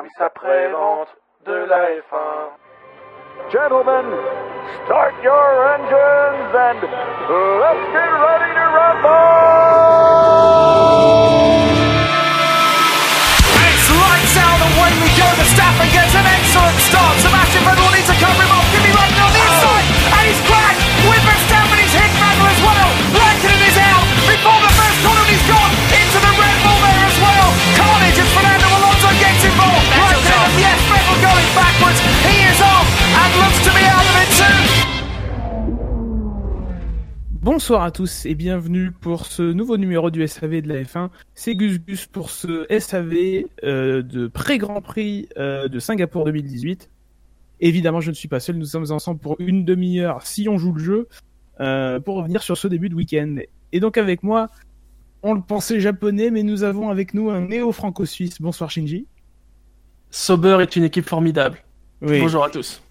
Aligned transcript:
service 0.00 0.20
après-vente 0.20 1.08
de 1.46 1.52
la 1.52 1.90
F1. 2.00 2.48
Gentlemen, 3.50 4.06
start 4.84 5.14
your 5.22 5.68
engines 5.74 6.54
and 6.54 6.80
let's 7.60 7.84
get 7.92 8.10
ready 8.24 8.50
to 8.54 8.64
rumble! 8.76 9.10
It's 13.60 13.88
lights 13.90 14.36
out 14.40 14.60
away 14.68 14.92
we 15.02 15.08
go. 15.20 15.26
Verstappen 15.36 15.88
gets 15.92 16.14
an 16.14 16.24
excellent 16.24 16.78
start. 16.88 17.29
Bonsoir 37.70 37.86
à 37.86 37.92
tous 37.92 38.26
et 38.26 38.34
bienvenue 38.34 38.90
pour 38.90 39.26
ce 39.26 39.42
nouveau 39.42 39.76
numéro 39.76 40.10
du 40.10 40.26
SAV 40.26 40.60
de 40.60 40.68
la 40.68 40.82
F1. 40.82 41.08
C'est 41.36 41.54
Gus 41.54 41.78
Gus 41.78 42.06
pour 42.06 42.30
ce 42.30 42.66
SAV 42.80 43.44
euh, 43.62 44.02
de 44.02 44.26
pré-Grand 44.26 44.80
Prix 44.80 45.28
euh, 45.36 45.68
de 45.68 45.78
Singapour 45.78 46.24
2018. 46.24 46.90
Évidemment, 47.60 48.00
je 48.00 48.10
ne 48.10 48.16
suis 48.16 48.26
pas 48.26 48.40
seul, 48.40 48.56
nous 48.56 48.64
sommes 48.64 48.90
ensemble 48.90 49.20
pour 49.20 49.36
une 49.38 49.64
demi-heure 49.64 50.26
si 50.26 50.48
on 50.48 50.58
joue 50.58 50.72
le 50.72 50.82
jeu 50.82 51.08
euh, 51.60 52.00
pour 52.00 52.16
revenir 52.16 52.42
sur 52.42 52.58
ce 52.58 52.66
début 52.66 52.88
de 52.88 52.96
week-end. 52.96 53.36
Et 53.70 53.78
donc 53.78 53.98
avec 53.98 54.24
moi, 54.24 54.48
on 55.22 55.32
le 55.32 55.40
pensait 55.40 55.78
japonais, 55.78 56.32
mais 56.32 56.42
nous 56.42 56.64
avons 56.64 56.90
avec 56.90 57.14
nous 57.14 57.30
un 57.30 57.42
néo-franco-suisse. 57.42 58.42
Bonsoir 58.42 58.68
Shinji. 58.68 59.06
Sauber 60.10 60.58
est 60.60 60.74
une 60.74 60.82
équipe 60.82 61.08
formidable. 61.08 61.58
Oui. 62.02 62.18
Bonjour 62.18 62.42
à 62.42 62.50
tous. 62.50 62.82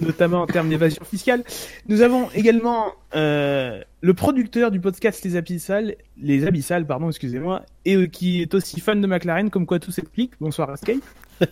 Notamment 0.00 0.42
en 0.42 0.46
termes 0.46 0.68
d'évasion 0.68 1.04
fiscale. 1.04 1.44
Nous 1.88 2.00
avons 2.02 2.28
également 2.34 2.92
euh, 3.14 3.82
le 4.00 4.14
producteur 4.14 4.70
du 4.70 4.80
podcast 4.80 5.22
Les 5.24 5.36
Abyssales, 5.36 5.96
les 6.20 6.46
Abyssales, 6.46 6.86
pardon, 6.86 7.08
excusez-moi, 7.08 7.62
et 7.84 7.94
euh, 7.96 8.06
qui 8.06 8.42
est 8.42 8.54
aussi 8.54 8.80
fan 8.80 9.00
de 9.00 9.06
McLaren, 9.06 9.50
comme 9.50 9.66
quoi 9.66 9.78
tout 9.78 9.92
s'explique. 9.92 10.32
Bonsoir 10.40 10.72
Escape. 10.72 10.96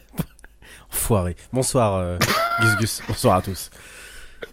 Enfoiré. 0.93 1.37
Bonsoir, 1.53 1.95
euh, 1.97 2.19
Gus 2.61 2.77
Gus. 2.79 3.03
Bonsoir 3.07 3.37
à 3.37 3.43
tous. 3.43 3.71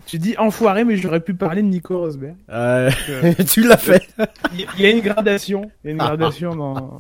Tu 0.06 0.20
dis 0.20 0.36
enfoiré, 0.38 0.84
mais 0.84 0.98
j'aurais 0.98 1.22
pu 1.22 1.34
parler 1.34 1.62
de 1.62 1.68
Nico 1.68 1.98
Rosberg. 1.98 2.36
Tu 3.50 3.64
l'as 3.64 3.78
fait. 3.78 4.08
Il 4.54 4.62
y- 4.62 4.68
il 4.78 4.82
y 4.84 4.86
a 4.86 4.90
une 4.92 5.00
gradation, 5.02 5.72
il 5.84 5.88
y 5.88 5.90
a 5.90 5.92
une 5.94 5.98
gradation 5.98 6.56
dans. 6.56 7.00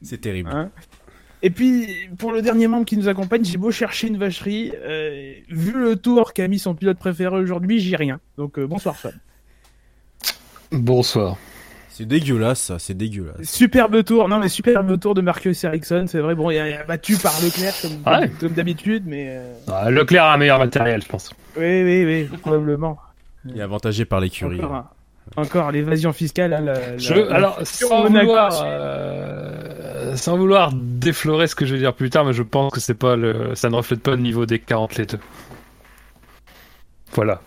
C'est 0.00 0.18
terrible. 0.20 0.50
Hein 0.52 0.70
et 1.42 1.50
puis, 1.50 1.88
pour 2.18 2.32
le 2.32 2.42
dernier 2.42 2.66
membre 2.68 2.84
qui 2.86 2.96
nous 2.96 3.08
accompagne, 3.08 3.44
j'ai 3.44 3.58
beau 3.58 3.70
chercher 3.70 4.08
une 4.08 4.18
vacherie, 4.18 4.72
euh, 4.84 5.32
vu 5.48 5.72
le 5.72 5.96
tour 5.96 6.32
qu'a 6.32 6.48
mis 6.48 6.58
son 6.58 6.74
pilote 6.74 6.98
préféré 6.98 7.36
aujourd'hui, 7.38 7.78
j'ai 7.80 7.96
rien. 7.96 8.20
Donc 8.38 8.58
euh, 8.58 8.66
bonsoir 8.66 8.96
Fab. 8.96 9.12
Bonsoir. 10.72 11.36
C'est 11.88 12.06
dégueulasse, 12.06 12.60
ça. 12.60 12.78
C'est 12.78 12.94
dégueulasse. 12.94 13.42
Superbe 13.42 14.02
tour, 14.04 14.28
non 14.28 14.38
mais 14.38 14.48
superbe 14.48 14.98
tour 14.98 15.14
de 15.14 15.20
Marcus 15.20 15.62
Ericsson, 15.64 16.06
c'est 16.08 16.20
vrai. 16.20 16.34
Bon, 16.34 16.50
il 16.50 16.58
a 16.58 16.84
battu 16.84 17.16
par 17.16 17.32
Leclerc 17.42 17.74
comme, 17.82 18.12
Ouais. 18.14 18.30
comme 18.40 18.52
d'habitude, 18.52 19.02
mais 19.06 19.26
euh, 19.30 19.52
Ah, 19.68 19.90
Leclerc 19.90 20.24
a 20.24 20.34
un 20.34 20.36
meilleur 20.38 20.58
matériel, 20.58 21.02
je 21.02 21.08
pense. 21.08 21.30
oui, 21.56 21.82
oui, 21.82 22.04
oui, 22.30 22.38
probablement. 22.38 22.98
Il 23.44 23.58
est 23.58 23.62
avantagé 23.62 24.04
par 24.04 24.20
l'écurie. 24.20 24.60
Encore, 25.36 25.70
l'évasion 25.72 26.12
fiscale. 26.12 26.52
Hein, 26.54 26.60
la- 26.60 26.96
Je, 26.98 27.14
la- 27.14 27.34
alors, 27.36 27.58
sans 27.64 28.04
Monaco, 28.04 28.26
vouloir, 28.26 28.62
euh, 28.64 29.59
sans 30.16 30.36
vouloir 30.36 30.72
déflorer 30.72 31.46
ce 31.46 31.54
que 31.54 31.66
je 31.66 31.74
vais 31.74 31.78
dire 31.80 31.94
plus 31.94 32.10
tard, 32.10 32.24
mais 32.24 32.32
je 32.32 32.42
pense 32.42 32.72
que 32.72 32.80
c'est 32.80 32.94
pas 32.94 33.16
le, 33.16 33.54
ça 33.54 33.68
ne 33.70 33.74
reflète 33.76 34.00
pas 34.02 34.12
le 34.12 34.16
niveau 34.18 34.46
des 34.46 34.58
40 34.58 34.96
laiteux. 34.96 35.18
Voilà. 37.12 37.40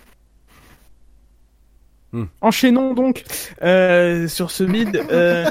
Enchaînons 2.41 2.93
donc 2.93 3.23
euh, 3.63 4.27
sur 4.27 4.51
ce 4.51 4.63
bid. 4.63 4.95
Euh... 5.11 5.49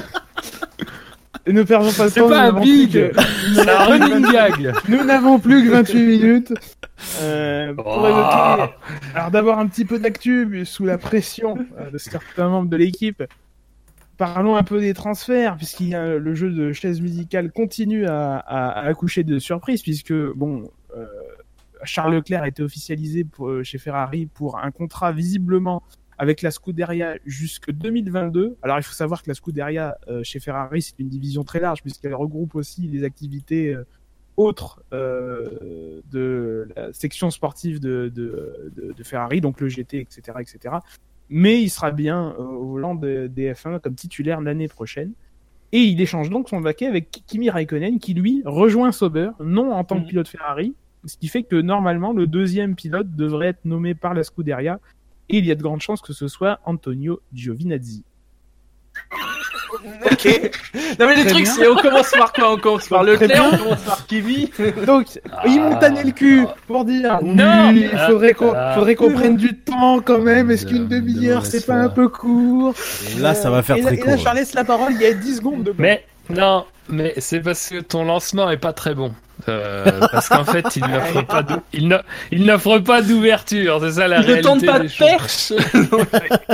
ne 1.47 1.61
perdons 1.63 1.91
pas 1.91 2.05
de 2.05 2.09
C'est 2.09 2.21
temps. 2.21 2.29
pas 2.29 2.35
nous 2.35 2.41
un 2.41 2.45
n'avons 2.53 2.61
bid, 2.61 2.91
plus 2.91 3.09
que- 3.11 3.21
c'est 3.55 3.69
un 3.69 3.83
running 3.83 4.31
gag. 4.31 4.73
Nous 4.87 5.03
n'avons 5.03 5.39
plus 5.39 5.65
que 5.65 5.71
28 5.71 6.05
minutes 6.05 6.53
euh, 7.19 7.73
pour 7.73 7.85
Oh. 7.85 8.07
évoquer. 8.07 8.73
Alors 9.13 9.31
d'avoir 9.31 9.59
un 9.59 9.67
petit 9.67 9.83
peu 9.83 9.99
d'actu 9.99 10.47
mais 10.49 10.63
sous 10.63 10.85
la 10.85 10.97
pression 10.97 11.57
euh, 11.79 11.91
de 11.91 11.97
certains 11.97 12.47
membres 12.47 12.69
de 12.69 12.77
l'équipe. 12.77 13.21
Parlons 14.17 14.55
un 14.55 14.63
peu 14.63 14.79
des 14.79 14.93
transferts, 14.93 15.57
puisqu'il 15.57 15.89
y 15.89 15.95
a 15.95 16.17
le 16.17 16.35
jeu 16.35 16.51
de 16.51 16.71
chaise 16.71 17.01
musicale 17.01 17.51
continue 17.51 18.05
à, 18.05 18.39
accoucher 18.39 19.23
de 19.23 19.39
surprises, 19.39 19.81
puisque 19.81 20.13
bon, 20.13 20.69
euh, 20.95 21.05
Charles 21.83 22.15
Leclerc 22.15 22.43
a 22.43 22.47
été 22.47 22.63
officialisé 22.63 23.25
euh, 23.39 23.63
chez 23.63 23.77
Ferrari 23.77 24.27
pour 24.27 24.59
un 24.59 24.71
contrat 24.71 25.11
visiblement 25.11 25.83
avec 26.17 26.41
la 26.41 26.51
Scuderia 26.51 27.17
jusque 27.25 27.71
2022. 27.71 28.57
Alors 28.61 28.77
il 28.77 28.83
faut 28.83 28.93
savoir 28.93 29.23
que 29.23 29.29
la 29.29 29.33
Scuderia 29.33 29.97
euh, 30.07 30.23
chez 30.23 30.39
Ferrari 30.39 30.81
c'est 30.81 30.99
une 30.99 31.09
division 31.09 31.43
très 31.43 31.59
large 31.59 31.81
puisqu'elle 31.81 32.15
regroupe 32.15 32.55
aussi 32.55 32.87
les 32.87 33.03
activités 33.03 33.73
euh, 33.73 33.85
autres 34.37 34.83
euh, 34.93 36.01
de 36.11 36.67
la 36.75 36.93
section 36.93 37.29
sportive 37.29 37.79
de, 37.79 38.07
de 38.09 39.03
Ferrari, 39.03 39.41
donc 39.41 39.61
le 39.61 39.67
GT, 39.67 39.99
etc., 39.99 40.37
etc. 40.39 40.75
Mais 41.35 41.59
il 41.63 41.69
sera 41.69 41.89
bien 41.89 42.35
euh, 42.37 42.43
au 42.43 42.65
volant 42.67 42.93
de- 42.93 43.25
des 43.25 43.51
F1 43.53 43.79
comme 43.79 43.95
titulaire 43.95 44.39
l'année 44.39 44.67
prochaine. 44.67 45.13
Et 45.71 45.79
il 45.79 45.99
échange 45.99 46.29
donc 46.29 46.47
son 46.47 46.59
vaquet 46.61 46.85
avec 46.85 47.09
Kimi 47.25 47.49
Raikkonen 47.49 47.97
qui 47.97 48.13
lui 48.13 48.43
rejoint 48.45 48.91
Sauber, 48.91 49.31
non 49.43 49.71
en 49.71 49.83
tant 49.83 49.95
que 49.95 50.01
Mhm. 50.01 50.07
pilote 50.09 50.27
Ferrari, 50.27 50.75
ce 51.05 51.17
qui 51.17 51.27
fait 51.27 51.41
que 51.41 51.55
normalement 51.55 52.13
le 52.13 52.27
deuxième 52.27 52.75
pilote 52.75 53.15
devrait 53.15 53.47
être 53.47 53.65
nommé 53.65 53.95
par 53.95 54.13
la 54.13 54.23
Scuderia 54.23 54.79
et 55.29 55.39
il 55.39 55.45
y 55.47 55.51
a 55.51 55.55
de 55.55 55.63
grandes 55.63 55.81
chances 55.81 56.01
que 56.01 56.13
ce 56.13 56.27
soit 56.27 56.59
Antonio 56.65 57.19
Giovinazzi. 57.33 58.03
Ok. 60.11 60.51
Non 60.99 61.07
mais 61.07 61.15
trucs, 61.25 61.43
bien. 61.43 61.45
c'est 61.45 61.67
on 61.67 61.75
commence 61.75 62.11
par 62.11 62.31
quoi 62.33 62.53
On 62.53 62.57
commence 62.57 62.87
par 62.87 63.03
Leclerc, 63.03 63.43
on 63.53 63.57
commence 63.57 63.81
par 63.81 64.05
Kimi. 64.07 64.51
Donc, 64.85 65.07
Ah. 65.31 65.41
ils 65.45 65.59
m'ont 65.59 65.75
tanné 65.77 66.03
le 66.03 66.11
cul 66.11 66.45
pour 66.67 66.85
dire 66.85 67.19
Non. 67.23 67.69
oui, 67.71 67.89
il 67.91 67.97
faudrait 67.99 68.33
qu'on 68.33 68.53
Ah. 68.55 68.73
faudrait 68.75 68.95
qu'on 68.95 69.11
prenne 69.11 69.35
du 69.37 69.55
temps 69.57 69.99
quand 70.01 70.19
même. 70.19 70.51
Est-ce 70.51 70.65
qu'une 70.65 70.87
De- 70.87 70.95
de 70.95 70.99
demi-heure 71.01 71.45
c'est 71.45 71.65
pas 71.65 71.75
un 71.75 71.89
peu 71.89 72.07
court? 72.07 72.73
Et 73.15 73.19
là, 73.19 73.33
ça 73.33 73.49
va 73.49 73.61
faire 73.63 73.77
et 73.77 73.81
très 73.81 73.95
et 73.95 73.99
court. 73.99 74.09
là, 74.11 74.17
je 74.17 74.23
leur 74.23 74.33
laisse 74.33 74.53
la 74.53 74.63
parole. 74.63 74.93
Il 74.93 75.01
y 75.01 75.05
a 75.05 75.13
10 75.13 75.37
secondes 75.37 75.63
de 75.63 75.73
Mais 75.77 76.05
non, 76.29 76.65
mais 76.89 77.13
c'est 77.17 77.39
parce 77.41 77.69
que 77.69 77.79
ton 77.79 78.03
lancement 78.05 78.49
est 78.49 78.57
pas 78.57 78.73
très 78.73 78.93
bon. 78.95 79.13
Euh, 79.49 79.99
parce 80.11 80.29
qu'en 80.29 80.45
fait, 80.45 80.75
il 80.75 80.85
n'offre 80.87 81.21
pas, 81.23 81.43
il 81.71 81.87
d'ouverture. 83.01 83.79
C'est 83.81 83.91
ça 83.93 84.07
la 84.07 84.17
Il 84.17 84.21
ne 84.21 84.25
réalité 84.27 84.47
tente 84.47 84.65
pas 84.65 84.79
des 84.79 84.83
de 84.85 84.89
choses. 84.89 85.07
perche. 85.07 85.53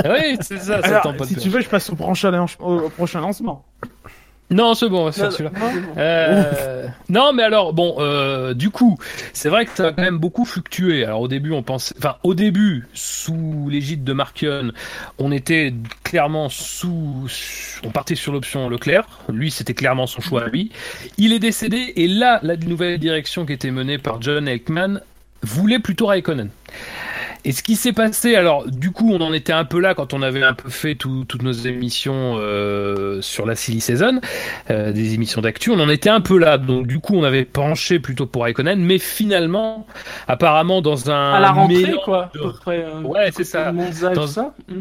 Oui, 0.04 0.36
c'est 0.40 0.58
ça. 0.58 0.80
ça 0.80 0.86
Alors, 0.88 1.02
tente 1.02 1.16
pas 1.18 1.24
de 1.24 1.28
si 1.28 1.34
perche. 1.34 1.44
tu 1.44 1.50
veux, 1.50 1.60
je 1.60 1.68
passe 1.68 1.90
prochain, 1.96 2.46
au 2.58 2.88
prochain 2.90 3.20
lancement. 3.20 3.64
Non, 4.50 4.74
c'est 4.74 4.88
bon, 4.88 5.02
on 5.02 5.04
va 5.04 5.12
faire 5.12 5.26
Non, 5.26 5.30
celui-là. 5.30 5.50
Euh, 5.96 6.86
non, 7.08 7.32
mais 7.32 7.44
alors 7.44 7.72
bon, 7.72 7.96
euh, 7.98 8.52
du 8.52 8.70
coup, 8.70 8.98
c'est 9.32 9.48
vrai 9.48 9.64
que 9.64 9.72
ça 9.72 9.88
a 9.88 9.92
quand 9.92 10.02
même 10.02 10.18
beaucoup 10.18 10.44
fluctué. 10.44 11.04
Alors 11.04 11.20
au 11.20 11.28
début, 11.28 11.52
on 11.52 11.62
pensait, 11.62 11.94
enfin 11.98 12.16
au 12.24 12.34
début, 12.34 12.88
sous 12.92 13.68
l'égide 13.70 14.02
de 14.02 14.12
Markion, 14.12 14.72
on 15.18 15.30
était 15.30 15.72
clairement 16.02 16.48
sous, 16.48 17.28
on 17.84 17.90
partait 17.90 18.16
sur 18.16 18.32
l'option 18.32 18.68
Leclerc. 18.68 19.06
Lui, 19.28 19.50
c'était 19.52 19.74
clairement 19.74 20.08
son 20.08 20.20
choix 20.20 20.44
à 20.44 20.48
lui. 20.48 20.72
Il 21.16 21.32
est 21.32 21.38
décédé 21.38 21.92
et 21.94 22.08
là, 22.08 22.40
la 22.42 22.56
nouvelle 22.56 22.98
direction 22.98 23.46
qui 23.46 23.52
était 23.52 23.70
menée 23.70 23.98
par 23.98 24.20
John 24.20 24.48
Ekman 24.48 25.00
voulait 25.42 25.78
plutôt 25.78 26.06
Raikkonen. 26.06 26.50
Et 27.44 27.52
ce 27.52 27.62
qui 27.62 27.74
s'est 27.76 27.92
passé, 27.92 28.34
alors 28.34 28.66
du 28.70 28.90
coup, 28.90 29.10
on 29.12 29.20
en 29.20 29.32
était 29.32 29.52
un 29.52 29.64
peu 29.64 29.80
là 29.80 29.94
quand 29.94 30.12
on 30.12 30.20
avait 30.22 30.42
un 30.42 30.52
peu 30.54 30.68
fait 30.68 30.94
tout- 30.94 31.24
toutes 31.26 31.42
nos 31.42 31.52
émissions 31.52 32.36
euh, 32.38 33.22
sur 33.22 33.46
la 33.46 33.54
Silly 33.56 33.80
Season, 33.80 34.20
euh, 34.70 34.92
des 34.92 35.14
émissions 35.14 35.40
d'actu, 35.40 35.70
on 35.70 35.80
en 35.80 35.88
était 35.88 36.10
un 36.10 36.20
peu 36.20 36.38
là. 36.38 36.58
Donc 36.58 36.86
du 36.86 36.98
coup, 36.98 37.14
on 37.16 37.24
avait 37.24 37.44
penché 37.44 37.98
plutôt 37.98 38.26
pour 38.26 38.42
Raikkonen, 38.42 38.80
mais 38.80 38.98
finalement, 38.98 39.86
apparemment 40.28 40.82
dans 40.82 41.10
un 41.10 41.32
À 41.34 41.40
la 41.40 41.52
rentrée, 41.52 41.94
quoi. 42.04 42.24
À 42.24 42.30
de- 42.38 42.42
peu 42.42 42.52
près. 42.52 42.84
euh, 42.84 43.00
Ouais, 43.02 43.30
c'est 43.34 43.44
ça. 43.44 43.72
Dans- 44.14 44.26
ça. 44.26 44.54
Hmm. 44.68 44.80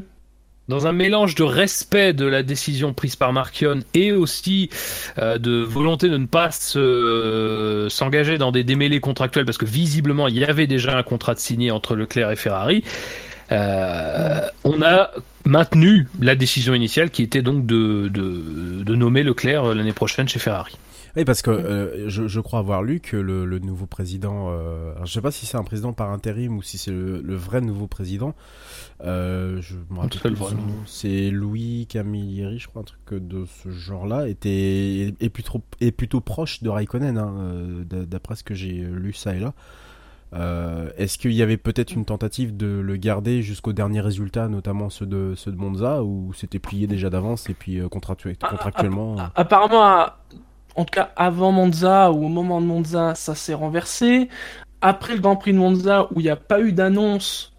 Dans 0.69 0.87
un 0.87 0.93
mélange 0.93 1.35
de 1.35 1.43
respect 1.43 2.13
de 2.13 2.25
la 2.25 2.43
décision 2.43 2.93
prise 2.93 3.15
par 3.17 3.33
Markion 3.33 3.79
et 3.93 4.11
aussi 4.13 4.69
euh, 5.17 5.37
de 5.37 5.61
volonté 5.61 6.07
de 6.07 6.17
ne 6.17 6.27
pas 6.27 6.51
se- 6.51 7.87
s'engager 7.89 8.37
dans 8.37 8.51
des 8.53 8.63
démêlés 8.63 8.99
contractuels 9.01 9.45
parce 9.45 9.57
que 9.57 9.65
visiblement 9.65 10.27
il 10.29 10.37
y 10.37 10.45
avait 10.45 10.67
déjà 10.67 10.97
un 10.97 11.03
contrat 11.03 11.33
de 11.33 11.39
signé 11.39 11.71
entre 11.71 11.95
Leclerc 11.95 12.31
et 12.31 12.35
Ferrari. 12.37 12.83
euh, 13.51 14.41
on 14.63 14.81
a 14.83 15.09
maintenu 15.45 16.07
la 16.21 16.35
décision 16.35 16.75
initiale 16.75 17.09
qui 17.09 17.23
était 17.23 17.41
donc 17.41 17.65
de, 17.65 18.09
nommer 18.93 19.23
Leclerc 19.23 19.65
euh, 19.65 19.73
l'année 19.73 19.93
prochaine 19.93 20.27
chez 20.29 20.39
Ferrari. 20.39 20.77
Oui, 21.19 21.25
parce 21.25 21.41
que 21.41 21.51
euh, 21.51 22.07
je, 22.09 22.27
je 22.29 22.39
crois 22.39 22.59
avoir 22.59 22.81
lu 22.81 23.01
que 23.01 23.17
le, 23.17 23.43
le 23.45 23.59
nouveau 23.59 23.85
président, 23.85 24.47
euh, 24.51 24.93
alors 24.93 25.05
je 25.05 25.11
sais 25.11 25.19
pas 25.21 25.31
si 25.31 25.45
c'est 25.45 25.57
un 25.57 25.63
président 25.65 25.91
par 25.91 26.11
intérim 26.11 26.55
ou 26.57 26.61
si 26.61 26.77
c'est 26.77 26.91
le, 26.91 27.21
le 27.21 27.35
vrai 27.35 27.59
nouveau 27.59 27.87
président. 27.87 28.33
Euh, 29.03 29.61
je 29.61 29.75
me 29.89 29.99
rappelle. 29.99 30.09
C'est 30.85 31.29
Louis 31.29 31.87
Camilleri, 31.89 32.57
je 32.59 32.67
crois, 32.69 32.83
un 32.83 32.85
truc 32.85 33.21
de 33.21 33.43
ce 33.63 33.69
genre-là, 33.69 34.29
était 34.29 35.13
est 35.19 35.29
plutôt 35.29 35.61
est 35.81 35.91
plutôt 35.91 36.21
proche 36.21 36.63
de 36.63 36.69
Raikkonen, 36.69 37.17
hein, 37.17 37.33
euh, 37.37 37.83
d'après 38.05 38.35
ce 38.37 38.43
que 38.45 38.53
j'ai 38.55 38.71
lu 38.75 39.11
ça 39.11 39.35
et 39.35 39.39
là. 39.39 39.53
Euh, 40.33 40.89
Est-ce 40.97 41.17
qu'il 41.17 41.33
y 41.33 41.41
avait 41.41 41.57
peut-être 41.57 41.91
une 41.93 42.05
tentative 42.05 42.55
de 42.55 42.67
le 42.67 42.95
garder 42.97 43.41
jusqu'au 43.41 43.73
dernier 43.73 43.99
résultat, 43.99 44.47
notamment 44.47 44.89
ceux 44.89 45.05
de 45.07 45.33
ceux 45.35 45.51
de 45.51 45.57
Monza, 45.57 46.01
ou 46.03 46.31
c'était 46.33 46.59
plié 46.59 46.87
déjà 46.87 47.09
d'avance 47.09 47.49
et 47.49 47.53
puis 47.55 47.79
euh, 47.81 47.87
contractu- 47.87 48.37
Ah, 48.41 48.47
contractuellement 48.49 49.17
Apparemment, 49.35 49.83
à- 49.83 50.19
en 50.79 50.85
tout 50.85 50.93
cas 50.93 51.11
avant 51.17 51.51
Monza 51.51 52.09
ou 52.09 52.25
au 52.25 52.29
moment 52.29 52.61
de 52.61 52.65
Monza, 52.65 53.13
ça 53.13 53.35
s'est 53.35 53.53
renversé. 53.53 54.29
Après 54.79 55.13
le 55.13 55.19
Grand 55.19 55.35
Prix 55.35 55.51
de 55.51 55.57
Monza, 55.57 56.07
où 56.11 56.21
il 56.21 56.23
n'y 56.23 56.29
a 56.29 56.37
pas 56.37 56.61
eu 56.61 56.71
d'annonce, 56.71 57.51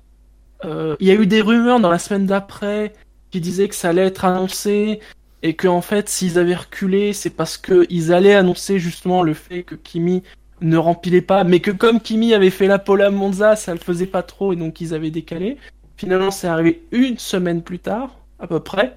euh, 0.64 0.96
il 1.00 1.06
y 1.06 1.11
a 1.11 1.14
eu 1.14 1.26
des 1.26 1.43
rumeurs 1.43 1.81
dans 1.81 1.90
la 1.90 1.99
semaine 1.99 2.25
d'après 2.25 2.94
qui 3.31 3.43
disaient 3.43 3.69
que 3.69 3.75
ça 3.75 3.90
allait 3.90 4.06
être 4.06 4.25
annoncé 4.25 5.00
et 5.43 5.52
que 5.52 5.69
en 5.69 5.82
fait, 5.82 6.08
s'ils 6.08 6.38
avaient 6.38 6.55
reculé, 6.55 7.12
c'est 7.12 7.28
parce 7.28 7.58
qu'ils 7.58 8.11
allaient 8.14 8.34
annoncer 8.34 8.78
justement 8.78 9.23
le 9.23 9.34
fait 9.34 9.64
que 9.64 9.75
Kimi 9.75 10.23
ne 10.62 10.78
rempilait 10.78 11.20
pas, 11.20 11.44
mais 11.44 11.61
que 11.61 11.70
comme 11.70 12.00
Kimi 12.00 12.32
avait 12.32 12.49
fait 12.49 12.69
la 12.69 12.78
pole 12.78 13.02
à 13.02 13.11
Monza, 13.11 13.55
ça 13.55 13.75
le 13.75 13.81
faisait 13.81 14.06
pas 14.06 14.23
trop 14.23 14.55
et 14.55 14.56
donc 14.56 14.81
ils 14.81 14.94
avaient 14.94 15.11
décalé. 15.11 15.58
Finalement, 15.99 16.31
c'est 16.31 16.49
arrivé 16.49 16.87
une 16.90 17.19
semaine 17.19 17.61
plus 17.61 17.81
tard, 17.81 18.16
à 18.38 18.46
peu 18.46 18.61
près. 18.61 18.96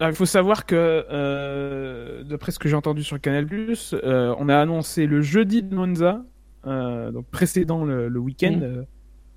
Alors, 0.00 0.12
il 0.12 0.16
faut 0.16 0.26
savoir 0.26 0.64
que, 0.66 1.04
euh, 1.10 2.22
d'après 2.22 2.52
ce 2.52 2.58
que 2.58 2.68
j'ai 2.68 2.76
entendu 2.76 3.02
sur 3.02 3.20
Canal+, 3.20 3.46
euh, 3.94 4.34
on 4.38 4.48
a 4.48 4.56
annoncé 4.56 5.06
le 5.06 5.22
jeudi 5.22 5.62
de 5.62 5.74
Monza, 5.74 6.22
euh, 6.66 7.10
donc 7.10 7.26
précédant 7.26 7.84
le, 7.84 8.08
le 8.08 8.18
week-end, 8.20 8.58
Mm. 8.58 8.62
euh, 8.62 8.82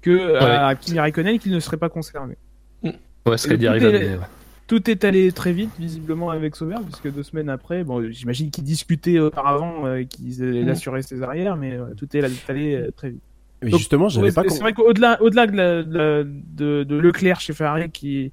que 0.02 0.36
à 0.40 0.76
Kimi 0.76 1.00
Raikkonen 1.00 1.38
qu'il 1.40 1.52
ne 1.52 1.60
serait 1.60 1.78
pas 1.78 1.90
concerné. 1.90 2.36
Ouais, 2.84 3.38
ce 3.38 3.54
dit 3.54 3.66
Tout 3.66 3.70
arrive 3.70 3.84
est-. 3.86 4.20
Tout 4.68 4.90
est 4.90 5.04
allé 5.04 5.32
très 5.32 5.52
vite, 5.52 5.72
visiblement, 5.80 6.30
avec 6.30 6.56
Sauber, 6.56 6.78
puisque 6.86 7.14
deux 7.14 7.24
semaines 7.24 7.50
après, 7.50 7.84
bon, 7.84 8.10
j'imagine 8.10 8.50
qu'ils 8.52 8.64
discutaient 8.64 9.20
auparavant, 9.20 9.86
euh, 9.86 10.04
qu'ils 10.04 10.42
allaient 10.44 10.64
Mm. 10.64 10.70
assurer 10.70 11.02
ses 11.02 11.22
arrières, 11.24 11.58
mais 11.58 11.74
euh, 11.74 11.88
tout 11.98 12.08
est 12.16 12.24
allé 12.50 12.76
euh, 12.76 12.92
très 12.96 13.10
vite. 13.10 13.22
Mais 13.64 13.70
Donc, 13.70 13.80
justement, 13.80 14.10
j'avais 14.10 14.32
pas. 14.32 14.44
c'est 14.48 14.60
vrai 14.62 14.74
qu'au-delà, 14.74 15.22
au-delà 15.22 15.46
de, 15.46 15.56
la- 15.56 15.84
de, 15.84 15.98
la- 15.98 16.24
de- 16.24 16.84
de 16.84 16.96
Leclerc 16.98 17.40
chez 17.42 17.54
Ferrari, 17.54 17.92
qui, 17.92 18.32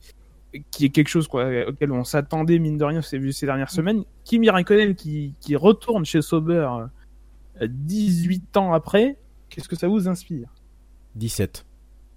qui 0.70 0.86
est 0.86 0.88
quelque 0.88 1.08
chose 1.08 1.28
quoi, 1.28 1.46
auquel 1.68 1.92
on 1.92 2.04
s'attendait 2.04 2.58
mine 2.58 2.78
de 2.78 2.84
rien, 2.84 3.02
c'est 3.02 3.18
vu 3.18 3.32
ces 3.32 3.46
dernières 3.46 3.70
semaines, 3.70 4.04
Kimi 4.24 4.48
Raikkonen 4.50 4.94
qui, 4.94 5.34
qui 5.40 5.56
retourne 5.56 6.04
chez 6.04 6.22
Sauber 6.22 6.68
euh, 7.60 7.66
18 7.68 8.56
ans 8.56 8.72
après, 8.72 9.16
qu'est-ce 9.50 9.68
que 9.68 9.76
ça 9.76 9.88
vous 9.88 10.08
inspire? 10.08 10.48
17. 11.16 11.64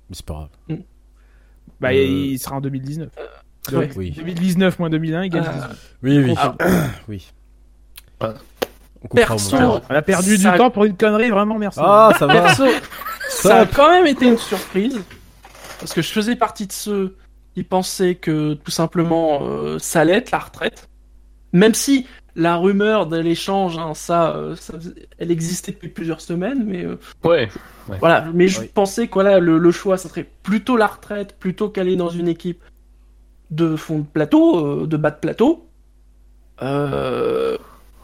Mais 0.09 0.15
c'est 0.15 0.25
pas 0.25 0.33
grave. 0.67 0.79
Bah, 1.79 1.89
Euh, 1.89 1.93
il 2.03 2.39
sera 2.39 2.55
en 2.57 2.61
2019. 2.61 3.09
Donc, 3.71 3.81
ouais. 3.81 3.89
Oui. 3.95 4.11
2019 4.11 4.79
moins 4.79 4.89
2001 4.89 5.21
égale 5.23 5.43
Euh, 5.45 5.51
18. 5.53 5.75
Oui, 6.03 6.19
oui. 6.19 6.33
Ah. 6.37 6.55
oui. 7.07 7.31
Ah. 8.19 8.33
On 9.03 9.07
Perso. 9.07 9.57
On 9.57 9.81
a 9.95 10.01
perdu 10.03 10.37
Ça- 10.37 10.51
du 10.51 10.57
temps 10.57 10.69
pour 10.69 10.85
une 10.85 10.95
connerie, 10.95 11.31
vraiment 11.31 11.57
merci. 11.57 11.79
Ah, 11.81 12.11
ça 12.19 12.27
va. 12.27 12.33
Perso, 12.33 12.65
ça 13.29 13.61
a 13.61 13.65
quand 13.65 13.89
même 13.89 14.05
été 14.07 14.27
une 14.27 14.37
surprise. 14.37 14.99
Parce 15.79 15.93
que 15.93 16.01
je 16.03 16.11
faisais 16.11 16.35
partie 16.35 16.67
de 16.67 16.71
ceux 16.71 17.15
qui 17.55 17.63
pensaient 17.63 18.15
que 18.15 18.53
tout 18.53 18.71
simplement 18.71 19.39
euh, 19.43 19.79
ça 19.79 20.01
allait 20.01 20.13
être 20.13 20.31
la 20.31 20.39
retraite. 20.39 20.89
Même 21.53 21.73
si 21.73 22.07
la 22.35 22.55
rumeur 22.55 23.07
de 23.07 23.17
l'échange, 23.17 23.77
hein, 23.77 23.93
ça, 23.93 24.35
euh, 24.37 24.55
ça 24.55 24.75
elle 25.17 25.31
existait 25.31 25.73
depuis 25.73 25.89
plusieurs 25.89 26.21
semaines, 26.21 26.63
mais 26.65 26.85
euh, 26.85 26.97
Ouais. 27.25 27.49
voilà. 27.99 28.27
Mais 28.33 28.47
je 28.47 28.61
pensais 28.61 29.07
que 29.07 29.13
voilà, 29.15 29.39
le, 29.39 29.57
le 29.57 29.71
choix, 29.71 29.97
ça 29.97 30.07
serait 30.09 30.29
plutôt 30.43 30.77
la 30.77 30.87
retraite, 30.87 31.35
plutôt 31.39 31.69
qu'aller 31.69 31.97
dans 31.97 32.09
une 32.09 32.29
équipe 32.29 32.63
de 33.49 33.75
fond 33.75 33.99
de 33.99 34.05
plateau, 34.05 34.83
euh, 34.83 34.87
de 34.87 34.97
bas 34.97 35.11
de 35.11 35.19
plateau. 35.19 35.67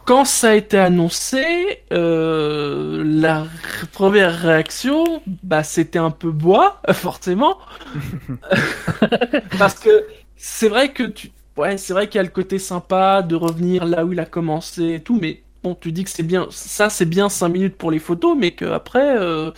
Quand 0.08 0.24
ça 0.24 0.52
a 0.52 0.54
été 0.54 0.78
annoncé, 0.78 1.44
euh, 1.92 3.02
la 3.04 3.44
première 3.92 4.34
réaction, 4.40 5.20
bah, 5.42 5.62
c'était 5.62 5.98
un 5.98 6.10
peu 6.10 6.30
bois, 6.30 6.80
forcément. 6.94 7.58
Parce 9.58 9.74
que 9.74 10.06
c'est 10.34 10.70
vrai 10.70 10.94
que 10.94 11.02
tu, 11.02 11.30
ouais, 11.58 11.76
c'est 11.76 11.92
vrai 11.92 12.08
qu'il 12.08 12.16
y 12.16 12.20
a 12.20 12.22
le 12.22 12.30
côté 12.30 12.58
sympa 12.58 13.20
de 13.20 13.34
revenir 13.36 13.84
là 13.84 14.06
où 14.06 14.14
il 14.14 14.18
a 14.18 14.24
commencé 14.24 14.94
et 14.94 15.00
tout, 15.00 15.18
mais 15.20 15.42
bon, 15.62 15.74
tu 15.78 15.92
dis 15.92 16.04
que 16.04 16.10
c'est 16.10 16.22
bien, 16.22 16.46
ça 16.48 16.88
c'est 16.88 17.04
bien 17.04 17.28
5 17.28 17.50
minutes 17.50 17.76
pour 17.76 17.90
les 17.90 17.98
photos, 17.98 18.34
mais 18.34 18.52
qu'après, 18.52 19.14
euh, 19.18 19.50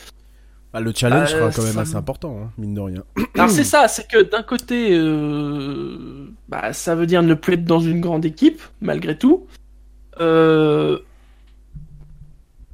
Bah, 0.72 0.80
le 0.80 0.92
challenge 0.92 1.32
Euh, 1.32 1.38
sera 1.38 1.52
quand 1.52 1.62
même 1.62 1.74
ça 1.74 1.80
assez 1.82 1.94
important, 1.94 2.36
hein, 2.42 2.50
mine 2.58 2.74
de 2.74 2.80
rien. 2.80 3.04
Alors 3.36 3.50
c'est 3.50 3.62
ça, 3.62 3.86
c'est 3.86 4.08
que 4.08 4.20
d'un 4.20 4.42
côté, 4.42 4.88
euh, 4.98 6.26
bah, 6.48 6.72
ça 6.72 6.96
veut 6.96 7.06
dire 7.06 7.22
ne 7.22 7.34
plus 7.34 7.54
être 7.54 7.64
dans 7.64 7.78
une 7.78 8.00
grande 8.00 8.24
équipe, 8.24 8.60
malgré 8.80 9.16
tout. 9.16 9.46
Euh, 10.20 10.98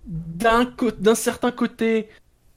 D'un 0.06 1.14
certain 1.14 1.50
côté, 1.50 2.08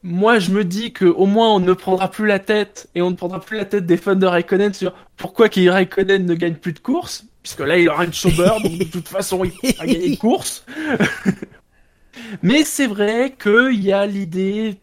moi 0.03 0.39
je 0.39 0.51
me 0.51 0.63
dis 0.63 0.93
que 0.93 1.05
au 1.05 1.25
moins 1.25 1.55
on 1.55 1.59
ne 1.59 1.73
prendra 1.73 2.09
plus 2.11 2.27
la 2.27 2.39
tête 2.39 2.89
et 2.95 3.01
on 3.01 3.09
ne 3.11 3.15
prendra 3.15 3.39
plus 3.39 3.57
la 3.57 3.65
tête 3.65 3.85
des 3.85 3.97
fans 3.97 4.15
de 4.15 4.25
Raikkonen 4.25 4.73
sur 4.73 4.93
pourquoi 5.17 5.49
Kimi 5.49 5.69
Raikkonen 5.69 6.25
ne 6.25 6.33
gagne 6.35 6.55
plus 6.55 6.73
de 6.73 6.79
courses, 6.79 7.25
puisque 7.41 7.61
là 7.61 7.77
il 7.77 7.89
aura 7.89 8.05
une 8.05 8.13
Sauber, 8.13 8.51
donc 8.63 8.77
de 8.77 8.83
toute 8.85 9.07
façon 9.07 9.43
il 9.43 9.53
a 9.79 9.85
gagné 9.87 10.09
de 10.11 10.15
course. 10.17 10.65
Mais 12.43 12.63
c'est 12.63 12.87
vrai 12.87 13.35
qu'il 13.41 13.83
y 13.83 13.91
a 13.91 14.05
l'idée 14.05 14.79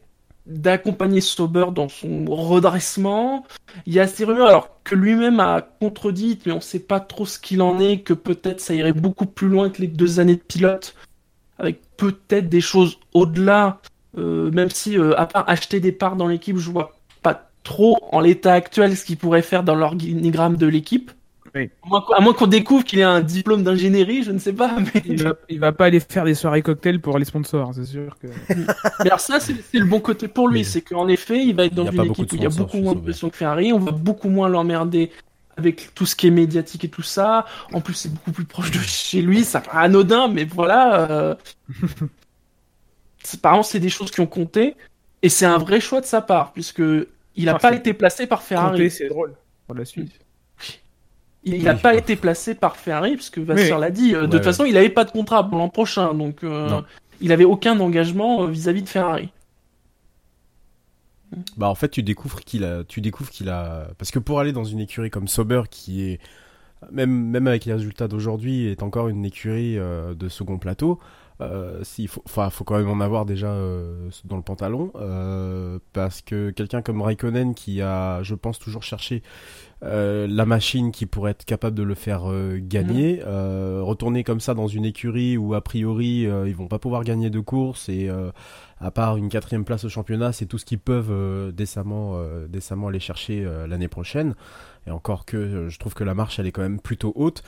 d'accompagner 0.46 1.20
Sauber 1.20 1.66
dans 1.74 1.88
son 1.88 2.24
redressement. 2.26 3.44
Il 3.84 3.92
y 3.92 4.00
a 4.00 4.06
ces 4.06 4.24
rumeurs, 4.24 4.48
alors 4.48 4.80
que 4.84 4.94
lui-même 4.94 5.40
a 5.40 5.60
contredit, 5.60 6.38
mais 6.46 6.52
on 6.52 6.60
sait 6.60 6.80
pas 6.80 7.00
trop 7.00 7.26
ce 7.26 7.38
qu'il 7.38 7.62
en 7.62 7.78
est, 7.80 8.00
que 8.00 8.14
peut-être 8.14 8.60
ça 8.60 8.74
irait 8.74 8.92
beaucoup 8.92 9.26
plus 9.26 9.48
loin 9.48 9.70
que 9.70 9.82
les 9.82 9.88
deux 9.88 10.20
années 10.20 10.36
de 10.36 10.40
pilote, 10.40 10.94
avec 11.58 11.80
peut-être 11.96 12.48
des 12.48 12.60
choses 12.60 12.98
au-delà, 13.12 13.80
euh, 14.18 14.50
même 14.52 14.70
si, 14.70 14.98
euh, 14.98 15.18
à 15.18 15.26
part 15.26 15.48
acheter 15.48 15.80
des 15.80 15.92
parts 15.92 16.16
dans 16.16 16.28
l'équipe, 16.28 16.56
je 16.56 16.70
vois 16.70 16.96
pas 17.22 17.50
trop 17.64 17.98
en 18.12 18.20
l'état 18.20 18.52
actuel 18.52 18.96
ce 18.96 19.04
qu'il 19.04 19.16
pourrait 19.16 19.42
faire 19.42 19.64
dans 19.64 19.74
l'organigramme 19.74 20.56
de 20.56 20.66
l'équipe. 20.66 21.10
Oui. 21.56 21.70
À 22.14 22.20
moins 22.20 22.34
qu'on- 22.34 22.46
découvre 22.46 22.84
qu'il 22.84 23.02
a 23.02 23.10
un 23.10 23.22
diplôme 23.22 23.62
d'ingénierie, 23.62 24.22
je 24.22 24.30
ne 24.30 24.38
sais 24.38 24.52
pas, 24.52 24.76
mais... 24.94 25.02
Il 25.06 25.22
va, 25.22 25.34
il 25.48 25.58
va 25.58 25.72
pas 25.72 25.86
aller 25.86 26.00
faire 26.00 26.24
des 26.24 26.34
soirées 26.34 26.62
cocktails 26.62 27.00
pour 27.00 27.18
les 27.18 27.24
sponsors, 27.24 27.74
c'est 27.74 27.86
sûr 27.86 28.16
que. 28.18 28.26
Mais 29.00 29.06
alors 29.06 29.20
ça, 29.20 29.40
c'est 29.40 29.54
le 29.72 29.86
bon 29.86 30.00
côté 30.00 30.28
pour 30.28 30.48
lui, 30.48 30.60
Mais- 30.60 30.64
c'est 30.64 30.82
qu'en 30.82 31.08
effet, 31.08 31.42
il 31.42 31.54
va 31.56 31.64
être 31.64 31.74
dans 31.74 31.90
une 31.90 32.04
équipe 32.04 32.32
où 32.32 32.36
il 32.36 32.42
y 32.42 32.46
a 32.46 32.50
beaucoup 32.50 32.78
moins 32.78 32.94
de 32.94 33.00
pression 33.00 33.30
que 33.30 33.36
Ferrari, 33.36 33.72
on 33.72 33.78
va 33.78 33.92
beaucoup 33.92 34.28
moins 34.28 34.48
l'emmerder 34.48 35.10
avec 35.56 35.94
tout 35.94 36.04
ce 36.04 36.14
qui 36.14 36.26
est 36.26 36.30
médiatique 36.30 36.84
et 36.84 36.88
tout 36.90 37.02
ça. 37.02 37.46
En 37.72 37.80
plus, 37.80 37.94
c'est 37.94 38.12
beaucoup 38.12 38.32
plus 38.32 38.44
proche 38.44 38.70
de 38.70 38.78
chez 38.78 39.22
lui, 39.22 39.42
ça 39.42 39.60
paraît 39.62 39.86
anodin, 39.86 40.28
mais 40.28 40.44
voilà. 40.44 41.10
Euh... 41.10 41.34
Apparemment, 43.34 43.62
c'est 43.62 43.80
des 43.80 43.88
choses 43.88 44.10
qui 44.10 44.20
ont 44.20 44.26
compté, 44.26 44.76
et 45.22 45.28
c'est 45.30 45.46
un 45.46 45.58
vrai 45.58 45.80
choix 45.80 46.00
de 46.00 46.06
sa 46.06 46.20
part, 46.20 46.52
puisque 46.52 46.82
il 47.34 47.44
n'a 47.46 47.54
pas 47.58 47.74
été 47.74 47.92
placé 47.94 48.26
par 48.26 48.42
Ferrari. 48.42 48.90
C'est 48.90 49.08
drôle 49.08 49.34
pour 49.66 49.74
la 49.74 49.84
suite. 49.84 50.12
Il 51.48 51.62
n'a 51.62 51.74
Oui. 51.74 51.80
pas 51.80 51.94
été 51.94 52.16
placé 52.16 52.54
par 52.56 52.76
Ferrari, 52.76 53.14
puisque 53.14 53.38
Vasseur 53.38 53.76
Oui. 53.78 53.80
l'a 53.80 53.90
dit. 53.90 54.14
euh, 54.14 54.18
de 54.18 54.24
Ouais, 54.24 54.30
toute 54.30 54.34
ouais. 54.34 54.42
façon, 54.42 54.64
il 54.64 54.74
n'avait 54.74 54.88
pas 54.90 55.04
de 55.04 55.12
contrat 55.12 55.48
pour 55.48 55.56
l'an 55.58 55.68
prochain, 55.68 56.12
donc 56.12 56.42
euh, 56.42 56.80
il 57.20 57.30
avait 57.32 57.44
aucun 57.44 57.78
engagement 57.80 58.42
euh, 58.42 58.46
vis-à-vis 58.48 58.82
de 58.82 58.88
Ferrari. 58.88 59.30
Bah 61.56 61.68
en 61.68 61.74
fait 61.74 61.88
tu 61.88 62.02
découvres 62.02 62.40
qu'il 62.40 62.64
a, 62.64 62.84
tu 62.84 63.00
découvres 63.00 63.30
qu'il 63.30 63.48
a, 63.48 63.88
parce 63.98 64.10
que 64.12 64.18
pour 64.20 64.38
aller 64.38 64.52
dans 64.52 64.64
une 64.64 64.78
écurie 64.78 65.10
comme 65.10 65.26
Sauber 65.26 65.62
qui 65.68 66.02
est 66.04 66.20
même 66.92 67.10
même 67.10 67.46
avec 67.48 67.64
les 67.64 67.72
résultats 67.72 68.06
d'aujourd'hui 68.06 68.66
est 68.68 68.82
encore 68.82 69.08
une 69.08 69.24
écurie 69.24 69.76
euh, 69.76 70.14
de 70.14 70.28
second 70.28 70.58
plateau. 70.58 71.00
Euh, 71.42 71.84
s'il 71.84 72.08
faut, 72.08 72.22
quand 72.64 72.78
même 72.78 72.88
en 72.88 73.00
avoir 73.00 73.26
déjà 73.26 73.48
euh, 73.48 74.08
dans 74.24 74.36
le 74.36 74.42
pantalon 74.42 74.90
euh, 74.96 75.78
parce 75.92 76.22
que 76.22 76.48
quelqu'un 76.50 76.80
comme 76.80 77.02
Raikkonen 77.02 77.54
qui 77.54 77.82
a, 77.82 78.22
je 78.22 78.34
pense 78.34 78.58
toujours 78.58 78.82
cherché 78.82 79.22
euh, 79.82 80.26
la 80.26 80.46
machine 80.46 80.90
qui 80.90 81.04
pourrait 81.04 81.32
être 81.32 81.44
capable 81.44 81.76
de 81.76 81.82
le 81.82 81.94
faire 81.94 82.30
euh, 82.30 82.58
gagner, 82.60 83.22
euh, 83.26 83.80
retourner 83.82 84.24
comme 84.24 84.40
ça 84.40 84.54
dans 84.54 84.68
une 84.68 84.86
écurie 84.86 85.36
où 85.36 85.52
a 85.52 85.60
priori 85.60 86.26
euh, 86.26 86.48
ils 86.48 86.56
vont 86.56 86.66
pas 86.66 86.78
pouvoir 86.78 87.04
gagner 87.04 87.28
de 87.28 87.40
course 87.40 87.90
et 87.90 88.08
euh, 88.08 88.30
à 88.80 88.90
part 88.90 89.18
une 89.18 89.28
quatrième 89.28 89.64
place 89.64 89.84
au 89.84 89.90
championnat, 89.90 90.32
c'est 90.32 90.46
tout 90.46 90.56
ce 90.56 90.64
qu'ils 90.64 90.78
peuvent 90.78 91.10
euh, 91.10 91.52
décemment, 91.52 92.12
euh, 92.14 92.46
décemment 92.48 92.88
aller 92.88 93.00
chercher 93.00 93.44
euh, 93.44 93.66
l'année 93.66 93.88
prochaine. 93.88 94.34
Et 94.86 94.90
encore 94.90 95.26
que 95.26 95.68
je 95.68 95.78
trouve 95.78 95.94
que 95.94 96.04
la 96.04 96.14
marche 96.14 96.38
elle 96.38 96.46
est 96.46 96.52
quand 96.52 96.62
même 96.62 96.80
plutôt 96.80 97.12
haute. 97.14 97.42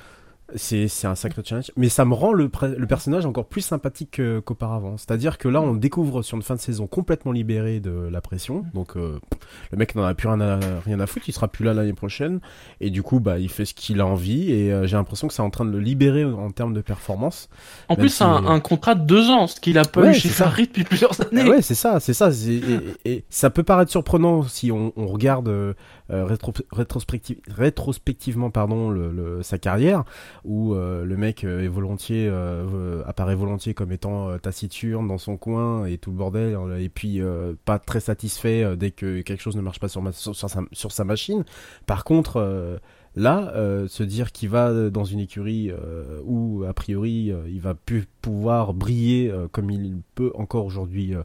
C'est 0.55 0.89
c'est 0.89 1.07
un 1.07 1.15
sacré 1.15 1.43
challenge, 1.45 1.71
mais 1.77 1.91
ça 1.91 2.07
me 2.07 2.15
rend 2.15 2.33
le, 2.33 2.51
le 2.79 2.87
personnage 2.87 3.27
encore 3.27 3.45
plus 3.45 3.61
sympathique 3.61 4.13
que- 4.13 4.41
qu'auparavant. 4.41 4.97
C'est-à-dire 4.97 5.37
que 5.37 5.47
là, 5.47 5.61
on 5.61 5.75
le 5.75 5.79
découvre 5.79 6.23
sur 6.23 6.39
une 6.39 6.43
fin 6.43 6.55
de 6.55 6.61
saison 6.61 6.87
complètement 6.87 7.33
libéré 7.33 7.81
de 7.81 8.09
la 8.11 8.23
pression. 8.23 8.65
Donc 8.73 8.97
euh, 8.97 9.19
le 9.73 9.77
mec 9.77 9.95
n'en 9.95 10.05
a 10.05 10.15
plus 10.15 10.27
rien 10.27 10.41
à, 10.41 10.59
rien 10.87 11.01
à 11.01 11.07
foutre, 11.07 11.29
il 11.29 11.33
sera 11.33 11.49
plus 11.49 11.67
là 11.67 11.75
l'année 11.75 11.93
prochaine. 11.93 12.41
Et 12.81 12.89
du 12.89 13.03
coup, 13.03 13.21
bah, 13.21 13.39
il 13.39 13.51
fait 13.51 13.67
ce 13.67 13.75
qu'il 13.75 14.01
a 14.01 14.07
envie. 14.07 14.51
Et 14.51 14.73
euh, 14.73 14.87
j'ai 14.87 14.97
l'impression 14.97 15.29
que 15.29 15.35
c'est 15.35 15.43
en 15.43 15.51
train 15.51 15.67
de 15.67 15.71
le 15.71 15.81
libérer 15.81 16.25
en 16.25 16.51
termes 16.51 16.73
de 16.73 16.81
performance. 16.81 17.51
En 17.91 17.97
plus, 17.97 18.09
si- 18.09 18.17
c'est 18.17 18.25
un, 18.25 18.47
un 18.47 18.61
contrat 18.61 18.95
de 18.95 19.05
deux 19.05 19.29
ans, 19.29 19.49
ce 19.49 19.61
qu'il 19.61 19.77
a 19.77 19.85
pas 19.85 20.01
Ouais, 20.01 20.11
eu 20.13 20.15
chez. 20.15 20.31
Ferrari 20.31 20.67
depuis 20.67 20.85
plusieurs 20.85 21.21
années. 21.21 21.43
Ah 21.45 21.49
ouais, 21.51 21.61
c'est 21.63 21.75
ça, 21.75 22.01
c'est 22.01 22.15
ça. 22.15 22.33
c'est- 22.33 22.53
Et, 23.05 23.13
et 23.13 23.25
ça 23.29 23.51
peut 23.51 23.65
paraître 23.65 23.91
surprenant 23.91 24.45
si 24.45 24.73
on, 24.73 24.95
on 24.97 25.09
regarde 25.09 25.49
euh, 25.49 25.59
euh, 25.69 25.75
rétrospective- 26.11 27.39
rétrospectivement 27.49 28.51
pardon, 28.51 28.91
le, 28.91 29.11
le- 29.13 29.43
sa 29.43 29.59
carrière, 29.59 30.05
où 30.45 30.75
euh, 30.75 31.05
le 31.05 31.17
mec 31.17 31.45
euh, 31.45 31.63
est 31.65 31.69
volontiers, 31.69 32.27
euh, 32.29 32.65
euh, 32.73 33.03
apparaît 33.07 33.35
volontiers 33.35 33.75
comme 33.75 33.93
étant 33.93 34.31
euh, 34.31 34.39
taciturne 34.39 35.07
dans 35.07 35.19
son 35.19 35.37
coin 35.37 35.85
et 35.87 35.99
tout 35.99 36.11
le 36.11 36.17
bordel, 36.17 36.55
euh, 36.57 36.79
et 36.83 36.89
puis 36.89 37.21
euh, 37.21 37.55
pas 37.65 37.79
très 37.79 38.01
satisfait 38.01 38.63
euh, 38.65 38.77
dès 38.77 38.91
que 38.91 39.21
quelque 39.23 39.43
chose 39.43 39.57
ne 39.57 39.63
marche 39.63 39.81
pas 39.81 39.89
sur, 39.89 40.03
ma- 40.03 40.13
sur, 40.13 40.35
sa, 40.35 40.49
sur 40.73 40.93
sa 40.93 41.05
machine. 41.05 41.45
Par 41.87 42.05
contre, 42.05 42.37
euh, 42.39 42.79
là, 43.17 43.53
euh, 43.57 43.89
se 43.89 44.03
dire 44.03 44.33
qu'il 44.33 44.49
va 44.49 44.91
dans 44.91 45.05
une 45.05 45.21
écurie 45.21 45.71
euh, 45.71 46.21
où 46.25 46.65
a 46.69 46.73
priori 46.73 47.33
euh, 47.33 47.43
il 47.49 47.61
va 47.61 47.75
plus 47.75 48.07
pouvoir 48.23 48.75
briller 48.75 49.31
euh, 49.31 49.49
comme 49.51 49.71
il 49.71 49.97
peut 50.15 50.31
encore 50.35 50.65
aujourd'hui 50.67 51.15
euh, 51.15 51.23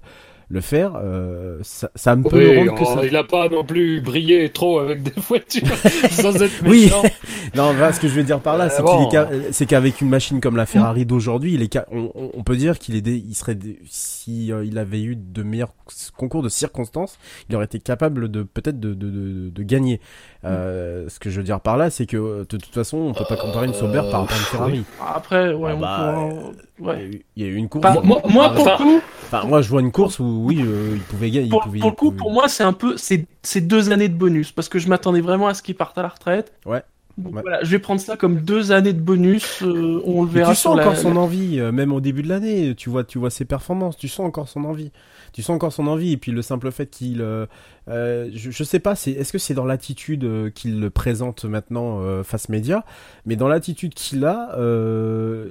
le 0.50 0.62
faire, 0.62 0.94
euh, 1.02 1.58
ça, 1.64 1.90
ça 1.96 2.16
me 2.16 2.24
peut 2.24 2.38
Oui, 2.60 2.70
que 2.76 2.86
ça. 2.86 3.06
il 3.06 3.16
a 3.16 3.24
pas 3.24 3.50
non 3.50 3.64
plus 3.64 4.02
brillé 4.02 4.50
trop 4.50 4.80
avec 4.80 5.02
des 5.04 5.14
voitures 5.28 5.68
sans 6.12 6.36
être 6.42 6.54
Oui. 6.66 6.84
méchant. 6.86 7.04
Non, 7.56 7.72
voilà, 7.74 7.94
ce 7.94 8.00
que 8.00 8.08
je 8.08 8.14
veux 8.14 8.24
dire 8.24 8.40
par 8.40 8.58
là, 8.58 8.66
Euh, 8.66 8.70
c'est 8.76 8.82
bon. 8.82 8.98
qu'il 8.98 9.08
est 9.08 9.12
ca- 9.12 9.30
c'est 9.52 9.66
qu'avec 9.68 10.02
une 10.02 10.10
machine 10.10 10.42
comme 10.42 10.56
la 10.58 10.66
Ferrari 10.66 11.06
d'aujourd'hui, 11.06 11.54
il 11.54 11.62
est 11.62 11.72
ca- 11.72 11.86
on, 11.92 12.10
on- 12.34 12.44
peut 12.44 12.56
dire 12.56 12.80
qu'il 12.80 12.96
est 12.96 13.02
dé- 13.02 13.24
il 13.28 13.36
serait 13.36 13.54
dé- 13.56 13.80
si 13.86 14.52
euh, 14.52 14.66
il 14.66 14.78
avait 14.80 15.02
eu 15.04 15.16
de 15.16 15.44
meilleurs 15.44 15.74
concours 16.18 16.42
de 16.42 16.50
circonstances, 16.50 17.18
il 17.50 17.56
aurait 17.56 17.66
été 17.66 17.80
capable 17.80 18.30
de 18.30 18.42
peut-être 18.44 18.80
de, 18.80 18.94
de, 18.94 19.10
de, 19.10 19.50
de 19.50 19.64
gagner. 19.64 20.00
Euh, 20.46 21.08
ce 21.10 21.20
que 21.20 21.30
je 21.30 21.38
veux 21.38 21.44
dire 21.44 21.60
par 21.62 21.78
là, 21.78 21.90
c'est 21.90 22.06
que 22.06 22.18
euh, 22.18 22.40
de 22.40 22.58
toute 22.58 22.74
façon, 22.74 22.98
on 22.98 23.14
peut 23.14 23.24
pas 23.28 23.38
comparer 23.38 23.68
une 23.68 23.74
Sauber 23.74 24.02
par 24.12 24.22
rapport 24.22 24.36
à 24.36 24.40
une 24.40 24.46
Ferrari. 24.46 24.84
Après, 25.16 25.54
ouais, 25.54 25.72
Ah 25.72 25.76
on 25.76 25.80
bah, 25.80 26.16
pourra- 26.16 26.52
ouais. 26.80 27.10
Il 27.36 27.44
y 27.44 27.46
a 27.46 27.50
eu- 27.50 27.56
une 27.56 27.70
course. 27.70 27.86
Moi, 28.04 28.22
moi, 28.30 28.50
pour 28.54 28.66
le 28.66 28.78
coup, 28.78 29.02
moi, 29.48 29.62
je 29.62 29.70
vois 29.70 29.82
une 29.82 29.92
course 29.92 30.20
où 30.20 30.44
oui, 30.46 30.60
euh, 30.62 30.92
il 30.96 31.02
pouvait 31.02 31.32
gagner. 31.32 31.50
pour, 31.50 31.62
pouvait- 31.64 31.80
pour 31.80 31.90
le 31.90 31.96
coup, 31.96 32.06
pouvait- 32.12 32.18
pour 32.18 32.32
moi, 32.32 32.48
c'est 32.48 32.64
un 32.64 32.74
peu, 32.74 32.96
c'est 32.98 33.62
deux 33.62 33.92
années 33.92 34.10
de 34.10 34.16
bonus 34.16 34.52
parce 34.52 34.70
que 34.70 34.80
je 34.80 34.88
m'attendais 34.88 35.22
vraiment 35.22 35.48
à 35.48 35.54
ce 35.54 35.62
qu'il 35.62 35.76
parte 35.76 35.98
à 35.98 36.02
la 36.02 36.10
retraite. 36.10 36.54
Ouais. 36.66 36.82
Donc 37.16 37.36
Ouais. 37.36 37.42
voilà, 37.44 37.64
je 37.64 37.70
vais 37.70 37.78
prendre 37.78 38.02
ça 38.02 38.18
comme 38.18 38.40
deux 38.42 38.72
années 38.72 38.92
de 38.94 39.00
bonus. 39.00 39.62
euh, 39.62 40.02
on 40.06 40.24
le 40.24 40.28
Mais 40.30 40.40
verra 40.40 40.54
tu 40.54 40.60
sur 40.60 40.72
sens 40.72 40.78
la. 40.78 40.84
encore 40.84 40.98
son 40.98 41.16
envie, 41.16 41.60
euh, 41.60 41.72
même 41.72 41.94
au 41.94 42.02
début 42.02 42.24
de 42.24 42.30
l'année. 42.30 42.74
Tu 42.76 42.90
vois, 42.90 43.04
tu 43.04 43.20
vois 43.20 43.30
ses 43.30 43.46
performances. 43.46 43.98
Tu 43.98 44.08
sens 44.08 44.26
encore 44.26 44.48
son 44.50 44.64
envie. 44.66 44.92
Tu 45.34 45.42
sens 45.42 45.56
encore 45.56 45.74
son 45.74 45.88
envie. 45.88 46.14
Et 46.14 46.18
puis 46.18 46.32
le 46.32 46.42
simple 46.42 46.72
fait 46.72 46.88
qu'il, 46.90 47.22
euh, 47.22 47.46
euh, 47.90 48.30
je, 48.34 48.52
je 48.52 48.64
sais 48.64 48.80
pas, 48.80 48.96
c'est 48.96 49.12
est-ce 49.12 49.34
que 49.34 49.40
c'est 49.40 49.54
dans 49.54 49.66
l'attitude 49.66 50.24
euh, 50.24 50.50
qu'il 50.50 50.80
le 50.80 50.90
présente 50.90 51.44
maintenant 51.46 52.24
face 52.24 52.50
média, 52.50 52.86
mais 53.26 53.36
dans 53.36 53.48
l'attitude 53.48 53.94
qu'il 53.94 54.24
a, 54.26 54.56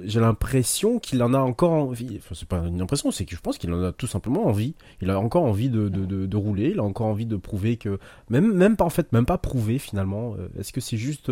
j'ai 0.05 0.19
l'impression 0.19 0.99
qu'il 0.99 1.21
en 1.21 1.33
a 1.33 1.39
encore 1.39 1.73
envie. 1.73 2.17
Enfin, 2.17 2.33
c'est 2.33 2.47
pas 2.47 2.63
une 2.65 2.81
impression, 2.81 3.11
c'est 3.11 3.25
que 3.25 3.35
je 3.35 3.41
pense 3.41 3.57
qu'il 3.57 3.71
en 3.73 3.83
a 3.83 3.91
tout 3.91 4.07
simplement 4.07 4.47
envie. 4.47 4.73
Il 5.01 5.09
a 5.09 5.19
encore 5.19 5.43
envie 5.43 5.69
de, 5.69 5.89
de, 5.89 6.05
de, 6.05 6.25
de 6.25 6.37
rouler. 6.37 6.71
Il 6.71 6.79
a 6.79 6.83
encore 6.83 7.07
envie 7.07 7.25
de 7.25 7.35
prouver 7.35 7.77
que, 7.77 7.99
même, 8.29 8.53
même 8.53 8.77
pas 8.77 8.85
en 8.85 8.89
fait, 8.89 9.11
même 9.11 9.25
pas 9.25 9.37
prouver 9.37 9.77
finalement. 9.77 10.35
Est-ce 10.57 10.71
que 10.71 10.81
c'est 10.81 10.97
juste 10.97 11.29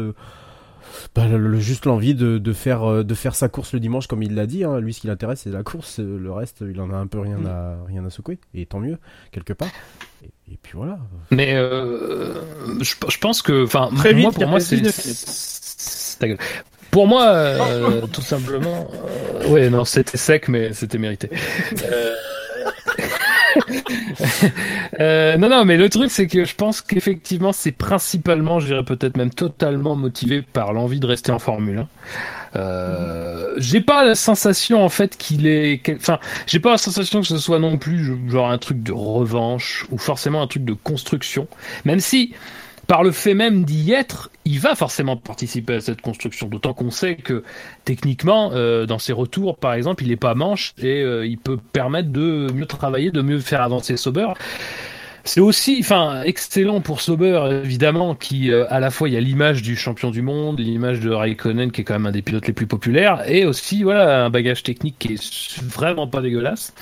bah, 1.16 1.28
le- 1.28 1.38
le- 1.38 1.60
juste 1.60 1.86
l'envie 1.86 2.16
de, 2.16 2.38
de 2.38 2.54
faire 2.54 2.84
euh, 2.90 3.04
de 3.04 3.14
faire 3.14 3.36
sa 3.36 3.50
course 3.50 3.74
le 3.74 3.80
dimanche 3.80 4.08
comme 4.08 4.24
il 4.24 4.36
l'a 4.36 4.46
dit 4.46 4.64
hein. 4.64 4.80
lui 4.80 4.94
ce 4.94 5.02
qui 5.02 5.08
l'intéresse 5.08 5.42
c'est 5.44 5.50
la 5.52 5.64
course 5.64 6.00
euh, 6.00 6.18
le 6.20 6.32
reste 6.32 6.64
il 6.68 6.80
en 6.82 6.92
a 6.92 6.96
un 6.96 7.08
peu 7.08 7.20
rien 7.20 7.46
à 7.46 7.78
rien 7.88 8.06
à 8.06 8.10
secouer 8.10 8.40
et 8.54 8.66
tant 8.66 8.80
mieux 8.80 8.98
quelque 9.32 9.54
part 9.54 9.70
et, 10.24 10.54
et 10.54 10.58
puis 10.62 10.74
voilà 10.76 11.00
Mais 11.32 11.56
euh, 11.56 12.34
je, 12.82 12.96
je 13.08 13.18
pense 13.20 13.42
que, 13.42 13.64
enfin, 13.66 13.90
Très 13.96 14.14
moi 14.14 14.30
vite, 14.32 14.40
pour 14.40 14.48
moi 14.50 14.60
c'est 14.60 14.76
19 14.78 14.94
c'est- 14.96 16.20
ta 16.20 16.28
gueule. 16.28 16.38
Pour 16.92 17.08
moi, 17.08 17.24
euh, 17.30 18.02
tout 18.14 18.22
simplement, 18.22 18.90
euh, 19.44 19.48
ouais, 19.50 19.70
non, 19.70 19.86
c'était 19.86 20.18
sec, 20.18 20.50
mais 20.50 20.74
c'était 20.74 20.98
mérité. 20.98 21.30
Euh, 25.00 25.38
non, 25.38 25.50
non, 25.50 25.66
mais 25.66 25.78
le 25.78 25.90
truc, 25.90 26.12
c'est 26.12 26.28
que 26.28 26.46
je 26.46 26.54
pense 26.54 26.82
qu'effectivement, 26.82 27.54
c'est 27.54 27.72
principalement, 27.72 28.60
je 28.60 28.68
dirais 28.68 28.84
peut-être 28.84 29.18
même 29.18 29.32
totalement 29.32 29.96
motivé 29.96 30.42
par 30.42 30.74
l'envie 30.74 31.00
de 31.00 31.08
rester 31.08 31.32
en 31.32 31.40
Formule 31.40 31.80
1. 31.80 31.88
Euh, 32.58 33.54
j'ai 33.58 33.82
pas 33.82 34.04
la 34.04 34.14
sensation 34.14 34.84
en 34.84 34.90
fait 34.90 35.18
qu'il 35.18 35.48
est, 35.48 35.82
enfin, 35.96 36.20
j'ai 36.46 36.60
pas 36.60 36.72
la 36.72 36.78
sensation 36.78 37.22
que 37.22 37.28
ce 37.28 37.38
soit 37.38 37.60
non 37.60 37.78
plus 37.78 38.30
genre 38.30 38.52
un 38.52 38.58
truc 38.58 38.84
de 38.84 38.92
revanche 38.92 39.86
ou 39.90 39.98
forcément 39.98 40.42
un 40.42 40.48
truc 40.48 40.66
de 40.66 40.74
construction, 40.74 41.48
même 41.86 42.02
si 42.02 42.34
par 42.92 43.04
le 43.04 43.12
fait 43.12 43.36
même 43.36 43.64
d'y 43.64 43.94
être, 43.94 44.32
il 44.44 44.60
va 44.60 44.76
forcément 44.76 45.16
participer 45.16 45.76
à 45.76 45.80
cette 45.80 46.02
construction. 46.02 46.48
D'autant 46.48 46.74
qu'on 46.74 46.92
sait 46.92 47.16
que 47.16 47.42
techniquement, 47.86 48.52
euh, 48.52 48.86
dans 48.86 49.00
ses 49.00 49.14
retours, 49.14 49.56
par 49.56 49.76
exemple, 49.76 50.04
il 50.04 50.12
est 50.12 50.18
pas 50.18 50.36
manche 50.36 50.74
et 50.78 51.02
euh, 51.02 51.26
il 51.26 51.38
peut 51.38 51.56
permettre 51.56 52.10
de 52.10 52.52
mieux 52.54 52.66
travailler, 52.66 53.10
de 53.10 53.22
mieux 53.22 53.40
faire 53.40 53.62
avancer 53.62 53.96
Sauber. 53.96 54.28
C'est 55.24 55.40
aussi, 55.40 55.78
enfin, 55.80 56.24
excellent 56.24 56.82
pour 56.82 57.00
Sauber, 57.00 57.62
évidemment, 57.64 58.14
qui, 58.14 58.52
euh, 58.52 58.66
à 58.70 58.82
la 58.82 58.92
fois, 58.92 59.08
il 59.08 59.14
y 59.14 59.18
a 59.18 59.22
l'image 59.22 59.62
du 59.62 59.78
champion 59.78 60.12
du 60.12 60.22
monde, 60.22 60.60
l'image 60.60 61.00
de 61.00 61.12
Raikkonen, 61.12 61.72
qui 61.72 61.82
est 61.82 61.84
quand 61.86 61.94
même 61.94 62.08
un 62.08 62.12
des 62.12 62.22
pilotes 62.22 62.48
les 62.48 62.54
plus 62.54 62.68
populaires, 62.68 63.24
et 63.26 63.46
aussi, 63.46 63.84
voilà, 63.84 64.26
un 64.26 64.30
bagage 64.30 64.64
technique 64.64 64.98
qui 65.00 65.14
est 65.14 65.64
vraiment 65.64 66.08
pas 66.08 66.20
dégueulasse. 66.20 66.74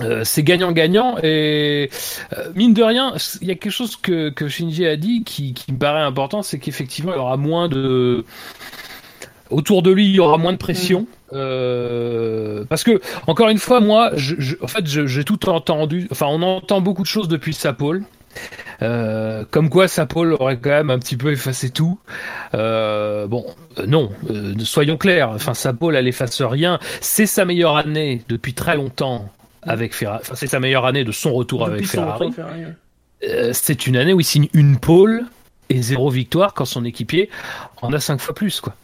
Euh, 0.00 0.22
c'est 0.24 0.42
gagnant-gagnant 0.44 1.16
et 1.24 1.90
euh, 2.36 2.48
mine 2.54 2.72
de 2.72 2.82
rien, 2.84 3.14
il 3.40 3.48
y 3.48 3.50
a 3.50 3.54
quelque 3.54 3.72
chose 3.72 3.96
que, 3.96 4.28
que 4.30 4.46
Shinji 4.46 4.86
a 4.86 4.96
dit 4.96 5.24
qui, 5.24 5.54
qui 5.54 5.72
me 5.72 5.78
paraît 5.78 6.02
important, 6.02 6.42
c'est 6.42 6.58
qu'effectivement 6.60 7.12
il 7.12 7.16
y 7.16 7.20
aura 7.20 7.36
moins 7.36 7.68
de 7.68 8.24
autour 9.50 9.82
de 9.82 9.90
lui, 9.90 10.06
il 10.06 10.14
y 10.14 10.20
aura 10.20 10.38
moins 10.38 10.52
de 10.52 10.58
pression. 10.58 11.06
Euh, 11.32 12.64
parce 12.68 12.84
que 12.84 13.00
encore 13.26 13.48
une 13.48 13.58
fois, 13.58 13.80
moi, 13.80 14.10
je, 14.14 14.34
je- 14.38 14.56
en 14.62 14.68
fait, 14.68 14.86
j'ai 14.86 15.24
tout 15.24 15.48
entendu. 15.48 16.06
Enfin, 16.10 16.26
on 16.28 16.42
entend 16.42 16.80
beaucoup 16.80 17.02
de 17.02 17.08
choses 17.08 17.28
depuis 17.28 17.52
Sapol. 17.54 18.02
Euh, 18.82 19.44
comme 19.50 19.68
quoi 19.70 19.88
Sapol 19.88 20.34
aurait 20.34 20.58
quand 20.58 20.70
même 20.70 20.90
un 20.90 20.98
petit 20.98 21.16
peu 21.16 21.32
effacé 21.32 21.70
tout. 21.70 21.98
Euh, 22.54 23.26
bon, 23.26 23.44
euh, 23.78 23.86
non, 23.86 24.10
soyons 24.60 24.96
clairs. 24.96 25.30
Enfin, 25.30 25.54
Sapol, 25.54 25.96
elle 25.96 26.06
efface 26.08 26.40
rien. 26.42 26.78
C'est 27.00 27.26
sa 27.26 27.44
meilleure 27.44 27.76
année 27.76 28.22
depuis 28.28 28.52
très 28.54 28.76
longtemps 28.76 29.28
avec 29.62 29.94
Ferrari. 29.94 30.20
Enfin, 30.22 30.34
c'est 30.34 30.46
sa 30.46 30.60
meilleure 30.60 30.86
année 30.86 31.04
de 31.04 31.12
son 31.12 31.32
retour 31.32 31.64
avec 31.64 31.78
Depuis 31.82 31.88
Ferrari. 31.88 32.26
retour 32.26 32.34
Ferrari, 32.34 32.64
ouais. 32.64 32.74
Euh, 33.28 33.50
c'est 33.52 33.86
une 33.86 33.96
année 33.96 34.12
où 34.12 34.20
il 34.20 34.24
signe 34.24 34.48
une 34.52 34.78
pole 34.78 35.24
et 35.70 35.82
zéro 35.82 36.08
victoire 36.10 36.54
quand 36.54 36.64
son 36.64 36.84
équipier 36.84 37.28
en 37.82 37.92
a 37.92 38.00
cinq 38.00 38.20
fois 38.20 38.34
plus 38.34 38.60
quoi. 38.60 38.74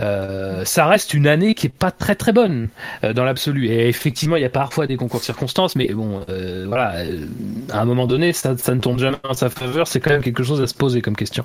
Euh, 0.00 0.64
ça 0.64 0.86
reste 0.86 1.14
une 1.14 1.26
année 1.26 1.54
qui 1.54 1.66
est 1.66 1.70
pas 1.70 1.90
très 1.90 2.14
très 2.14 2.32
bonne 2.32 2.68
euh, 3.04 3.14
dans 3.14 3.24
l'absolu 3.24 3.68
et 3.68 3.88
effectivement 3.88 4.36
il 4.36 4.42
y 4.42 4.46
a 4.46 4.50
parfois 4.50 4.86
des 4.86 4.96
concours 4.96 5.20
de 5.20 5.24
circonstances 5.24 5.76
mais 5.76 5.88
bon 5.94 6.22
euh, 6.28 6.66
voilà 6.68 7.04
à 7.70 7.80
un 7.80 7.84
moment 7.86 8.06
donné 8.06 8.34
ça, 8.34 8.54
ça 8.58 8.74
ne 8.74 8.80
tourne 8.80 8.98
jamais 8.98 9.16
en 9.24 9.32
sa 9.32 9.48
faveur 9.48 9.88
c'est 9.88 10.00
quand 10.00 10.10
même 10.10 10.22
quelque 10.22 10.42
chose 10.42 10.60
à 10.60 10.66
se 10.66 10.74
poser 10.74 11.00
comme 11.00 11.16
question 11.16 11.44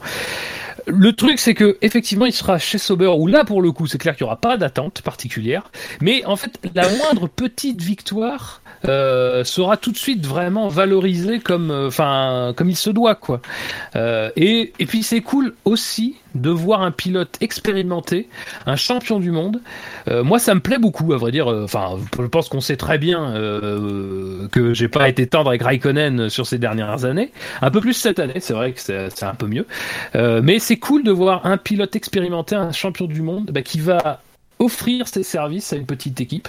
le 0.87 1.13
truc 1.13 1.39
c'est 1.39 1.53
que 1.53 1.77
effectivement 1.81 2.25
il 2.25 2.33
sera 2.33 2.57
chez 2.57 2.77
Sauber 2.77 3.13
où 3.17 3.27
là 3.27 3.45
pour 3.45 3.61
le 3.61 3.71
coup 3.71 3.87
c'est 3.87 3.97
clair 3.97 4.15
qu'il 4.17 4.25
n'y 4.25 4.29
aura 4.29 4.41
pas 4.41 4.57
d'attente 4.57 5.01
particulière 5.01 5.71
mais 6.01 6.25
en 6.25 6.35
fait 6.35 6.59
la 6.75 6.89
moindre 6.89 7.29
petite 7.29 7.81
victoire 7.81 8.60
euh, 8.87 9.43
sera 9.43 9.77
tout 9.77 9.91
de 9.91 9.97
suite 9.97 10.25
vraiment 10.25 10.67
valorisée 10.67 11.39
comme 11.39 11.69
euh, 11.69 11.87
enfin 11.87 12.53
comme 12.55 12.69
il 12.69 12.75
se 12.75 12.89
doit 12.89 13.13
quoi 13.13 13.39
euh, 13.95 14.31
et, 14.35 14.73
et 14.79 14.85
puis 14.87 15.03
c'est 15.03 15.21
cool 15.21 15.53
aussi 15.65 16.17
de 16.33 16.49
voir 16.49 16.81
un 16.81 16.91
pilote 16.91 17.37
expérimenté, 17.41 18.29
un 18.65 18.77
champion 18.77 19.19
du 19.19 19.31
monde. 19.31 19.59
Moi, 20.07 20.39
ça 20.39 20.55
me 20.55 20.61
plaît 20.61 20.77
beaucoup, 20.77 21.11
à 21.11 21.17
vrai 21.17 21.29
dire. 21.33 21.47
Enfin, 21.47 21.97
je 22.17 22.25
pense 22.25 22.47
qu'on 22.47 22.61
sait 22.61 22.77
très 22.77 22.97
bien 22.97 23.33
que 24.49 24.73
j'ai 24.73 24.87
pas 24.87 25.09
été 25.09 25.27
tendre 25.27 25.49
avec 25.49 25.61
Raikkonen 25.61 26.29
sur 26.29 26.47
ces 26.47 26.57
dernières 26.57 27.03
années. 27.03 27.33
Un 27.61 27.69
peu 27.69 27.81
plus 27.81 27.91
cette 27.91 28.19
année, 28.19 28.39
c'est 28.39 28.53
vrai 28.53 28.71
que 28.71 28.79
c'est 28.79 29.23
un 29.23 29.35
peu 29.35 29.47
mieux. 29.47 29.67
Mais 30.15 30.59
c'est 30.59 30.77
cool 30.77 31.03
de 31.03 31.11
voir 31.11 31.45
un 31.45 31.57
pilote 31.57 31.97
expérimenté, 31.97 32.55
un 32.55 32.71
champion 32.71 33.07
du 33.07 33.21
monde, 33.21 33.51
bah, 33.51 33.61
qui 33.61 33.81
va 33.81 34.21
offrir 34.61 35.07
ses 35.07 35.23
services 35.23 35.73
à 35.73 35.75
une 35.75 35.85
petite 35.85 36.21
équipe 36.21 36.47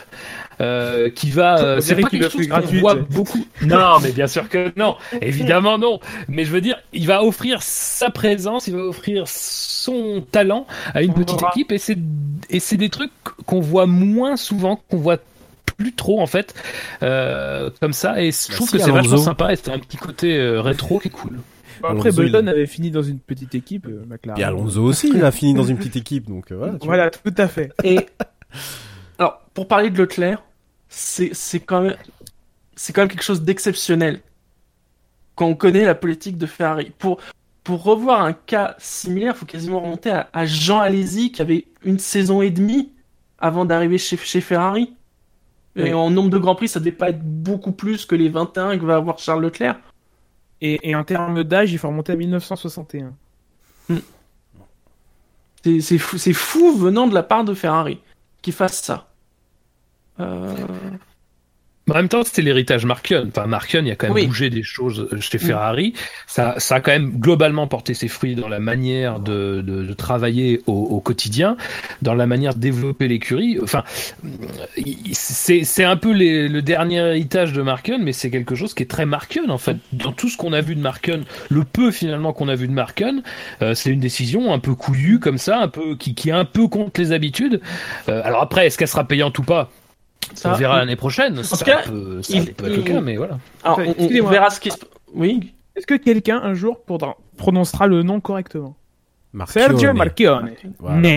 euh, 0.60 1.10
qui 1.10 1.30
va 1.30 1.58
euh, 1.58 1.80
c'est 1.80 1.96
pas 1.96 2.08
qu'il 2.08 2.20
quelque 2.20 2.30
chose 2.30 2.46
qu'on 2.46 2.78
voit 2.78 2.94
beaucoup. 2.94 3.44
Non 3.62 3.98
mais 4.00 4.12
bien 4.12 4.26
sûr 4.26 4.48
que 4.48 4.72
non. 4.76 4.96
Évidemment 5.20 5.78
non. 5.78 5.98
Mais 6.28 6.44
je 6.44 6.52
veux 6.52 6.60
dire 6.60 6.76
il 6.92 7.06
va 7.06 7.24
offrir 7.24 7.62
sa 7.62 8.10
présence 8.10 8.66
il 8.66 8.74
va 8.74 8.82
offrir 8.82 9.24
son 9.26 10.24
talent 10.30 10.66
à 10.94 11.02
une 11.02 11.14
petite 11.14 11.40
équipe 11.42 11.72
et 11.72 11.78
c'est 11.78 11.98
et 12.50 12.60
c'est 12.60 12.76
des 12.76 12.90
trucs 12.90 13.12
qu'on 13.46 13.60
voit 13.60 13.86
moins 13.86 14.36
souvent 14.36 14.80
qu'on 14.90 14.98
voit 14.98 15.18
plus 15.76 15.94
trop 15.94 16.20
en 16.20 16.26
fait 16.26 16.54
euh, 17.02 17.70
comme 17.80 17.92
ça. 17.92 18.22
Et 18.22 18.30
je 18.30 18.52
trouve 18.52 18.68
si, 18.68 18.76
que 18.76 18.82
c'est 18.82 18.90
vachement 18.90 19.16
sympa 19.16 19.52
et 19.52 19.56
c'est 19.56 19.70
un 19.70 19.78
petit 19.78 19.96
côté 19.96 20.36
euh, 20.36 20.60
rétro 20.60 20.98
qui 20.98 21.08
est 21.08 21.10
cool 21.10 21.38
Après, 21.82 22.08
Alonso, 22.08 22.22
Button 22.22 22.46
avait 22.46 22.66
fini 22.66 22.90
dans 22.90 23.02
une 23.02 23.18
petite 23.18 23.54
équipe, 23.54 23.86
euh, 23.86 24.04
McLaren. 24.06 24.40
Et 24.40 24.44
Alonso 24.44 24.82
aussi, 24.82 25.10
il 25.14 25.24
a 25.24 25.30
fini 25.30 25.54
dans 25.54 25.64
une 25.64 25.76
petite 25.76 25.96
équipe, 25.96 26.28
donc 26.28 26.50
euh, 26.52 26.56
voilà. 26.56 26.78
tu 26.78 26.86
Voilà, 26.86 27.10
tout 27.10 27.34
à 27.36 27.48
fait. 27.48 27.72
Et 27.84 27.98
alors, 29.18 29.40
pour 29.54 29.68
parler 29.68 29.90
de 29.90 29.98
Leclerc, 29.98 30.42
c'est 30.88 31.30
c'est 31.32 31.60
quand 31.60 31.82
même 31.82 31.96
c'est 32.76 32.92
quand 32.92 33.02
même 33.02 33.08
quelque 33.08 33.22
chose 33.22 33.42
d'exceptionnel 33.42 34.20
quand 35.34 35.46
on 35.46 35.54
connaît 35.54 35.84
la 35.84 35.94
politique 35.94 36.38
de 36.38 36.46
Ferrari. 36.46 36.92
Pour 36.98 37.18
pour 37.64 37.82
revoir 37.82 38.22
un 38.22 38.32
cas 38.32 38.74
similaire, 38.78 39.34
il 39.36 39.38
faut 39.38 39.46
quasiment 39.46 39.80
remonter 39.80 40.10
à, 40.10 40.28
à 40.32 40.46
Jean 40.46 40.80
Alesi 40.80 41.32
qui 41.32 41.42
avait 41.42 41.66
une 41.84 41.98
saison 41.98 42.42
et 42.42 42.50
demie 42.50 42.92
avant 43.38 43.64
d'arriver 43.64 43.98
chez, 43.98 44.16
chez 44.16 44.40
Ferrari. 44.40 44.94
Et 45.74 45.94
en 45.94 46.10
nombre 46.10 46.28
de 46.28 46.38
grands 46.38 46.54
prix, 46.54 46.68
ça 46.68 46.80
devait 46.80 46.92
pas 46.92 47.10
être 47.10 47.22
beaucoup 47.22 47.72
plus 47.72 48.04
que 48.04 48.14
les 48.14 48.28
21 48.28 48.78
que 48.78 48.84
va 48.84 48.96
avoir 48.96 49.18
Charles 49.18 49.42
Leclerc. 49.42 49.80
Et, 50.64 50.90
et 50.90 50.94
en 50.94 51.02
termes 51.02 51.42
d'âge, 51.42 51.72
il 51.72 51.78
faut 51.78 51.88
remonter 51.88 52.12
à 52.12 52.16
1961. 52.16 53.12
C'est 55.64 55.80
c'est 55.80 55.98
fou, 55.98 56.18
c'est 56.18 56.32
fou 56.32 56.72
venant 56.76 57.08
de 57.08 57.14
la 57.14 57.24
part 57.24 57.44
de 57.44 57.52
Ferrari 57.52 58.00
qu'il 58.42 58.52
fasse 58.52 58.80
ça. 58.80 59.08
Euh, 60.20 60.54
En 61.92 61.96
même 61.96 62.08
temps, 62.08 62.22
c'était 62.24 62.40
l'héritage 62.42 62.86
Markion. 62.86 63.26
Enfin, 63.28 63.46
Markion, 63.46 63.80
il 63.82 63.88
y 63.88 63.90
a 63.90 63.96
quand 63.96 64.06
même 64.06 64.14
Oui. 64.14 64.26
bougé 64.26 64.48
des 64.48 64.62
choses 64.62 65.08
chez 65.20 65.36
Ferrari. 65.38 65.92
Ça, 66.26 66.54
ça 66.56 66.76
a 66.76 66.80
quand 66.80 66.90
même 66.90 67.18
globalement 67.18 67.66
porté 67.66 67.92
ses 67.92 68.08
fruits 68.08 68.34
dans 68.34 68.48
la 68.48 68.60
manière 68.60 69.20
de, 69.20 69.60
de, 69.60 69.84
de 69.84 69.92
travailler 69.92 70.62
au, 70.66 70.72
au 70.72 71.00
quotidien, 71.00 71.56
dans 72.00 72.14
la 72.14 72.26
manière 72.26 72.54
de 72.54 72.60
développer 72.60 73.08
l'écurie. 73.08 73.58
Enfin, 73.62 73.84
c'est 75.12 75.84
un 75.84 75.96
peu 75.96 76.12
les- 76.12 76.48
le 76.48 76.62
dernier 76.62 76.96
héritage 76.98 77.52
de 77.52 77.62
Markion, 77.62 77.98
mais 78.00 78.12
c'est 78.12 78.30
quelque 78.30 78.54
chose 78.54 78.74
qui 78.74 78.82
est 78.82 78.86
très 78.90 79.06
Markion 79.06 79.48
en 79.50 79.58
fait. 79.58 79.76
Dans 79.92 80.12
tout 80.12 80.28
ce 80.28 80.36
qu'on 80.36 80.52
a 80.52 80.60
vu 80.60 80.74
de 80.74 80.80
Markion, 80.80 81.20
le 81.50 81.64
peu 81.64 81.90
finalement 81.90 82.32
qu'on 82.32 82.48
a 82.48 82.54
vu 82.54 82.68
de 82.68 82.72
Markion, 82.72 83.22
euh, 83.60 83.74
c'est 83.74 83.90
une 83.90 84.00
décision 84.00 84.52
un 84.52 84.58
peu 84.58 84.74
couillue 84.74 85.18
comme 85.20 85.38
ça, 85.38 85.58
un 85.60 85.68
peu 85.68 85.96
qui, 85.96 86.14
qui 86.14 86.30
est 86.30 86.32
un 86.32 86.44
peu 86.44 86.68
contre 86.68 87.00
les 87.00 87.12
habitudes. 87.12 87.60
Euh, 88.08 88.22
alors 88.24 88.42
après, 88.42 88.66
est-ce 88.66 88.78
qu'elle 88.78 88.88
sera 88.88 89.04
payante 89.04 89.38
ou 89.38 89.42
pas? 89.42 89.70
Ça- 90.34 90.52
on 90.52 90.54
verra 90.54 90.78
l'année 90.78 90.96
prochaine. 90.96 91.36
tout 91.36 91.42
ça 91.44 91.64
cas, 91.64 91.82
peut, 91.84 92.22
ça 92.22 92.34
il- 92.38 92.52
peut 92.54 92.66
être 92.66 92.72
le 92.72 92.78
il- 92.78 92.84
cas, 92.84 93.00
mais 93.00 93.16
voilà. 93.16 93.38
Alors, 93.64 93.80
on- 93.80 94.28
verra 94.28 94.50
ce 94.50 94.60
qui 94.60 94.70
se... 94.70 94.76
Oui 95.14 95.52
Est-ce 95.76 95.86
que 95.86 95.94
quelqu'un 95.94 96.40
un 96.42 96.54
jour 96.54 96.80
pourra- 96.84 97.16
prononcera 97.36 97.86
le 97.86 98.02
nom 98.02 98.20
correctement? 98.20 98.76
Marchione. 99.34 99.64
Sergio 99.70 99.92
Marchione. 99.94 100.50
Voilà. 100.78 101.08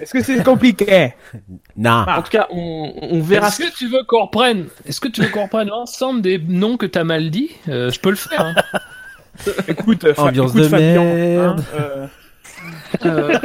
Est-ce 0.00 0.12
que 0.12 0.22
c'est 0.22 0.42
compliqué? 0.42 1.12
Nah. 1.76 2.06
En 2.18 2.22
tout 2.22 2.30
cas, 2.30 2.46
on, 2.50 2.94
on 3.02 3.20
verra 3.20 3.48
Est-ce 3.48 3.62
ce 3.64 3.68
que 3.70 3.76
tu 3.76 3.86
veux 3.88 4.02
qu'on 4.04 4.22
reprenne 4.22 4.66
Est-ce 4.86 4.98
que 4.98 5.08
tu 5.08 5.20
veux 5.22 5.28
qu'on 5.28 5.42
reprenne 5.42 5.68
l'ensemble 5.68 6.22
des 6.22 6.38
noms 6.38 6.78
que 6.78 6.86
t'as 6.86 7.04
mal 7.04 7.28
dit? 7.30 7.50
Euh, 7.68 7.90
Je 7.90 8.00
peux 8.00 8.08
le 8.08 8.16
faire. 8.16 8.40
hein. 8.40 8.54
Écoute, 9.68 10.06
Ambiance 10.16 10.52
écoute, 10.52 10.62
de 10.62 10.68
Fabien, 10.68 11.04
merde. 11.04 11.60
hein, 11.60 11.64
euh, 11.78 12.06
Euh, 13.04 13.38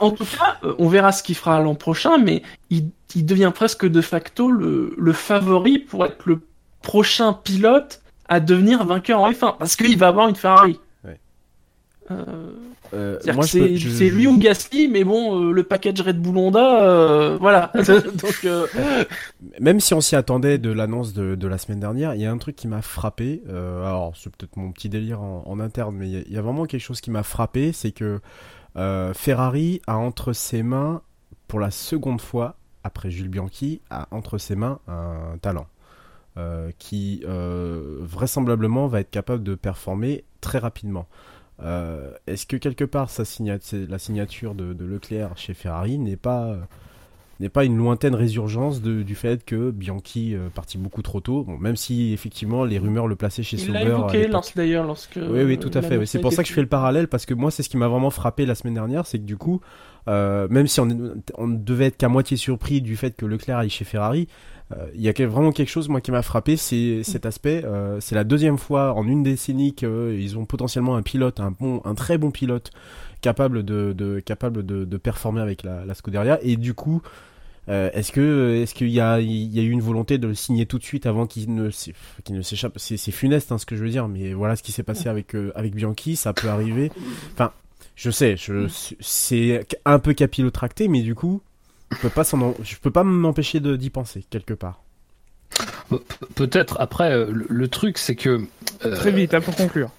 en 0.00 0.10
tout 0.10 0.24
cas, 0.24 0.58
euh, 0.64 0.74
on 0.78 0.88
verra 0.88 1.12
ce 1.12 1.22
qu'il 1.22 1.34
fera 1.34 1.60
l'an 1.60 1.74
prochain, 1.74 2.18
mais 2.18 2.42
il, 2.70 2.90
il 3.14 3.24
devient 3.26 3.52
presque 3.54 3.86
de 3.86 4.00
facto 4.00 4.50
le, 4.50 4.94
le 4.98 5.12
favori 5.12 5.78
pour 5.78 6.04
être 6.04 6.22
le 6.26 6.40
prochain 6.82 7.32
pilote 7.32 8.02
à 8.28 8.40
devenir 8.40 8.84
vainqueur 8.84 9.20
en 9.20 9.30
F1, 9.30 9.56
parce 9.58 9.76
qu'il 9.76 9.98
va 9.98 10.08
avoir 10.08 10.28
une 10.28 10.36
Ferrari. 10.36 10.80
Ouais. 11.04 11.18
Euh, 12.10 12.52
Euh, 12.94 13.18
moi, 13.26 13.36
peux- 13.36 13.46
c'est 13.46 13.76
je- 13.76 13.88
c'est 13.90 14.10
lui 14.10 14.26
ou 14.26 14.36
Gasly, 14.38 14.88
mais 14.88 15.02
bon, 15.04 15.40
euh, 15.48 15.52
le 15.52 15.62
package 15.62 16.00
Red 16.02 16.20
Bull 16.20 16.36
Honda, 16.36 16.82
euh, 16.82 17.36
voilà. 17.40 17.72
Donc, 17.74 18.46
Même 19.60 19.80
si 19.80 19.94
on 19.94 20.00
s'y 20.00 20.14
attendait 20.16 20.58
de 20.58 20.70
l'annonce 20.70 21.12
de, 21.12 21.34
de 21.34 21.48
la 21.48 21.58
semaine 21.58 21.80
dernière, 21.80 22.14
il 22.14 22.20
y 22.20 22.26
a 22.26 22.30
un 22.32 22.38
truc 22.38 22.56
qui 22.56 22.68
m'a 22.68 22.82
frappé. 22.82 23.42
alors, 23.48 24.12
c'est 24.16 24.30
peut-être 24.34 24.56
mon 24.56 24.72
petit 24.72 24.88
délire 24.88 25.22
en, 25.22 25.42
en 25.46 25.60
interne, 25.60 25.96
mais 25.96 26.08
il 26.10 26.28
y, 26.30 26.34
y 26.34 26.38
a 26.38 26.42
vraiment 26.42 26.66
quelque 26.66 26.80
chose 26.82 27.00
qui 27.00 27.10
m'a 27.10 27.22
frappé, 27.22 27.72
c'est 27.72 27.92
que 27.92 28.20
Ferrari 29.14 29.80
a 29.86 29.96
entre 29.96 30.32
ses 30.32 30.62
mains, 30.62 31.02
pour 31.48 31.60
la 31.60 31.70
seconde 31.70 32.20
fois, 32.20 32.56
après 32.84 33.10
Jules 33.10 33.28
Bianchi, 33.28 33.80
a 33.90 34.08
entre 34.10 34.38
ses 34.38 34.56
mains 34.56 34.80
un 34.88 35.38
talent. 35.40 35.66
qui 36.78 37.22
vraisemblablement 37.26 38.86
va 38.86 39.00
être 39.00 39.10
capable 39.10 39.42
de 39.42 39.54
performer 39.54 40.24
très 40.40 40.58
rapidement. 40.58 41.06
Euh, 41.62 42.10
Est-ce 42.26 42.46
que 42.46 42.56
quelque 42.56 42.84
part 42.84 43.08
sa 43.10 43.22
la 43.88 43.98
signature 43.98 44.54
de, 44.54 44.72
de 44.72 44.84
Leclerc 44.84 45.30
chez 45.36 45.54
Ferrari 45.54 45.98
n'est 45.98 46.16
pas 46.16 46.44
euh, 46.46 46.56
n'est 47.40 47.48
pas 47.48 47.64
une 47.64 47.76
lointaine 47.76 48.14
résurgence 48.14 48.82
de- 48.82 49.02
du 49.02 49.14
fait 49.16 49.44
que 49.44 49.70
Bianchi 49.72 50.34
euh, 50.34 50.48
partit 50.54 50.78
beaucoup 50.78 51.02
trop 51.02 51.20
tôt, 51.20 51.42
bon, 51.44 51.58
même 51.58 51.74
si 51.76 52.12
effectivement 52.12 52.64
les 52.64 52.78
rumeurs 52.78 53.08
le 53.08 53.16
plaçaient 53.16 53.42
chez 53.42 53.56
il 53.56 53.72
l'a 53.72 53.80
Sauber. 53.80 53.90
évoqué 53.92 54.28
d'ailleurs 54.54 54.86
lorsque. 54.86 55.16
Oui, 55.20 55.42
oui, 55.42 55.58
tout 55.58 55.70
à 55.74 55.82
fait. 55.82 55.96
oui. 55.96 56.06
C'est 56.06 56.20
pour 56.20 56.32
ça 56.32 56.42
que 56.42 56.48
je 56.48 56.54
fais 56.54 56.60
le 56.60 56.68
parallèle 56.68 57.08
parce 57.08 57.26
que 57.26 57.34
moi, 57.34 57.50
c'est 57.50 57.62
ce 57.62 57.68
qui 57.68 57.76
m'a 57.76 57.88
vraiment 57.88 58.10
frappé 58.10 58.46
la 58.46 58.54
semaine 58.54 58.74
dernière, 58.74 59.06
c'est 59.06 59.18
que 59.18 59.24
du 59.24 59.36
coup, 59.36 59.60
euh, 60.08 60.46
même 60.50 60.66
si 60.68 60.78
on, 60.80 60.88
on 61.36 61.46
ne 61.48 61.56
devait 61.56 61.86
être 61.86 61.96
qu'à 61.96 62.08
moitié 62.08 62.36
surpris 62.36 62.80
du 62.80 62.96
fait 62.96 63.16
que 63.16 63.26
Leclerc 63.26 63.58
aille 63.58 63.70
chez 63.70 63.84
Ferrari, 63.84 64.28
il 64.94 65.00
y 65.00 65.08
a 65.08 65.26
vraiment 65.26 65.52
quelque 65.52 65.68
chose 65.68 65.88
moi 65.88 66.00
qui 66.00 66.10
m'a 66.10 66.22
frappé, 66.22 66.56
c'est 66.56 67.02
cet 67.02 67.26
aspect. 67.26 67.62
euh, 67.64 67.98
c'est 68.00 68.14
la 68.14 68.24
deuxième 68.24 68.58
fois 68.58 68.94
en 68.94 69.06
une 69.06 69.22
décennie 69.22 69.74
qu'ils 69.74 70.38
ont 70.38 70.44
potentiellement 70.46 70.96
un 70.96 71.02
pilote, 71.02 71.40
un 71.40 71.50
bon, 71.50 71.80
un 71.84 71.94
très 71.94 72.18
bon 72.18 72.30
pilote 72.30 72.70
capable 73.20 73.62
de, 73.64 73.92
de 73.92 74.20
capable 74.20 74.64
de, 74.64 74.84
de 74.84 74.96
performer 74.96 75.40
avec 75.40 75.62
la, 75.62 75.84
la 75.84 75.94
Scuderia 75.94 76.38
et 76.42 76.56
du 76.56 76.74
coup. 76.74 77.02
euh, 77.68 77.90
est-ce 77.94 78.10
que 78.10 78.56
est-ce 78.62 78.74
qu'il 78.74 78.88
y 78.88 79.00
a 79.00 79.20
il 79.20 79.54
y 79.54 79.60
a 79.60 79.62
eu 79.62 79.70
une 79.70 79.80
volonté 79.82 80.18
de 80.18 80.26
le 80.26 80.34
signer 80.34 80.66
tout 80.66 80.78
de 80.78 80.84
suite 80.84 81.06
avant 81.06 81.26
qu'il 81.26 81.54
ne 81.54 81.70
qu'il 82.24 82.34
ne 82.36 82.42
s'échappe? 82.42 82.74
C'est 82.78 82.96
c'est 82.96 83.12
funeste 83.12 83.52
hein, 83.52 83.58
ce 83.58 83.66
que 83.66 83.76
je 83.76 83.84
veux 83.84 83.90
dire 83.90 84.08
mais 84.08 84.32
voilà 84.34 84.56
ce 84.56 84.64
qui 84.64 84.72
s'est 84.72 84.82
passé 84.82 85.08
avec 85.08 85.34
euh, 85.36 85.52
avec 85.54 85.74
Bianchi 85.74 86.16
ça 86.16 86.32
peut 86.32 86.48
arriver 86.48 86.90
enfin 87.34 87.52
je 87.94 88.10
sais 88.10 88.36
je 88.36 88.66
c'est 89.00 89.64
un 89.84 89.98
peu 90.00 90.12
capillotracté 90.12 90.88
mais 90.88 91.02
du 91.02 91.14
coup 91.14 91.40
je 91.92 91.96
peux 91.98 92.08
pas 92.10 92.24
s'en 92.24 92.40
en- 92.40 92.54
je 92.62 92.76
peux 92.76 92.90
pas 92.90 93.04
m'empêcher 93.04 93.60
de 93.60 93.76
d'y 93.76 93.90
penser 93.90 94.24
quelque 94.30 94.54
part 94.54 94.82
Pe- 95.90 96.02
Peut-être. 96.34 96.76
Après, 96.80 97.12
euh, 97.12 97.26
le, 97.30 97.46
le 97.48 97.68
truc, 97.68 97.98
c'est 97.98 98.14
que. 98.16 98.40
euh, 98.86 98.96
Très 98.96 99.10
vite, 99.10 99.34
hein, 99.34 99.40
pour 99.40 99.54
conclure. 99.54 99.90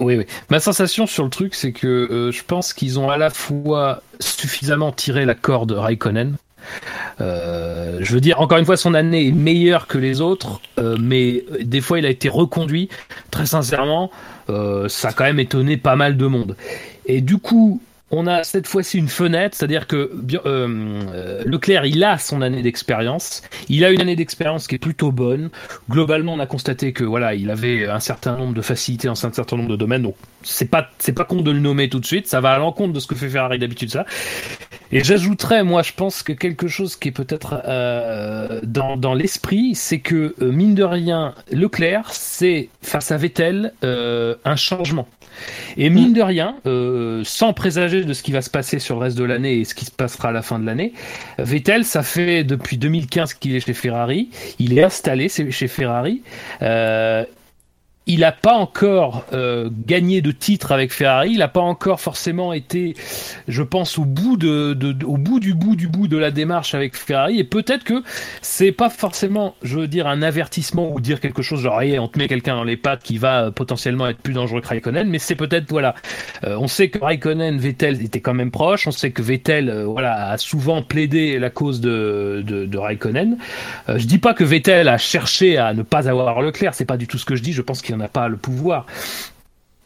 Oui, 0.00 0.16
oui. 0.16 0.26
Ma 0.50 0.60
sensation 0.60 1.06
sur 1.06 1.24
le 1.24 1.30
truc, 1.30 1.54
c'est 1.54 1.72
que 1.72 1.86
euh, 1.86 2.32
je 2.32 2.42
pense 2.44 2.72
qu'ils 2.72 2.98
ont 2.98 3.10
à 3.10 3.16
la 3.16 3.30
fois 3.30 4.02
suffisamment 4.20 4.92
tiré 4.92 5.24
la 5.24 5.34
corde 5.34 5.72
Raikkonen. 5.72 6.36
Euh, 7.20 7.98
je 8.00 8.12
veux 8.12 8.20
dire, 8.20 8.40
encore 8.40 8.58
une 8.58 8.64
fois, 8.64 8.76
son 8.76 8.94
année 8.94 9.28
est 9.28 9.32
meilleure 9.32 9.86
que 9.86 9.98
les 9.98 10.20
autres, 10.20 10.60
euh, 10.78 10.96
mais 11.00 11.44
des 11.60 11.80
fois, 11.80 11.98
il 11.98 12.06
a 12.06 12.10
été 12.10 12.28
reconduit. 12.28 12.88
Très 13.30 13.46
sincèrement, 13.46 14.10
euh, 14.50 14.88
ça 14.88 15.08
a 15.08 15.12
quand 15.12 15.24
même 15.24 15.40
étonné 15.40 15.76
pas 15.76 15.96
mal 15.96 16.16
de 16.16 16.26
monde. 16.26 16.56
Et 17.06 17.20
du 17.20 17.38
coup, 17.38 17.80
on 18.10 18.26
a 18.26 18.44
cette 18.44 18.66
fois-ci 18.66 18.98
une 18.98 19.08
fenêtre, 19.08 19.56
c'est-à-dire 19.56 19.86
que 19.86 19.96
euh, 19.96 20.40
euh, 20.46 21.42
Leclerc, 21.46 21.86
il 21.86 22.04
a 22.04 22.18
son 22.18 22.42
année 22.42 22.62
d'expérience. 22.62 23.42
Il 23.68 23.84
a 23.84 23.90
une 23.90 24.00
année 24.00 24.14
d'expérience 24.14 24.66
qui 24.66 24.74
est 24.74 24.78
plutôt 24.78 25.10
bonne. 25.10 25.50
Globalement, 25.90 26.34
on 26.34 26.38
a 26.38 26.46
constaté 26.46 26.92
que 26.92 27.02
voilà, 27.02 27.34
il 27.34 27.50
avait 27.50 27.88
un 27.88 28.00
certain 28.00 28.36
nombre 28.36 28.52
de 28.52 28.60
facilités 28.60 29.08
dans 29.08 29.26
un 29.26 29.32
certain 29.32 29.56
nombre 29.56 29.70
de 29.70 29.76
domaines. 29.76 30.02
Donc, 30.02 30.16
c'est 30.42 30.70
pas 30.70 30.90
c'est 30.98 31.14
pas 31.14 31.24
con 31.24 31.40
de 31.40 31.50
le 31.50 31.60
nommer 31.60 31.88
tout 31.88 31.98
de 31.98 32.06
suite. 32.06 32.28
Ça 32.28 32.40
va 32.40 32.52
à 32.52 32.58
l'encontre 32.58 32.92
de 32.92 33.00
ce 33.00 33.06
que 33.06 33.14
fait 33.14 33.28
Ferrari 33.28 33.58
d'habitude, 33.58 33.90
ça. 33.90 34.04
Et 34.92 35.02
j'ajouterais, 35.02 35.64
moi, 35.64 35.82
je 35.82 35.92
pense 35.92 36.22
que 36.22 36.32
quelque 36.32 36.68
chose 36.68 36.96
qui 36.96 37.08
est 37.08 37.12
peut-être 37.12 37.62
euh, 37.66 38.60
dans, 38.62 38.96
dans 38.96 39.14
l'esprit, 39.14 39.74
c'est 39.74 40.00
que 40.00 40.34
mine 40.40 40.74
de 40.74 40.84
rien, 40.84 41.34
Leclerc, 41.50 42.10
c'est 42.12 42.68
face 42.82 43.10
à 43.10 43.16
Vettel 43.16 43.72
un 43.82 44.56
changement. 44.56 45.08
Et 45.76 45.90
mine 45.90 46.12
de 46.12 46.22
rien, 46.22 46.56
euh, 46.66 47.22
sans 47.24 47.52
présager 47.52 48.04
de 48.04 48.12
ce 48.12 48.22
qui 48.22 48.32
va 48.32 48.42
se 48.42 48.50
passer 48.50 48.78
sur 48.78 48.96
le 48.96 49.02
reste 49.02 49.18
de 49.18 49.24
l'année 49.24 49.58
et 49.58 49.64
ce 49.64 49.74
qui 49.74 49.84
se 49.84 49.90
passera 49.90 50.28
à 50.28 50.32
la 50.32 50.42
fin 50.42 50.58
de 50.58 50.66
l'année, 50.66 50.92
Vettel, 51.38 51.84
ça 51.84 52.02
fait 52.02 52.44
depuis 52.44 52.78
2015 52.78 53.34
qu'il 53.34 53.54
est 53.54 53.60
chez 53.60 53.74
Ferrari. 53.74 54.30
Il 54.58 54.78
est 54.78 54.82
installé 54.82 55.28
chez 55.28 55.68
Ferrari. 55.68 56.22
Euh, 56.62 57.24
il 58.06 58.20
n'a 58.20 58.32
pas 58.32 58.52
encore 58.54 59.24
euh, 59.32 59.70
gagné 59.86 60.20
de 60.20 60.30
titre 60.30 60.72
avec 60.72 60.92
Ferrari. 60.92 61.30
Il 61.32 61.38
n'a 61.38 61.48
pas 61.48 61.60
encore 61.62 62.00
forcément 62.00 62.52
été, 62.52 62.94
je 63.48 63.62
pense, 63.62 63.98
au 63.98 64.04
bout 64.04 64.36
de, 64.36 64.74
de- 64.74 65.04
au 65.06 65.16
bout 65.16 65.40
du 65.40 65.54
bout 65.54 65.74
du 65.74 65.88
bout 65.88 66.06
de 66.06 66.18
la 66.18 66.30
démarche 66.30 66.74
avec 66.74 66.96
Ferrari. 66.96 67.38
Et 67.38 67.44
peut-être 67.44 67.82
que 67.82 68.02
c'est 68.42 68.72
pas 68.72 68.90
forcément, 68.90 69.54
je 69.62 69.78
veux 69.78 69.88
dire, 69.88 70.06
un 70.06 70.20
avertissement 70.20 70.92
ou 70.92 71.00
dire 71.00 71.18
quelque 71.18 71.40
chose 71.40 71.60
genre, 71.62 71.80
hey, 71.80 71.98
on 71.98 72.08
te 72.08 72.18
met 72.18 72.28
quelqu'un 72.28 72.56
dans 72.56 72.64
les 72.64 72.76
pattes 72.76 73.02
qui 73.02 73.16
va 73.16 73.44
euh, 73.44 73.50
potentiellement 73.50 74.06
être 74.08 74.18
plus 74.18 74.34
dangereux 74.34 74.60
que 74.60 74.68
Raikkonen. 74.68 75.08
Mais 75.08 75.18
c'est 75.18 75.34
peut-être, 75.34 75.70
voilà, 75.70 75.94
euh, 76.44 76.58
on 76.60 76.68
sait 76.68 76.90
que 76.90 76.98
Raikkonen, 76.98 77.58
Vettel 77.58 78.02
étaient 78.04 78.20
quand 78.20 78.34
même 78.34 78.50
proches. 78.50 78.86
On 78.86 78.90
sait 78.92 79.12
que 79.12 79.22
Vettel, 79.22 79.70
euh, 79.70 79.84
voilà, 79.86 80.28
a 80.30 80.36
souvent 80.36 80.82
plaidé 80.82 81.38
la 81.38 81.48
cause 81.48 81.80
de, 81.80 82.42
de, 82.46 82.66
de 82.66 82.78
Raikkonen. 82.78 83.38
Euh, 83.88 83.98
je 83.98 84.06
dis 84.06 84.18
pas 84.18 84.34
que 84.34 84.44
Vettel 84.44 84.88
a 84.88 84.98
cherché 84.98 85.56
à 85.56 85.72
ne 85.72 85.82
pas 85.82 86.06
avoir 86.10 86.42
Leclerc. 86.42 86.74
C'est 86.74 86.84
pas 86.84 86.98
du 86.98 87.06
tout 87.06 87.16
ce 87.16 87.24
que 87.24 87.34
je 87.34 87.42
dis. 87.42 87.54
Je 87.54 87.62
pense 87.62 87.80
qu'il 87.80 87.93
n'en 87.96 88.04
a 88.04 88.08
pas 88.08 88.28
le 88.28 88.36
pouvoir. 88.36 88.86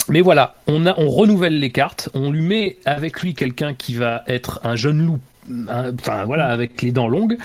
Mais 0.09 0.21
voilà, 0.21 0.55
on, 0.67 0.87
a, 0.87 0.99
on 0.99 1.09
renouvelle 1.11 1.59
les 1.61 1.71
cartes, 1.71 2.09
on 2.15 2.31
lui 2.31 2.41
met 2.41 2.79
avec 2.87 3.21
lui 3.21 3.35
quelqu'un 3.35 3.75
qui 3.75 3.95
va 3.95 4.23
être 4.27 4.61
un 4.65 4.75
jeune 4.75 5.05
loup 5.05 5.21
enfin 5.69 6.25
voilà, 6.25 6.47
avec 6.49 6.83
les 6.83 6.93
dents 6.93 7.09
longues, 7.09 7.39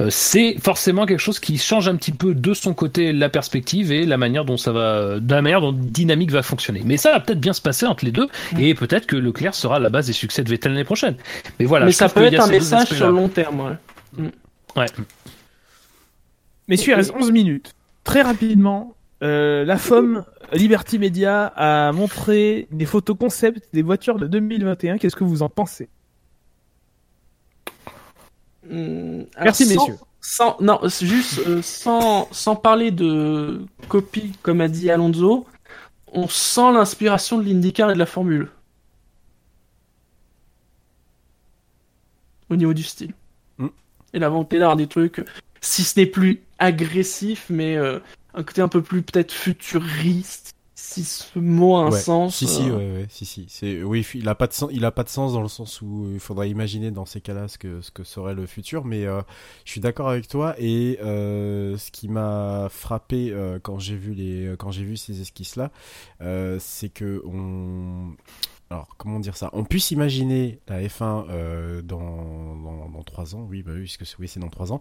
euh, 0.00 0.08
c'est 0.10 0.56
forcément 0.60 1.06
quelque 1.06 1.20
chose 1.20 1.38
qui 1.40 1.58
change 1.58 1.88
un 1.88 1.96
petit 1.96 2.12
peu 2.12 2.34
de 2.34 2.54
son 2.54 2.74
côté 2.74 3.12
la 3.12 3.28
perspective 3.28 3.92
et 3.92 4.06
la 4.06 4.16
manière 4.16 4.44
dont 4.44 4.56
ça 4.56 4.72
va, 4.72 5.18
de 5.20 5.34
la 5.34 5.42
manière 5.42 5.60
dont 5.60 5.72
dynamique 5.72 6.30
va 6.30 6.42
fonctionner. 6.42 6.82
Mais 6.84 6.96
ça 6.96 7.12
va 7.12 7.20
peut-être 7.20 7.40
bien 7.40 7.52
se 7.52 7.60
passer 7.60 7.86
entre 7.86 8.04
les 8.04 8.12
deux 8.12 8.28
et 8.58 8.74
peut-être 8.74 9.06
que 9.06 9.16
Leclerc 9.16 9.54
sera 9.54 9.78
la 9.78 9.90
base 9.90 10.06
des 10.06 10.12
succès 10.12 10.44
de 10.44 10.48
Vettel 10.48 10.72
l'année 10.72 10.84
prochaine. 10.84 11.16
Mais 11.58 11.66
voilà, 11.66 11.86
Mais 11.86 11.92
je 11.92 11.96
ça 11.96 12.08
peut 12.08 12.24
être 12.24 12.40
a 12.40 12.44
un 12.44 12.48
message 12.48 12.88
sur 12.88 13.06
le 13.06 13.12
long 13.12 13.28
terme. 13.28 13.60
ouais. 13.60 14.30
Ouais. 14.76 14.86
Messieurs, 16.68 16.92
il 16.92 16.96
reste 16.96 17.12
11 17.18 17.32
minutes. 17.32 17.74
Très 18.04 18.22
rapidement, 18.22 18.94
euh, 19.22 19.64
la 19.64 19.78
FOM 19.78 20.24
Liberty 20.52 20.98
Media 20.98 21.46
a 21.56 21.92
montré 21.92 22.68
des 22.70 22.86
photos 22.86 23.16
concept 23.18 23.68
des 23.72 23.82
voitures 23.82 24.18
de 24.18 24.26
2021. 24.26 24.98
Qu'est-ce 24.98 25.16
que 25.16 25.24
vous 25.24 25.42
en 25.42 25.48
pensez? 25.48 25.88
Hum, 28.70 29.26
alors, 29.34 29.44
Merci, 29.44 29.64
sans- 29.64 29.74
messieurs. 29.74 29.98
Sans, 30.20 30.56
non, 30.60 30.80
juste 31.00 31.38
euh, 31.46 31.62
sans, 31.62 32.28
sans 32.32 32.54
parler 32.56 32.90
de 32.90 33.64
copie, 33.88 34.32
comme 34.42 34.60
a 34.60 34.68
dit 34.68 34.90
Alonso, 34.90 35.46
on 36.12 36.28
sent 36.28 36.72
l'inspiration 36.72 37.38
de 37.38 37.44
l'IndyCar 37.44 37.90
et 37.90 37.94
de 37.94 37.98
la 37.98 38.06
Formule. 38.06 38.50
Au 42.50 42.56
niveau 42.56 42.74
du 42.74 42.82
style. 42.82 43.14
Mm. 43.58 43.68
Et 44.14 44.18
la 44.18 44.28
volonté 44.28 44.58
d'avoir 44.58 44.76
des 44.76 44.86
trucs, 44.86 45.24
si 45.60 45.84
ce 45.84 45.98
n'est 46.00 46.06
plus 46.06 46.42
agressif, 46.58 47.46
mais 47.48 47.76
euh, 47.76 48.00
un 48.34 48.42
côté 48.42 48.60
un 48.62 48.68
peu 48.68 48.82
plus 48.82 49.02
peut-être 49.02 49.32
futuriste, 49.32 50.54
si 50.74 51.04
ce 51.04 51.38
mot 51.38 51.76
a 51.76 51.82
un 51.84 51.90
Ouais. 51.90 52.00
sens. 52.04 52.36
Si 52.36 52.46
si 52.46 52.70
euh, 52.70 52.76
ouais, 52.76 53.00
ouais 53.02 53.06
si 53.08 53.24
si 53.24 53.46
c'est 53.48 53.82
oui 53.82 54.06
il 54.14 54.28
a 54.28 54.34
pas 54.34 54.46
de 54.46 54.52
sens 54.52 54.68
il 54.72 54.84
a 54.84 54.90
pas 54.92 55.02
de 55.02 55.08
sens 55.08 55.32
dans 55.32 55.40
le 55.40 55.48
sens 55.48 55.80
où 55.80 56.10
il 56.12 56.20
faudrait 56.20 56.50
imaginer 56.50 56.90
dans 56.90 57.06
ces 57.06 57.22
cas-là 57.22 57.48
ce 57.48 57.56
que 57.56 57.80
ce 57.80 57.90
que 57.90 58.04
serait 58.04 58.34
le 58.34 58.44
futur 58.46 58.84
mais 58.84 59.06
euh, 59.06 59.22
je 59.64 59.70
suis 59.72 59.80
d'accord 59.80 60.10
avec 60.10 60.28
toi 60.28 60.54
et 60.58 60.98
euh, 61.02 61.78
ce 61.78 61.90
qui 61.90 62.08
m'a 62.08 62.68
frappé 62.70 63.34
quand 63.62 63.78
j'ai 63.78 63.96
vu 63.96 64.12
les 64.12 64.54
quand 64.58 64.70
j'ai 64.70 64.84
vu 64.84 64.98
ces 64.98 65.20
esquisses 65.22 65.56
là 65.56 65.70
c'est 66.58 66.90
que 66.90 67.22
on 67.24 68.12
alors 68.70 68.88
comment 68.98 69.18
dire 69.18 69.36
ça? 69.36 69.48
On 69.54 69.64
puisse 69.64 69.90
imaginer 69.92 70.60
la 70.68 70.82
F1 70.82 71.26
euh, 71.30 71.80
dans, 71.82 72.54
dans 72.56 72.88
dans 72.90 73.02
trois 73.02 73.34
ans 73.34 73.46
oui 73.48 73.62
bah 73.62 73.72
oui 73.74 73.80
puisque 73.82 74.04
oui 74.18 74.28
c'est 74.28 74.40
dans 74.40 74.48
trois 74.50 74.72
ans 74.72 74.80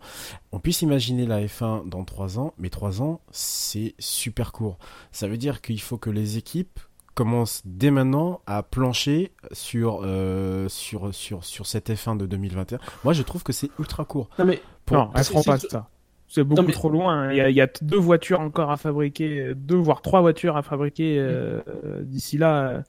on 0.52 0.60
puisse 0.60 0.82
imaginer 0.82 1.26
la 1.26 1.42
F1 1.46 1.88
dans 1.88 2.04
trois 2.04 2.38
ans 2.40 2.54
mais 2.58 2.70
trois 2.70 3.02
ans 3.02 3.22
c'est 3.32 3.96
super 4.00 4.52
court 4.52 4.78
ça 5.12 5.28
veut 5.28 5.38
dire 5.38 5.62
qu'il 5.62 5.80
faut 5.82 5.98
que 5.98 6.10
les 6.10 6.38
équipes 6.38 6.80
commencent 7.14 7.62
dès 7.66 7.90
maintenant 7.90 8.42
à 8.46 8.62
plancher 8.62 9.32
sur, 9.52 10.02
euh, 10.04 10.70
sur, 10.70 11.16
sur, 11.16 11.44
sur 11.44 11.66
cette 11.66 11.90
F1 11.90 12.16
de 12.16 12.28
2021. 12.28 12.78
Moi, 13.04 13.14
je 13.14 13.24
trouve 13.24 13.42
que 13.42 13.52
c'est 13.54 13.72
ultra 13.80 14.06
court. 14.06 14.30
Non 14.38 14.46
mais 14.46 14.62
Pour- 14.86 14.98
Non, 14.98 15.10
elles 15.16 15.24
c'est- 15.24 15.32
feront 15.32 15.42
pas 15.42 15.58
ça. 15.58 15.90
C'est 16.28 16.44
beaucoup 16.44 16.62
mais- 16.62 16.74
trop 16.74 16.90
loin. 16.90 17.32
Il 17.32 17.38
y, 17.38 17.42
a, 17.42 17.50
il 17.50 17.56
y 17.56 17.62
a 17.62 17.68
deux 17.82 17.98
voitures 17.98 18.40
encore 18.40 18.70
à 18.70 18.78
fabriquer, 18.78 19.54
deux 19.56 19.78
voire 19.78 20.04
trois 20.04 20.22
voitures 20.22 20.58
à 20.58 20.62
fabriquer 20.62 21.18
euh, 21.18 21.62
euh, 21.86 22.04
d'ici 22.04 22.38
là. 22.38 22.84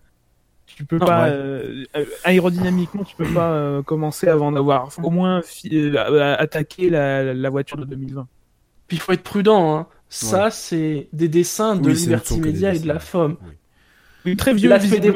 Tu 0.76 0.84
peux 0.84 0.98
Non, 0.98 1.06
pas 1.06 1.24
ouais. 1.24 1.30
euh, 1.32 1.84
euh, 1.96 2.04
aérodynamiquement, 2.24 3.02
tu 3.04 3.16
peux 3.16 3.32
pas 3.32 3.50
euh, 3.52 3.82
commencer 3.82 4.28
avant 4.28 4.52
d'avoir 4.52 4.90
au 5.02 5.10
moins 5.10 5.42
euh, 5.72 6.36
attaqué 6.38 6.88
la, 6.90 7.34
la 7.34 7.50
voiture 7.50 7.76
de 7.78 7.84
2020. 7.84 8.26
Puis 8.86 8.96
il 8.96 9.00
faut 9.00 9.12
être 9.12 9.22
prudent. 9.22 9.76
Hein. 9.76 9.86
Ça, 10.08 10.50
c'est 10.50 11.08
des 11.12 11.28
dessins 11.28 11.74
de 11.76 11.90
Oui, 11.90 11.94
Liberty 11.96 12.34
des 12.40 12.40
Media 12.52 12.74
et 12.74 12.78
de 12.78 12.86
la. 12.86 12.98
FOM. 13.00 13.36
Oui. 13.42 13.48
Oui, 14.24 14.36
très 14.36 14.52
vieux 14.54 14.68
L'aspect 14.68 15.00
des- 15.00 15.14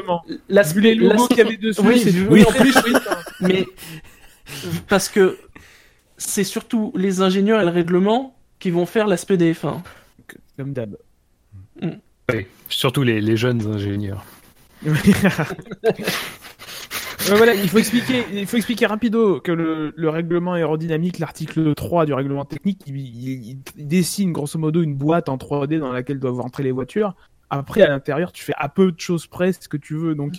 L'aspect 0.49 0.81
les 0.81 0.95
logos 0.95 1.27
qu'il 1.29 1.39
y 1.39 1.41
avait 1.41 1.57
dessus, 1.57 1.81
Oui, 1.83 1.99
c'est 1.99 2.11
oui, 2.13 2.27
oui, 2.31 2.45
en 2.45 2.53
plus, 2.53 2.75
oui. 2.87 2.93
Mais 3.41 3.67
parce 4.89 5.09
que 5.09 5.39
c'est 6.17 6.45
surtout 6.45 6.93
les 6.97 7.21
ingénieurs 7.21 7.61
et 7.61 7.65
le 7.65 7.71
règlement 7.71 8.37
qui 8.59 8.71
vont 8.71 8.87
faire 8.87 9.07
l'aspect 9.07 9.37
des 9.37 9.53
F1. 9.55 9.81
comme 10.57 10.73
d'hab. 10.73 10.97
Oui, 11.83 12.47
surtout 12.69 13.03
les, 13.03 13.21
les 13.21 13.37
jeunes 13.37 13.67
ingénieurs. 13.67 14.25
Voilà, 17.29 17.55
il 17.55 17.69
faut 17.69 17.79
expliquer, 17.79 18.25
il 18.33 18.47
faut 18.47 18.57
expliquer 18.57 18.87
rapido 18.87 19.41
que 19.41 19.53
le, 19.53 19.93
le 19.97 20.09
règlement 20.09 20.55
aérodynamique, 20.55 21.21
l'article 21.21 21.73
3 21.75 22.05
du 22.05 22.13
règlement 22.15 22.45
technique, 22.45 22.81
il, 22.87 22.97
il- 22.97 23.59
dessine 23.77 24.33
grosso 24.33 24.59
modo 24.59 24.83
une 24.83 24.97
boîte 24.97 25.29
en 25.29 25.37
3D 25.37 25.79
dans 25.79 25.93
laquelle 25.93 26.19
doivent 26.19 26.41
rentrer 26.41 26.65
les 26.65 26.73
voitures. 26.73 27.15
Après, 27.49 27.83
à 27.83 27.89
l'intérieur, 27.89 28.33
tu 28.33 28.43
fais 28.43 28.55
à 28.57 28.69
peu 28.69 28.91
de 28.91 28.99
choses 28.99 29.27
près 29.29 29.53
ce 29.53 29.69
que 29.69 29.77
tu 29.77 29.95
veux. 29.95 30.15
Donc, 30.17 30.35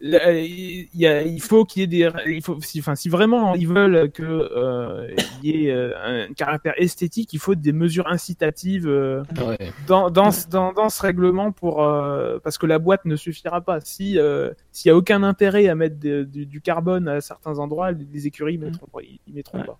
il, 0.00 0.88
y 0.94 1.06
a, 1.06 1.22
il 1.22 1.40
faut 1.42 1.64
qu'il 1.64 1.80
y 1.80 1.84
ait 1.84 1.86
des, 1.86 2.10
il 2.28 2.42
faut, 2.42 2.58
si, 2.60 2.78
enfin, 2.80 2.94
si 2.94 3.08
vraiment 3.08 3.54
ils 3.54 3.66
veulent 3.66 4.10
que 4.12 4.22
euh, 4.22 5.08
il 5.42 5.50
y 5.50 5.66
ait 5.66 5.72
euh, 5.72 6.26
un 6.28 6.32
caractère 6.34 6.74
esthétique, 6.76 7.32
il 7.32 7.38
faut 7.40 7.54
des 7.54 7.72
mesures 7.72 8.06
incitatives. 8.06 8.86
euh, 8.86 9.22
Ouais. 9.44 9.72
dans, 9.86 10.10
dans, 10.10 10.30
ce- 10.30 10.48
dans, 10.48 10.72
dans 10.72 10.88
ce 10.88 11.02
règlement 11.02 11.50
pour 11.52 11.82
euh, 11.82 12.38
parce 12.44 12.58
que 12.58 12.66
la 12.66 12.78
boîte 12.78 13.04
ne 13.06 13.16
suffira 13.16 13.60
pas. 13.60 13.80
Si 13.80 14.18
euh, 14.18 14.50
s'il 14.72 14.88
y 14.88 14.92
a 14.92 14.96
aucun 14.96 15.22
intérêt 15.22 15.68
à 15.68 15.74
mettre 15.74 15.98
de- 15.98 16.22
du, 16.24 16.46
du 16.46 16.60
carbone 16.60 17.08
à 17.08 17.20
certains 17.20 17.58
endroits, 17.58 17.90
les, 17.92 18.06
les 18.12 18.26
écuries 18.26 18.54
ils 18.54 18.60
mettront, 18.60 18.86
pas- 18.86 19.02
ils, 19.02 19.18
ils 19.26 19.34
mettront 19.34 19.58
Ouais. 19.58 19.64
pas. 19.66 19.78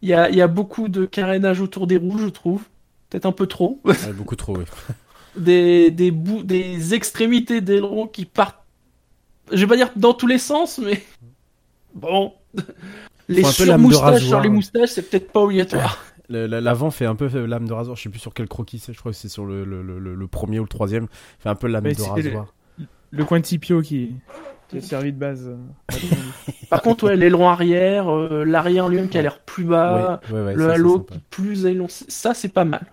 Il 0.00 0.08
y 0.08 0.14
a, 0.14 0.30
il 0.30 0.34
y 0.36 0.40
a 0.42 0.48
beaucoup 0.48 0.88
de 0.88 1.04
carénage 1.04 1.60
autour 1.60 1.86
des 1.86 1.96
roues, 1.96 2.18
je 2.18 2.26
trouve. 2.28 2.62
Peut-être 3.10 3.26
un 3.26 3.32
peu 3.32 3.46
trop. 3.46 3.80
Ouais, 3.84 3.94
beaucoup 4.16 4.36
trop, 4.36 4.56
oui. 4.56 4.64
Des, 5.36 5.90
des 5.90 6.10
bouts, 6.10 6.42
des 6.42 6.92
extrémités 6.94 7.60
d'ailerons 7.62 8.06
qui 8.06 8.24
partent. 8.26 8.61
Je 9.50 9.56
vais 9.56 9.66
pas 9.66 9.76
dire 9.76 9.90
dans 9.96 10.14
tous 10.14 10.26
les 10.26 10.38
sens, 10.38 10.78
mais 10.78 11.02
bon. 11.94 12.32
Les 13.28 13.42
surmoustaches 13.44 14.24
sur 14.24 14.40
les 14.40 14.48
moustaches, 14.48 14.90
c'est 14.90 15.02
peut-être 15.02 15.32
pas 15.32 15.40
obligatoire. 15.40 15.98
L'avant 16.28 16.90
fait 16.90 17.04
un 17.06 17.14
peu 17.14 17.26
lame 17.46 17.66
de 17.68 17.72
rasoir. 17.72 17.96
Je 17.96 18.02
sais 18.02 18.08
plus 18.08 18.18
sur 18.20 18.32
quel 18.32 18.48
croquis 18.48 18.78
c'est. 18.78 18.92
Je 18.92 18.98
crois 18.98 19.12
que 19.12 19.18
c'est 19.18 19.28
sur 19.28 19.44
le, 19.44 19.64
le, 19.64 19.82
le, 19.82 19.98
le- 19.98 20.14
le 20.14 20.26
premier 20.28 20.58
ou 20.60 20.62
le 20.62 20.68
troisième. 20.68 21.08
Fait 21.40 21.48
un 21.50 21.54
peu 21.54 21.66
lame 21.66 21.84
Mais 21.84 21.94
de 21.94 22.02
rasoir. 22.02 22.54
Le 23.10 23.24
coin 23.26 23.40
de 23.40 23.44
Tipio 23.44 23.82
qui, 23.82 24.14
qui 24.68 24.78
a 24.78 24.80
servi 24.80 25.12
de 25.12 25.18
base. 25.18 25.46
euh, 25.48 25.96
Par 26.70 26.80
contre, 26.80 27.04
ouais, 27.04 27.16
l'aileron 27.16 27.48
arrière, 27.50 28.08
euh, 28.10 28.44
l'arrière 28.44 28.88
lui-même 28.88 29.10
qui 29.10 29.18
a 29.18 29.22
l'air 29.22 29.40
plus 29.40 29.64
bas, 29.64 30.20
Ouais, 30.30 30.34
ouais, 30.38 30.44
ouais, 30.46 30.54
le 30.54 30.66
ça, 30.68 30.72
halo 30.74 31.00
qui 31.00 31.14
est 31.14 31.20
plus 31.28 31.66
élancé, 31.66 32.06
ça 32.08 32.32
c'est 32.32 32.48
pas 32.48 32.64
mal. 32.64 32.86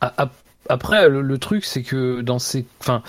Ap- 0.00 0.32
Après, 0.68 1.08
le, 1.08 1.22
le 1.22 1.38
truc, 1.38 1.64
c'est 1.64 1.82
que 1.82 2.20
dans 2.20 2.38
ces, 2.38 2.66
enfin, 2.80 3.02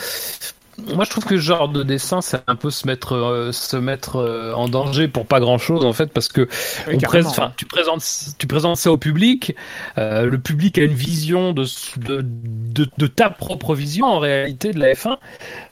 moi 0.95 1.03
je 1.05 1.09
trouve 1.09 1.25
que 1.25 1.35
ce 1.37 1.41
genre 1.41 1.69
de 1.69 1.83
dessin, 1.83 2.21
c'est 2.21 2.41
un 2.47 2.55
peu 2.55 2.69
se 2.69 2.85
mettre, 2.87 3.13
euh, 3.15 3.51
se 3.51 3.77
mettre 3.77 4.17
euh, 4.17 4.53
en 4.53 4.67
danger 4.69 5.07
pour 5.07 5.25
pas 5.25 5.39
grand 5.39 5.57
chose 5.57 5.85
en 5.85 5.93
fait, 5.93 6.11
parce 6.11 6.27
que 6.27 6.41
Oui, 6.87 6.95
on 6.95 6.97
carrément, 6.97 7.29
prés- 7.29 7.39
enfin, 7.43 7.53
tu 7.57 7.65
présentes, 7.65 8.03
tu 8.37 8.47
présentes 8.47 8.77
ça 8.77 8.91
au 8.91 8.97
public, 8.97 9.55
euh, 9.97 10.25
le 10.25 10.39
public 10.39 10.77
a 10.77 10.83
une 10.83 10.93
vision 10.93 11.53
de, 11.53 11.65
de, 11.97 12.21
de, 12.23 12.87
de 12.97 13.07
ta 13.07 13.29
propre 13.29 13.75
vision 13.75 14.05
en 14.07 14.19
réalité 14.19 14.71
de 14.71 14.79
la 14.79 14.93
F1, 14.93 15.17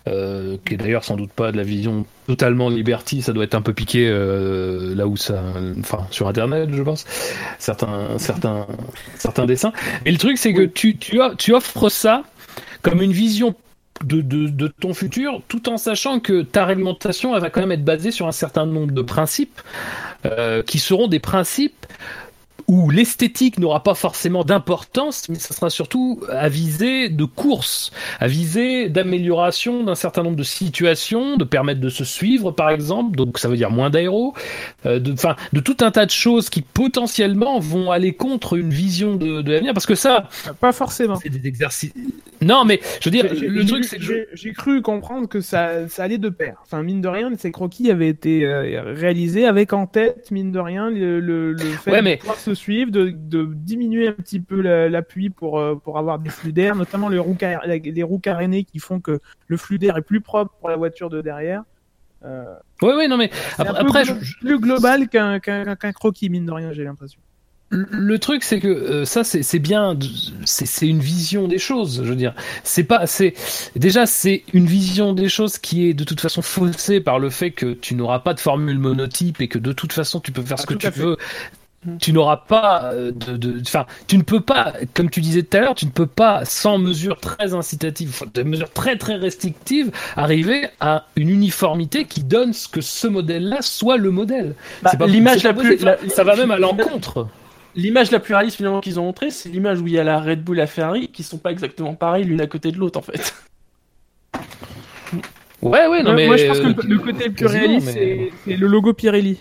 euh, 0.08 0.58
qui 0.65 0.74
est 0.76 0.78
d'ailleurs 0.78 1.04
sans 1.04 1.15
doute 1.17 1.32
pas 1.32 1.52
de 1.52 1.58
la 1.58 1.63
vision 1.63 2.06
totalement 2.28 2.70
Liberty, 2.70 3.22
ça 3.22 3.34
doit 3.34 3.43
être 3.46 3.56
un 3.56 3.62
peu 3.62 3.74
piqué 3.74 4.08
euh, 4.10 4.93
là 4.96 5.08
où 5.08 5.15
ça, 5.17 5.41
enfin 5.80 6.08
sur 6.12 6.28
Internet, 6.28 6.70
je 6.74 6.82
pense, 6.84 7.06
certains, 7.60 8.17
certains, 8.17 8.67
certains 9.17 9.46
dessins. 9.46 9.72
Et 10.06 10.12
le 10.12 10.17
truc, 10.17 10.38
c'est 10.38 10.54
que 10.54 10.63
tu, 10.63 10.98
tu, 10.98 11.20
tu 11.38 11.54
offres 11.54 11.89
ça 11.89 12.24
comme 12.82 13.02
une 13.02 13.12
vision 13.13 13.56
de, 14.04 14.68
ton 14.68 14.94
futur, 14.94 15.42
tout 15.48 15.70
en 15.70 15.78
sachant 15.78 16.20
que 16.20 16.42
ta 16.42 16.66
réglementation, 16.66 17.36
elle 17.36 17.42
va 17.42 17.50
quand 17.50 17.62
même 17.62 17.72
être 17.72 17.86
basée 17.86 18.12
sur 18.12 18.28
un 18.28 18.32
certain 18.32 18.66
nombre 18.66 18.94
de 18.94 19.02
principes 19.02 19.62
euh, 20.26 20.64
qui 20.64 20.80
seront 20.80 21.08
des 21.08 21.20
principes 21.20 21.86
où 22.68 22.90
l'esthétique 22.90 23.60
n'aura 23.60 23.82
pas 23.82 23.96
forcément 23.96 24.44
d'importance, 24.44 25.30
mais 25.30 25.36
ça 25.40 25.54
sera 25.54 25.70
surtout 25.70 26.20
à 26.30 26.50
viser 26.50 27.08
de 27.08 27.24
course, 27.24 27.92
à 28.20 28.28
viser 28.28 28.90
d'amélioration 28.90 29.84
d'un 29.84 29.96
certain 29.96 30.24
nombre 30.24 30.36
de 30.36 30.44
situations, 30.44 31.38
de 31.38 31.44
permettre 31.46 31.80
de 31.80 31.90
se 31.90 32.04
suivre 32.04 32.52
par 32.52 32.70
exemple, 32.70 33.16
donc 33.16 33.40
ça 33.40 33.48
veut 33.48 33.56
dire 33.56 33.72
moins 33.72 33.90
d'aéro, 33.90 34.34
euh, 34.86 35.00
de, 35.00 35.16
de 35.54 35.60
tout 35.62 35.78
un 35.80 35.92
tas 35.92 36.06
de 36.06 36.12
choses 36.12 36.50
qui 36.50 36.62
potentiellement 36.62 37.60
vont 37.60 37.90
aller 37.92 38.14
contre 38.14 38.58
une 38.58 38.70
vision 38.72 39.16
de, 39.16 39.42
de 39.42 39.52
l'avenir, 39.54 39.74
parce 39.74 39.86
que 39.86 39.96
ça, 39.96 40.28
Pas 40.60 40.74
forcément. 40.74 41.16
c'est 41.16 41.30
des 41.30 41.48
exercices. 41.48 41.94
Non, 42.42 42.66
mais 42.66 42.82
je 43.00 43.06
veux 43.10 43.12
dire, 43.12 43.26
le 43.34 43.66
truc 43.66 43.86
c'est 43.86 43.98
que 43.98 44.28
j'ai 44.34 44.54
cru 44.54 44.82
comprendre 44.82 45.28
que 45.28 45.42
ça, 45.42 45.88
ça 45.88 46.04
allait 46.04 46.18
de 46.20 46.30
pair. 46.30 46.58
Enfin, 46.66 46.84
mine 46.84 47.02
de 47.02 47.08
rien, 47.08 47.32
ces 47.38 47.52
croquis 47.52 47.90
avaient 47.90 48.10
été 48.10 48.46
euh, 48.46 48.94
réalisés 48.94 49.46
avec 49.48 49.74
en 49.74 49.88
tête, 49.88 50.30
mine 50.32 50.52
de 50.52 50.60
rien, 50.60 50.90
le, 50.90 51.20
le, 51.20 51.54
le 51.54 51.60
fait 51.60 51.92
Ouais, 51.92 51.98
de 52.00 52.04
mais- 52.04 52.18
pouvoir 52.18 52.38
se 52.40 52.54
suivre, 52.58 52.91
de, 52.91 53.10
de 53.15 53.48
diminuer 53.54 54.08
un 54.10 54.12
petit 54.13 54.39
peu 54.39 54.60
la- 54.62 54.89
l'appui 54.89 55.30
pour, 55.30 55.60
euh, 55.60 55.76
pour 55.76 55.98
avoir 55.98 56.20
des 56.20 56.30
flux 56.30 56.52
d'air, 56.52 56.76
notamment 56.76 57.08
les 57.10 57.20
roues, 57.20 57.36
car- 57.36 57.65
les 57.65 58.04
roues 58.04 58.20
carénées 58.20 58.63
qui 58.65 58.80
font 58.80 59.00
que 59.00 59.20
le 59.48 59.58
flux 59.58 59.78
d'air 59.78 59.96
est 59.98 60.02
plus 60.02 60.22
propre 60.22 60.54
pour 60.60 60.70
la 60.70 60.76
voiture 60.76 61.10
de 61.10 61.22
derrière. 61.22 61.63
Euh, 62.26 62.43
Ouais, 62.82 62.96
ouais, 62.96 63.08
non, 63.08 63.17
mais 63.17 63.30
après, 63.58 63.67
un 63.70 63.74
peu 63.84 63.88
après, 63.89 64.04
glo- 64.04 64.17
je- 64.22 64.38
plus 64.39 64.60
global 64.60 65.08
qu'un 65.08 65.39
qu'un 65.39 65.76
qu'un 65.76 65.91
croquis, 65.93 66.30
mine 66.30 66.46
de 66.46 66.52
rien, 66.52 66.74
j'ai 66.74 66.84
l'impression. 66.84 67.20
le- 67.70 68.17
truc, 68.17 68.43
c'est 68.43 68.60
que 68.62 68.67
euh, 68.70 69.04
ça, 69.06 69.24
c'est 69.26 69.60
bien, 69.60 69.98
c'est 70.46 70.88
une 70.88 71.00
vision 71.00 71.48
des 71.50 71.58
choses. 71.60 72.02
Je 72.04 72.10
veux 72.10 72.15
dire, 72.15 72.34
c'est 72.63 72.86
pas, 72.86 73.06
c'est 73.08 73.34
déjà 73.76 74.06
c'est 74.06 74.43
une 74.54 74.65
vision 74.65 75.12
des 75.13 75.28
choses 75.30 75.58
qui 75.58 75.88
est 75.89 75.93
de 75.93 76.04
toute 76.06 76.22
façon 76.22 76.41
faussée 76.41 77.02
par 77.02 77.20
le 77.20 77.30
fait 77.30 77.52
que 77.52 77.74
tu 77.74 77.93
n'auras 77.93 78.20
pas 78.20 78.34
de 78.34 78.39
formule 78.39 78.80
monotype 78.80 79.41
et 79.41 79.48
que 79.50 79.60
de 79.60 79.74
toute 79.74 79.91
façon 79.91 80.20
tu 80.22 80.32
peux 80.32 80.41
faire 80.43 80.58
ce 80.60 80.65
Ah, 80.67 80.74
que 80.74 80.78
tu 80.80 80.88
fait. 80.91 81.00
veux. 81.02 81.17
Tu 82.00 82.12
n'auras 82.12 82.38
pas 82.38 82.92
euh, 82.94 83.12
de, 83.12 83.62
enfin, 83.62 83.86
tu 84.08 84.18
ne 84.18 84.24
peux 84.24 84.42
pas, 84.42 84.74
comme 84.94 85.10
tu 85.10 85.22
disais 85.22 85.44
tout 85.44 85.56
à 85.56 85.62
l'heure, 85.62 85.76
tu 85.76 85.86
ne 85.86 85.92
peux 85.92 86.08
pas, 86.08 86.44
sans 86.44 86.78
mesures 86.80 87.20
très 87.20 87.54
incitatives, 87.54 88.10
enfin, 88.10 88.26
de 88.34 88.44
mesures 88.44 88.72
très 88.72 88.98
très 88.98 89.16
restrictives, 89.16 89.92
arriver 90.18 90.68
à 90.82 91.06
une 91.16 91.30
uniformité 91.30 92.06
qui 92.06 92.24
donne 92.24 92.52
ce 92.52 92.68
que 92.68 92.82
ce 92.82 93.08
modèle-là 93.08 93.62
soit 93.62 93.98
le 93.98 94.12
modèle. 94.12 94.56
Bah, 94.82 94.90
C'est 94.92 94.98
pas- 94.98 95.08
l'image 95.08 95.44
la 95.44 95.54
plus- 95.54 95.78
la- 95.82 95.98
ça 96.10 96.24
va 96.24 96.36
même 96.36 96.52
à 96.52 96.58
l'encontre. 96.58 97.28
L'image 97.76 98.10
la 98.12 98.20
plus 98.20 98.34
réaliste 98.34 98.58
finalement 98.58 98.82
qu'ils 98.82 99.00
ont 99.00 99.04
montrée, 99.04 99.30
c'est 99.30 99.50
l'image 99.50 99.80
où 99.80 99.88
il 99.88 99.94
y 99.94 100.00
a 100.00 100.04
la 100.04 100.20
Red 100.20 100.44
Bull 100.44 100.58
et 100.58 100.62
la 100.62 100.68
Ferrari 100.68 101.10
qui 101.10 101.22
sont 101.24 101.38
pas 101.38 101.52
exactement 101.52 101.94
pareilles 101.94 102.24
l'une 102.26 102.42
à 102.42 102.48
côté 102.48 102.72
de 102.72 102.78
l'autre 102.80 102.98
en 103.00 103.04
fait. 103.04 103.34
Ouais, 105.62 105.88
ouais, 105.88 106.04
non, 106.04 106.10
Ouais, 106.12 106.16
mais. 106.16 106.26
Moi, 106.28 106.38
je 106.38 106.48
pense 106.48 106.60
que 106.60 106.66
euh, 106.68 106.74
le, 106.84 106.90
le 106.96 107.00
côté 107.00 107.26
le 107.26 107.34
plus 107.34 107.46
réaliste, 107.48 107.88
mais- 107.88 107.94
c'est 107.94 108.32
c'est 108.46 108.56
le 108.58 108.68
logo 108.68 108.94
Pirelli. 108.94 109.40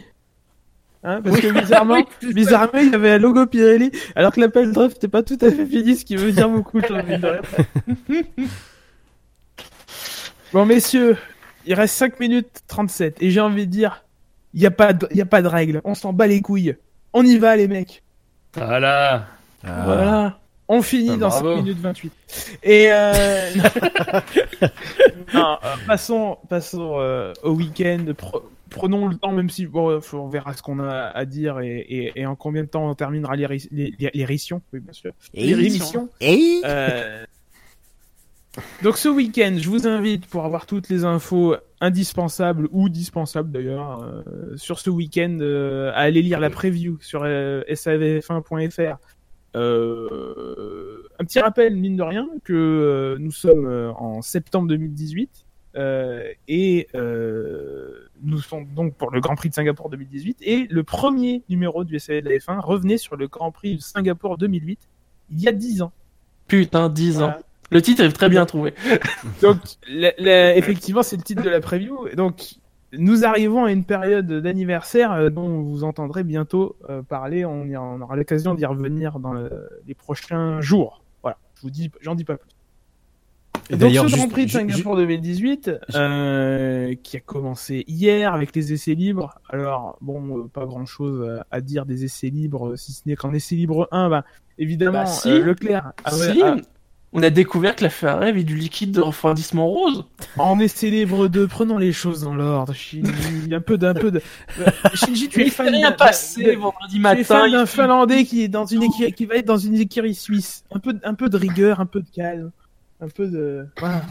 Hein, 1.09 1.21
parce 1.23 1.39
que 1.41 1.53
bizarrement, 1.61 2.05
bizarrement, 2.35 2.81
il 2.81 2.91
y 2.91 2.95
avait 2.95 3.13
un 3.13 3.19
logo 3.19 3.47
Pirelli, 3.47 3.93
alors 4.17 4.33
que 4.33 4.41
l'appel 4.41 4.73
d'offres 4.73 4.95
n'était 4.97 5.07
pas 5.07 5.23
tout 5.23 5.39
à 5.41 5.53
fait 5.53 5.65
fini, 5.65 5.95
ce 5.97 6.05
qui 6.05 6.17
veut 6.17 6.33
dire 6.33 6.49
beaucoup. 6.49 6.81
bon, 10.53 10.67
messieurs, 10.67 11.17
il 11.65 11.75
reste 11.75 11.95
5 11.95 12.19
minutes 12.19 12.63
37, 12.67 13.23
et 13.23 13.31
j'ai 13.31 13.41
envie 13.41 13.67
de 13.67 13.71
dire, 13.71 14.05
il 14.53 14.59
n'y 14.61 14.67
a, 14.67 14.73
pas 14.73 14.93
de- 14.93 15.07
il 15.13 15.17
y 15.17 15.21
a 15.23 15.27
pas 15.27 15.43
de 15.43 15.49
règle, 15.49 15.81
on 15.85 15.95
s'en 15.95 16.13
bat 16.13 16.27
les 16.27 16.41
couilles. 16.41 16.77
On 17.13 17.25
y 17.25 17.39
va, 17.39 17.57
les 17.57 17.69
mecs. 17.69 18.03
Voilà. 18.55 19.27
Ah. 19.65 19.83
Voilà. 19.85 20.39
On 20.69 20.83
finit 20.83 21.11
Ah, 21.13 21.17
dans 21.19 21.29
bravo. 21.29 21.55
5 21.57 21.63
minutes 21.63 21.79
28. 21.81 22.13
Et 22.65 22.89
euh... 22.91 23.51
non, 25.35 25.57
euh, 25.65 25.75
passons, 25.87 26.39
passons 26.49 26.97
euh, 26.99 27.33
au 27.45 27.53
week-end. 27.53 28.05
Prenons 28.71 29.07
le 29.09 29.17
temps, 29.17 29.33
même 29.33 29.51
si 29.51 29.67
bon, 29.67 30.01
on 30.13 30.29
verra 30.29 30.55
ce 30.55 30.63
qu'on 30.63 30.81
a 30.81 30.93
à 30.93 31.25
dire 31.25 31.61
et, 31.61 31.79
et, 31.79 32.21
et 32.21 32.27
en 32.27 32.35
combien 32.35 32.65
de 32.65 32.69
temps 32.69 32.91
on 32.91 32.95
terminera 32.95 33.37
les, 33.37 33.47
les, 33.71 33.95
les, 33.99 34.11
les 34.13 34.25
rémissions. 34.25 34.61
Oui, 34.73 34.81
bien 34.81 34.93
sûr. 34.93 35.13
Les. 35.35 36.61
Euh, 36.65 37.25
Donc 38.83 38.99
ce 38.99 39.09
week-end, 39.09 39.57
je 39.59 39.69
vous 39.69 39.87
invite 39.87 40.27
pour 40.27 40.45
avoir 40.45 40.67
toutes 40.67 40.89
les 40.89 41.05
infos 41.05 41.57
indispensables 41.81 42.69
ou 42.71 42.89
dispensables 42.89 43.51
d'ailleurs 43.51 44.03
euh, 44.03 44.57
sur 44.57 44.79
ce 44.79 44.91
week-end 44.91 45.39
euh, 45.41 45.91
à 45.91 46.01
aller 46.01 46.23
lire 46.23 46.41
la 46.41 46.51
preview 46.51 46.99
sur 47.01 47.23
euh, 47.25 47.63
savf1.fr. 47.69 48.97
Euh, 49.55 51.03
un 51.19 51.25
petit 51.25 51.41
rappel, 51.41 51.77
mine 51.77 51.97
de 51.97 52.03
rien, 52.03 52.29
que 52.45 53.17
nous 53.19 53.33
sommes 53.33 53.95
en 53.97 54.21
septembre 54.21 54.69
2018 54.69 55.47
euh, 55.77 56.31
et 56.49 56.89
nous 58.23 58.39
sommes 58.39 58.67
donc 58.75 58.95
pour 58.95 59.11
le 59.11 59.21
Grand 59.21 59.35
Prix 59.35 59.51
de 59.51 59.55
Singapour 59.55 59.91
2018 59.91 60.39
et 60.43 60.67
le 60.71 60.83
premier 60.85 61.43
numéro 61.49 61.85
du 61.85 61.99
SAV 61.99 62.23
de 62.23 62.29
la 62.31 62.37
F1 62.37 62.61
revenait 62.61 62.99
sur 62.99 63.17
le 63.17 63.29
Grand 63.29 63.51
Prix 63.53 63.77
de 63.77 63.81
Singapour 63.83 64.39
2008 64.39 64.89
il 65.31 65.41
y 65.41 65.49
a 65.49 65.53
10 65.53 65.83
ans. 65.83 65.93
Putain, 66.49 66.89
10 66.89 67.23
ans. 67.23 67.35
Le 67.73 67.83
titre 67.83 68.05
est 68.05 68.13
très 68.13 68.29
bien 68.29 68.47
trouvé. 68.47 68.75
Donc, 69.43 69.59
la- 69.89 70.13
la- 70.19 70.57
effectivement, 70.57 71.03
c'est 71.03 71.17
le 71.17 71.23
titre 71.25 71.43
de 71.43 71.51
la 71.51 71.61
preview. 71.61 72.09
Donc, 72.17 72.55
nous 72.93 73.25
arrivons 73.25 73.65
à 73.65 73.73
une 73.73 73.83
période 73.85 74.31
d'anniversaire 74.31 75.11
euh, 75.13 75.31
dont 75.31 75.63
vous 75.63 75.83
entendrez 75.83 76.23
bientôt 76.23 76.77
euh, 76.89 77.03
parler. 77.03 77.45
On, 77.45 77.65
y- 77.67 77.77
on 77.77 78.01
aura 78.01 78.15
l'occasion 78.15 78.55
d'y 78.55 78.65
revenir 78.65 79.19
dans 79.19 79.33
le- 79.33 79.69
les 79.85 79.95
prochains 79.95 80.61
jours. 80.61 81.03
Voilà, 81.23 81.39
je 81.57 81.63
vous 81.63 81.71
dis, 81.71 81.91
j'en 82.01 82.15
dis 82.15 82.23
pas 82.25 82.37
plus. 82.37 82.49
Et 83.71 83.77
Donc, 83.77 83.93
ce 83.93 84.03
juste- 84.03 84.17
Grand 84.17 84.29
Prix 84.29 84.47
de 84.47 84.51
Singapour 84.53 84.97
2018, 84.97 85.71
euh, 85.95 86.95
qui 87.03 87.17
a 87.17 87.21
commencé 87.21 87.85
hier 87.89 88.33
avec 88.33 88.55
les 88.55 88.73
essais 88.73 88.95
libres. 88.95 89.35
Alors, 89.49 89.99
bon, 90.01 90.39
euh, 90.39 90.49
pas 90.53 90.67
grand 90.67 90.87
chose 90.87 91.41
à 91.51 91.61
dire 91.61 91.85
des 91.87 92.05
essais 92.05 92.29
libres, 92.29 92.69
euh, 92.71 92.77
si 92.77 92.93
ce 92.93 93.03
n'est 93.07 93.17
qu'en 93.17 93.33
essai 93.35 93.57
libre 93.57 93.89
1, 93.91 94.09
bah, 94.09 94.25
évidemment, 94.59 95.01
Bah, 95.05 95.07
si. 95.07 95.31
euh, 95.31 95.45
Leclerc. 95.45 95.93
ah 96.05 96.15
ouais, 96.17 96.33
si, 96.33 96.43
ah, 96.45 96.57
on 97.13 97.23
a 97.23 97.31
découvert 97.31 97.75
que 97.75 97.83
la 97.83 97.91
Ferrari 97.91 98.29
avait 98.29 98.45
du 98.45 98.55
liquide 98.57 98.93
de 98.93 99.01
refroidissement 99.01 99.67
rose. 99.67 100.05
En 100.37 100.61
est 100.61 100.69
célèbre 100.69 101.27
de 101.29 101.47
prenons 101.47 101.79
les 101.79 101.93
choses 101.93 102.23
dans 102.23 102.35
l'ordre. 102.35 102.73
Shinji, 102.75 103.53
un 103.53 103.61
peu 103.61 103.79
d'un 103.79 103.95
peu 103.95 104.11
de. 104.13 104.21
Shinji, 104.95 105.29
tu 105.29 105.41
es 105.41 105.47
Il 105.47 105.51
fan 105.51 105.69
rien 105.69 105.91
d'un- 105.91 105.97
passé 105.97 106.55
vendredi 106.57 106.95
tu 106.95 106.97
es 106.99 107.01
matin. 107.01 107.23
fan 107.25 107.51
d'un 107.51 107.61
il- 107.63 107.67
Finlandais 107.67 108.25
qui 108.25 108.43
est 108.43 108.49
dans 108.49 108.67
une 108.67 108.83
écurie, 108.85 109.13
qui 109.13 109.25
va 109.27 109.37
être 109.37 109.47
dans 109.47 109.57
une 109.57 109.75
écurie 109.77 110.15
suisse. 110.15 110.65
Un 110.73 110.79
peu, 110.79 110.95
un 111.03 111.15
peu 111.15 111.29
de 111.29 111.37
rigueur, 111.37 111.81
un 111.81 111.87
peu 111.87 112.01
de 112.03 112.09
calme, 112.15 112.51
un 113.01 113.09
peu 113.09 113.27
de. 113.27 113.67
Voilà. 113.79 114.03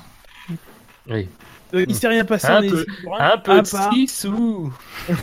Oui. 1.09 1.27
Euh, 1.73 1.85
il 1.87 1.95
s'est 1.95 2.07
rien 2.07 2.25
passé 2.25 2.47
Un 2.47 2.63
en 2.63 2.69
peu- 2.69 2.85
Un 3.19 3.25
à 3.25 3.37
peu 3.37 3.61
de 3.61 3.69
part- 3.69 3.91
six 3.93 4.07
sous. 4.07 4.71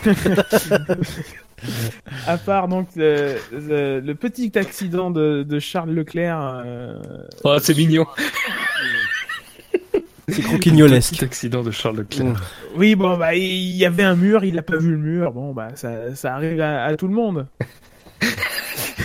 À 2.27 2.37
part 2.37 2.67
donc 2.67 2.89
le, 2.97 3.37
le- 3.53 4.01
le 4.01 4.15
petit 4.15 4.51
accident 4.57 5.11
de, 5.11 5.43
de 5.43 5.59
Charles 5.59 5.91
Leclerc. 5.91 6.61
euh, 6.65 6.99
Oh, 7.45 7.55
c'est 7.61 7.75
mignon. 7.77 8.05
C'est 10.29 10.41
croquignolesque. 10.41 11.13
Petit 11.15 11.25
accident 11.25 11.63
de 11.63 11.71
Charles 11.71 11.97
Leclerc. 11.97 12.41
Oui, 12.77 12.95
bon, 12.95 13.17
bah, 13.17 13.35
il 13.35 13.75
y 13.75 13.85
avait 13.85 14.03
un 14.03 14.15
mur, 14.15 14.43
il 14.45 14.57
a 14.57 14.61
pas 14.61 14.77
vu 14.77 14.91
le 14.91 14.97
mur. 14.97 15.31
Bon, 15.33 15.53
bah, 15.53 15.69
ça, 15.75 16.15
ça 16.15 16.33
arrive 16.35 16.59
à, 16.61 16.85
à 16.85 16.95
tout 16.95 17.07
le 17.07 17.13
monde. 17.13 17.45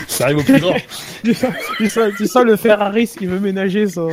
Ça 0.07 0.25
arrive 0.25 0.39
au 0.39 0.43
plus 0.45 0.61
grand. 0.61 0.77
tu, 1.25 1.35
sens, 1.35 1.53
tu 1.77 1.89
sens- 1.89 2.13
tu 2.17 2.27
sens 2.29 2.45
le 2.45 2.55
Ferrari 2.57 3.07
qui 3.09 3.27
veut 3.27 3.41
ménager 3.41 3.89
son. 3.89 4.11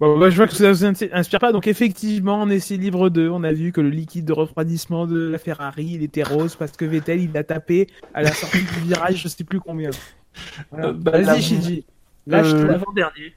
Bon, 0.00 0.18
bah, 0.18 0.28
je 0.28 0.36
vois 0.36 0.48
que 0.48 0.54
ça 0.54 0.70
vous 0.72 0.84
inspire 0.84 1.38
pas. 1.38 1.52
Donc, 1.52 1.66
effectivement, 1.68 2.40
en 2.40 2.50
essai 2.50 2.76
libre 2.76 3.10
2, 3.10 3.28
on 3.30 3.44
a 3.44 3.52
vu 3.52 3.70
que 3.72 3.80
le 3.80 3.90
liquide 3.90 4.24
de 4.24 4.32
refroidissement 4.32 5.06
de 5.06 5.28
la 5.28 5.38
Ferrari, 5.38 5.84
il 5.94 6.02
était 6.02 6.24
rose 6.24 6.56
parce 6.56 6.72
que 6.72 6.84
Vettel, 6.84 7.20
il 7.20 7.32
l'a 7.32 7.44
tapé 7.44 7.86
à 8.12 8.22
la 8.22 8.32
sortie 8.32 8.58
du 8.62 8.88
virage, 8.88 9.22
je 9.22 9.28
sais 9.28 9.44
plus 9.44 9.60
combien. 9.60 9.90
Voilà. 10.72 10.88
Euh, 10.88 10.92
bah, 10.92 11.12
la- 11.12 11.20
Vas-y, 11.34 11.42
Shinji. 11.42 11.84
Lâche-toi. 12.26 12.58
Euh, 12.58 12.66
l'avant-dernier. 12.66 13.34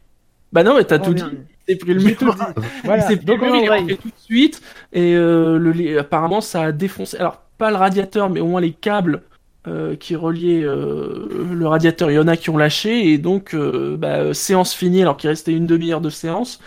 Bah 0.52 0.64
non, 0.64 0.76
mais 0.78 0.84
t'as 0.86 0.98
tout 0.98 1.14
dit. 1.14 1.24
C'est 1.68 1.76
pris 1.76 1.94
le 1.94 2.02
mur. 2.02 2.16
Voilà. 2.84 3.04
Il 3.04 3.08
s'est 3.08 3.16
Donc, 3.18 3.40
pris 3.40 3.50
on 3.50 3.54
le 3.54 3.60
mur, 3.60 3.62
il 3.62 3.66
est 3.66 3.68
embraye. 3.68 3.80
rentré 3.82 3.98
tout 3.98 4.08
de 4.10 4.18
suite. 4.20 4.62
Et 4.94 5.14
euh, 5.16 5.60
le, 5.60 6.00
apparemment, 6.00 6.42
ça 6.42 6.64
a 6.64 6.72
défoncé. 6.72 7.18
Alors, 7.18 7.44
pas 7.58 7.70
le 7.70 7.76
radiateur, 7.76 8.30
mais 8.30 8.40
au 8.40 8.48
moins 8.48 8.62
les 8.62 8.72
câbles 8.74 9.22
euh, 9.68 9.96
qui 9.96 10.16
reliaient 10.16 10.64
euh, 10.64 11.28
le 11.54 11.68
radiateur. 11.68 12.10
Il 12.10 12.16
y 12.16 12.20
en 12.20 12.28
a 12.28 12.38
qui 12.38 12.50
ont 12.50 12.58
lâché. 12.58 13.12
Et 13.12 13.18
donc, 13.18 13.54
euh, 13.54 13.98
bah, 13.98 14.34
séance 14.34 14.74
finie, 14.74 15.02
alors 15.02 15.18
qu'il 15.18 15.30
restait 15.30 15.54
une 15.54 15.68
demi-heure 15.68 16.02
de 16.02 16.10
séance. 16.10 16.60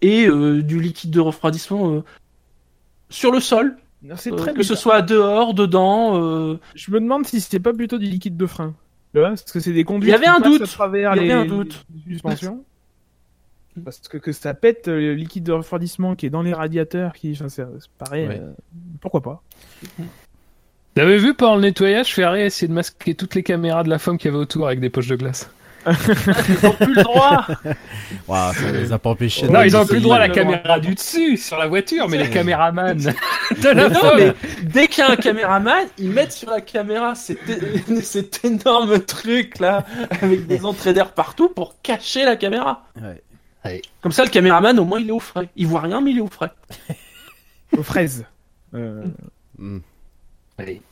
Et 0.00 0.26
euh, 0.28 0.62
du 0.62 0.80
liquide 0.80 1.10
de 1.10 1.20
refroidissement 1.20 1.92
euh, 1.94 2.00
sur 3.10 3.32
le 3.32 3.40
sol. 3.40 3.76
Non, 4.02 4.14
C'est 4.16 4.32
Euh, 4.32 4.36
très 4.36 4.54
que 4.54 4.62
ce 4.62 4.76
soit 4.76 5.02
dehors, 5.02 5.54
dedans. 5.54 6.22
euh, 6.22 6.58
Je 6.76 6.90
me 6.92 7.00
demande 7.00 7.26
si 7.26 7.40
c'était 7.40 7.58
pas 7.58 7.72
plutôt 7.72 7.98
du 7.98 8.06
liquide 8.06 8.36
de 8.36 8.46
frein. 8.46 8.74
Parce 9.12 9.42
que 9.42 9.58
c'est 9.58 9.72
des 9.72 9.82
conduits 9.84 10.10
Il 10.10 10.12
y 10.12 10.14
avait 10.14 10.26
un 10.26 10.38
doute. 10.38 10.62
Il 10.62 10.94
y 10.94 11.00
les, 11.00 11.04
avait 11.04 11.32
un 11.32 11.44
doute. 11.46 11.84
suspensions. 12.06 12.62
Parce 13.84 13.98
que, 14.00 14.18
que 14.18 14.32
ça 14.32 14.54
pète 14.54 14.86
le 14.88 15.14
liquide 15.14 15.44
de 15.44 15.52
refroidissement 15.52 16.14
qui 16.14 16.26
est 16.26 16.30
dans 16.30 16.42
les 16.42 16.52
radiateurs, 16.52 17.12
qui, 17.14 17.32
enfin, 17.32 17.48
c'est 17.48 17.64
c'est 17.80 17.90
pareil. 17.96 18.28
Ouais. 18.28 18.40
euh, 18.40 18.52
pourquoi 19.00 19.20
pas 19.22 19.42
T'avais 20.98 21.18
vu 21.18 21.34
pendant 21.34 21.54
le 21.56 21.62
nettoyage, 21.62 22.12
Ferrari 22.14 22.42
a 22.42 22.46
essayé 22.46 22.68
de 22.68 22.72
masquer 22.72 23.14
toutes 23.14 23.34
les 23.34 23.42
caméras 23.42 23.84
de 23.84 23.88
la 23.90 23.98
femme 23.98 24.18
qu'il 24.18 24.30
y 24.30 24.34
avait 24.34 24.42
autour 24.42 24.66
avec 24.66 24.80
des 24.80 24.90
poches 24.90 25.06
de 25.06 25.16
glace. 25.16 25.48
Ils 25.86 26.66
ont 26.66 26.72
plus 26.72 26.94
le 26.94 27.02
droit. 27.04 27.46
Waouh, 28.28 28.52
ça 28.52 28.72
les 28.72 28.92
a 28.92 28.98
pas 28.98 29.10
empêchés. 29.10 29.48
Non, 29.48 29.62
ils 29.62 29.76
ont 29.76 29.84
de- 29.84 29.86
plus 29.88 29.96
le 29.96 30.02
droit 30.02 30.16
à 30.16 30.18
la 30.18 30.28
caméra 30.28 30.80
du 30.80 30.94
dessus 30.94 31.36
sur 31.36 31.56
la 31.56 31.66
voiture, 31.68 32.08
mais 32.08 32.18
les 32.18 32.28
caméramans 32.28 32.94
de 33.62 33.68
la 33.68 33.88
Non, 33.88 33.94
femme. 33.94 34.16
mais 34.18 34.32
dès 34.64 34.88
qu'il 34.88 35.04
y 35.04 35.06
a 35.06 35.10
un 35.12 35.16
caméraman, 35.16 35.86
ils 35.98 36.10
mettent 36.10 36.32
sur 36.32 36.50
la 36.50 36.60
caméra 36.60 37.14
cet, 37.14 37.38
cet 38.02 38.44
énorme 38.44 38.98
truc 38.98 39.60
là, 39.60 39.86
avec 40.20 40.46
des 40.46 40.64
entrées 40.64 40.92
d'air 40.92 41.12
partout 41.12 41.48
pour 41.48 41.76
cacher 41.80 42.24
la 42.24 42.36
caméra. 42.36 42.84
Ouais. 43.00 43.80
Comme 44.02 44.12
ça, 44.12 44.24
le 44.24 44.30
caméraman, 44.30 44.78
au 44.78 44.84
moins, 44.84 44.98
il 45.00 45.08
est 45.08 45.12
au 45.12 45.20
frais. 45.20 45.48
Il 45.56 45.68
voit 45.68 45.80
rien, 45.82 46.00
mais 46.00 46.10
il 46.10 46.18
est 46.18 46.22
au 46.22 46.26
frais. 46.28 46.50
Aux 47.76 47.82
fraises. 47.82 48.24
Euh, 48.74 49.04
Mm. 49.58 49.78
Allez. 50.58 50.82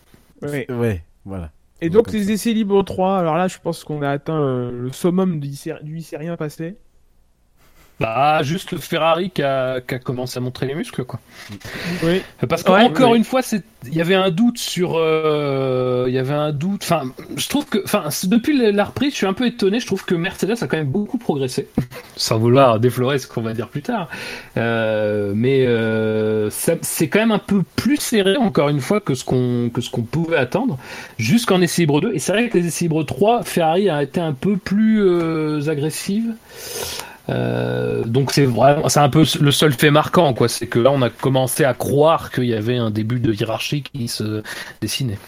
Ouais. 0.42 0.70
Ouais, 0.70 1.04
voilà. 1.24 1.52
Et 1.80 1.90
donc 1.90 2.10
les 2.12 2.30
essais 2.32 2.52
libres 2.54 2.82
3, 2.82 3.18
alors 3.18 3.36
là 3.36 3.48
je 3.48 3.58
pense 3.58 3.84
qu'on 3.84 4.02
a 4.02 4.10
atteint 4.10 4.40
euh, 4.40 4.70
le 4.70 4.90
summum 4.92 5.40
du, 5.40 5.48
du 5.82 5.96
il 5.98 6.02
s'est 6.02 6.16
rien 6.16 6.36
passé. 6.36 6.78
Bah, 7.98 8.42
juste 8.42 8.72
le 8.72 8.78
Ferrari 8.78 9.30
qui 9.30 9.42
a, 9.42 9.80
qui 9.80 9.94
a 9.94 9.98
commencé 9.98 10.36
à 10.36 10.40
montrer 10.42 10.66
les 10.66 10.74
muscles, 10.74 11.04
quoi. 11.04 11.18
Oui. 12.02 12.20
Parce 12.46 12.62
que 12.62 12.70
Ouais, 12.70 12.82
encore 12.82 13.12
oui. 13.12 13.16
une 13.18 13.24
fois, 13.24 13.40
c'est, 13.40 13.62
il 13.86 13.94
y 13.94 14.02
avait 14.02 14.14
un 14.14 14.30
doute 14.30 14.58
sur, 14.58 14.96
euh, 14.96 16.04
il 16.06 16.12
y 16.12 16.18
avait 16.18 16.34
un 16.34 16.52
doute. 16.52 16.82
Enfin, 16.84 17.04
je 17.38 17.48
trouve 17.48 17.64
que, 17.64 17.78
enfin, 17.84 18.04
depuis 18.24 18.70
la- 18.70 18.84
reprise, 18.84 19.12
je 19.12 19.16
suis 19.16 19.26
un 19.26 19.32
peu 19.32 19.46
étonné. 19.46 19.80
Je 19.80 19.86
trouve 19.86 20.04
que 20.04 20.14
Mercedes 20.14 20.56
a 20.60 20.66
quand 20.66 20.76
même 20.76 20.88
beaucoup 20.90 21.16
progressé, 21.16 21.68
sans 22.16 22.38
vouloir 22.38 22.80
déflorer 22.80 23.18
ce 23.18 23.26
qu'on 23.26 23.40
va 23.40 23.54
dire 23.54 23.68
plus 23.68 23.80
tard. 23.82 24.08
Euh, 24.58 25.32
mais 25.34 25.64
euh, 25.66 26.50
c'est 26.50 27.08
quand 27.08 27.20
même 27.20 27.32
un 27.32 27.38
peu 27.38 27.62
plus 27.76 27.96
serré, 27.96 28.36
encore 28.36 28.68
une 28.68 28.80
fois, 28.80 29.00
que 29.00 29.14
ce 29.14 29.24
qu'on 29.24 29.70
que 29.72 29.80
ce 29.80 29.88
qu'on 29.88 30.02
pouvait 30.02 30.36
attendre, 30.36 30.78
jusqu'en 31.18 31.62
essai 31.62 31.82
libre 31.82 32.02
2. 32.02 32.12
Et 32.12 32.18
c'est 32.18 32.32
vrai 32.32 32.50
que 32.50 32.58
les 32.58 32.66
essais 32.66 32.84
libres 32.84 33.04
3, 33.04 33.42
Ferrari 33.42 33.88
a 33.88 34.02
été 34.02 34.20
un 34.20 34.34
peu 34.34 34.58
plus 34.58 35.00
euh, 35.02 35.66
agressive. 35.70 36.34
Euh, 37.28 38.04
donc 38.04 38.32
c'est 38.32 38.44
vraiment, 38.44 38.88
c'est 38.88 39.00
un 39.00 39.08
peu 39.08 39.24
le 39.40 39.50
seul 39.50 39.72
fait 39.72 39.90
marquant, 39.90 40.32
quoi. 40.34 40.48
C'est 40.48 40.66
que 40.66 40.78
là, 40.78 40.90
on 40.90 41.02
a 41.02 41.10
commencé 41.10 41.64
à 41.64 41.74
croire 41.74 42.30
qu'il 42.30 42.44
y 42.44 42.54
avait 42.54 42.76
un 42.76 42.90
début 42.90 43.20
de 43.20 43.32
hiérarchie 43.32 43.82
qui 43.82 44.08
se 44.08 44.42
dessinait. 44.80 45.18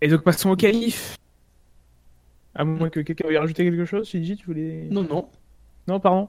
Et 0.00 0.08
donc 0.08 0.22
passons 0.22 0.50
au 0.50 0.56
qualif. 0.56 1.16
À 2.54 2.64
moins 2.64 2.90
que 2.90 3.00
quelqu'un 3.00 3.26
veuille 3.26 3.38
rajouter 3.38 3.64
quelque 3.64 3.84
chose, 3.84 4.08
Shinji, 4.08 4.36
tu 4.36 4.46
voulais. 4.46 4.88
Non, 4.90 5.02
non. 5.02 5.28
Non, 5.88 6.00
pardon. 6.00 6.28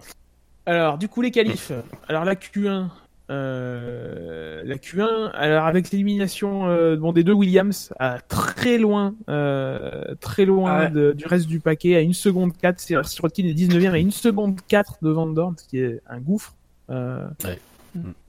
Alors, 0.66 0.98
du 0.98 1.08
coup, 1.08 1.22
les 1.22 1.32
qualifs. 1.32 1.72
Alors, 2.10 2.26
la 2.26 2.36
Q1. 2.36 2.90
Euh, 3.30 4.62
la 4.66 4.76
Q1, 4.78 5.32
alors 5.34 5.66
avec 5.66 5.92
l'élimination 5.92 6.68
euh, 6.68 6.96
bon, 6.96 7.12
des 7.14 7.24
deux 7.24 7.34
Williams, 7.34 7.94
à 8.00 8.20
très 8.20 8.78
loin, 8.78 9.16
euh, 9.30 10.16
très 10.20 10.46
loin 10.46 10.72
Ah 10.72 10.80
ouais. 10.86 10.90
de- 10.92 11.12
du 11.14 11.26
reste 11.26 11.48
du 11.48 11.60
paquet, 11.60 11.96
à 11.96 12.02
une 12.02 12.14
seconde 12.14 12.56
4, 12.58 12.80
c'est 12.80 12.96
Sirotkin 13.06 13.46
est 13.46 13.54
19ème, 13.54 13.94
à 13.94 14.00
une 14.00 14.12
seconde 14.12 14.60
4 14.68 14.98
de 15.02 15.10
Van 15.10 15.28
Dorn, 15.28 15.56
ce 15.58 15.68
qui 15.68 15.80
est 15.80 16.02
un 16.08 16.20
gouffre. 16.20 16.56
Euh, 16.90 17.28
Ouais. 17.44 17.60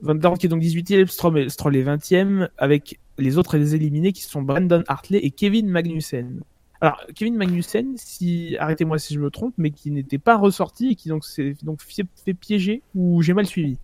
Van 0.01 0.15
Dorn 0.15 0.37
qui 0.37 0.47
est 0.47 0.49
donc 0.49 0.61
18ème, 0.61 1.07
Stroll, 1.07 1.37
est- 1.39 1.49
Stroll 1.49 1.75
est 1.75 1.83
20ème, 1.83 2.49
avec 2.57 2.99
les 3.17 3.37
autres 3.37 3.57
les 3.57 3.75
éliminés 3.75 4.13
qui 4.13 4.23
sont 4.23 4.41
Brandon 4.41 4.83
Hartley 4.87 5.19
et 5.19 5.29
Kevin 5.31 5.67
Magnussen. 5.69 6.39
Alors, 6.81 6.99
Kevin 7.13 7.35
Magnussen, 7.35 7.93
si, 7.97 8.55
arrêtez-moi 8.57 8.97
si 8.99 9.13
je 9.13 9.19
me 9.19 9.29
trompe, 9.29 9.53
mais 9.57 9.69
qui 9.69 9.91
n'était 9.91 10.17
pas 10.17 10.37
ressorti 10.37 10.91
et 10.91 10.95
qui 10.95 11.09
donc 11.09 11.25
s'est 11.25 11.55
donc 11.61 11.81
fait 11.81 12.33
piéger 12.33 12.81
ou 12.95 13.21
j'ai 13.21 13.33
mal 13.33 13.45
suivi? 13.45 13.77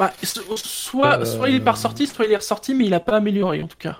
Bah, 0.00 0.12
so- 0.22 0.56
soit, 0.56 1.20
Euh, 1.20 1.24
soit 1.26 1.50
il 1.50 1.56
est 1.56 1.60
pas 1.60 1.72
ressorti, 1.72 2.06
soit 2.06 2.24
il 2.24 2.32
est 2.32 2.36
ressorti, 2.36 2.74
mais 2.74 2.86
il 2.86 2.94
a 2.94 3.00
pas 3.00 3.16
amélioré 3.18 3.62
en 3.62 3.68
tout 3.68 3.76
cas. 3.78 3.98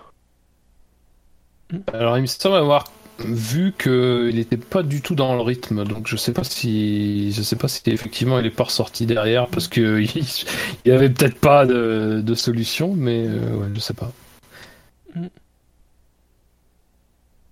Alors, 1.93 2.17
il 2.17 2.23
me 2.23 2.27
semble 2.27 2.57
avoir 2.57 2.91
vu 3.19 3.75
qu'il 3.79 4.35
n'était 4.35 4.57
pas 4.57 4.83
du 4.83 5.03
tout 5.03 5.15
dans 5.15 5.35
le 5.35 5.43
rythme, 5.43 5.85
donc 5.85 6.07
je 6.09 6.17
sais 6.17 6.33
pas 6.33 6.43
si, 6.43 7.31
je 7.33 7.43
sais 7.43 7.55
pas 7.57 7.69
si 7.69 7.83
effectivement 7.87 8.39
il 8.39 8.47
est 8.47 8.51
pas 8.51 8.65
ressorti 8.65 9.05
derrière 9.05 9.47
parce 9.49 9.69
que 9.69 10.01
il, 10.01 10.11
il 10.17 10.89
y 10.89 10.91
avait 10.91 11.11
peut-être 11.11 11.39
pas 11.39 11.67
de, 11.67 12.23
de 12.25 12.35
solution, 12.35 12.95
mais 12.95 13.27
euh, 13.29 13.57
ouais, 13.57 13.69
je 13.75 13.81
sais 13.81 13.93
pas. 13.95 14.11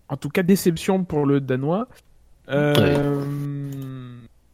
En 0.08 0.16
tout 0.16 0.30
cas, 0.30 0.42
déception 0.42 1.04
pour 1.04 1.26
le 1.26 1.40
Danois. 1.40 1.87
Euh, 2.48 3.24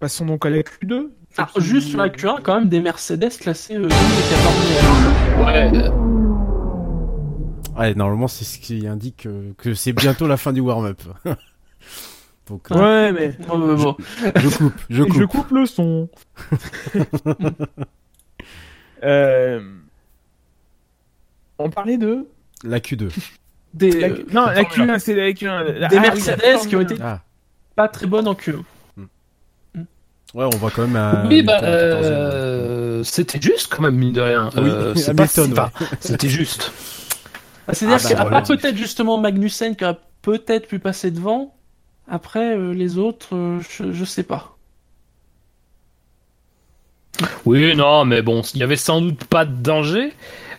Passons 0.01 0.27
donc 0.27 0.45
à 0.47 0.51
la 0.51 0.59
Q2. 0.63 1.11
Ah, 1.37 1.49
juste 1.57 1.89
sur 1.89 1.99
la 1.99 2.09
Q1, 2.09 2.41
quand 2.43 2.55
même 2.61 2.69
des 2.69 2.81
Mercedes 2.81 3.31
classés 3.41 3.75
euh, 3.77 3.89
12 3.89 3.93
et 3.93 5.45
14 5.45 5.47
Ouais, 5.47 5.91
Ouais, 7.77 7.95
normalement, 7.95 8.29
c'est 8.29 8.45
ce 8.45 8.59
qui 8.61 8.87
indique 8.87 9.27
euh, 9.27 9.53
que 9.59 9.75
c'est 9.75 9.93
bientôt 9.93 10.29
la 10.29 10.37
fin 10.37 10.53
du 10.53 10.61
warm-up. 10.61 11.03
Donc, 12.49 12.71
euh, 12.71 12.77
Ouais, 12.77 13.13
mais 13.13 13.37
Bon, 13.49 13.59
bon, 13.59 13.75
bon. 13.75 13.97
je 14.37 14.49
coupe, 14.57 14.75
je 14.91 15.03
coupe. 15.03 15.19
je 15.19 15.25
coupe 15.25 15.51
le 15.51 15.67
son. 15.67 16.09
Euh, 19.03 19.61
On 21.59 21.69
parlait 21.69 21.99
de 21.99 22.27
La 22.63 22.79
Q2. 22.79 23.11
Des, 23.75 23.91
la... 24.01 24.07
euh, 24.09 24.25
non 24.33 24.47
la 24.47 24.65
Formule 24.65 24.93
Q1, 24.95 24.99
c'est 24.99 25.15
la 25.15 25.31
Q1. 25.33 25.67
Des 25.67 25.85
Ah, 25.85 25.89
oui, 25.93 26.01
Mercedes 26.01 26.41
la 26.43 26.59
qui 26.67 26.77
ont 26.77 26.81
été- 26.81 26.97
Ah, 27.03 27.21
pas 27.77 27.89
très 27.89 28.07
bonne 28.07 28.27
en 28.27 28.33
Q1. 28.35 28.63
Ouais, 30.35 30.45
on 30.45 30.57
voit 30.57 30.71
quand 30.71 30.87
même 30.87 30.97
oui, 31.23 31.43
bah, 31.43 31.61
Hamilton 31.61 31.65
à 31.65 31.77
14e. 31.77 32.35
euh, 32.43 33.03
c'était 33.05 33.41
juste 33.41 33.69
quand 33.73 33.83
même 33.83 33.97
mine 33.97 34.13
de 34.13 34.21
rien. 34.21 34.51
Oui, 34.57 34.71
Euh, 34.71 34.95
c'est 34.95 35.15
pas 35.15 35.27
ouais. 35.27 35.49
enfin, 35.53 35.71
c'était 36.01 36.29
juste. 36.29 36.73
Bah, 37.67 37.75
C'est-à-dire 37.75 37.99
Ah, 37.99 37.99
bah, 38.03 38.11
qu'il 38.11 38.17
y 38.17 38.21
a 38.21 38.21
voilà. 38.21 38.43
peut-être 38.43 38.77
justement 38.77 39.19
Magnussen 39.19 39.77
qui 39.77 39.85
aurait 39.85 39.99
peut-être 40.23 40.67
pu 40.69 40.79
passer 40.79 41.11
devant. 41.11 41.55
Après, 42.09 42.57
euh, 42.57 42.73
les 42.75 42.99
autres, 42.99 43.35
euh, 43.35 43.61
je, 43.71 43.93
je 43.93 44.05
sais 44.05 44.23
pas. 44.25 44.57
Oui, 47.45 47.75
non, 47.77 48.05
mais 48.05 48.23
bon, 48.23 48.43
il 48.55 48.61
y 48.61 48.63
avait 48.63 48.77
sans 48.77 49.01
doute 49.01 49.25
pas 49.25 49.45
de 49.45 49.55
danger, 49.63 50.13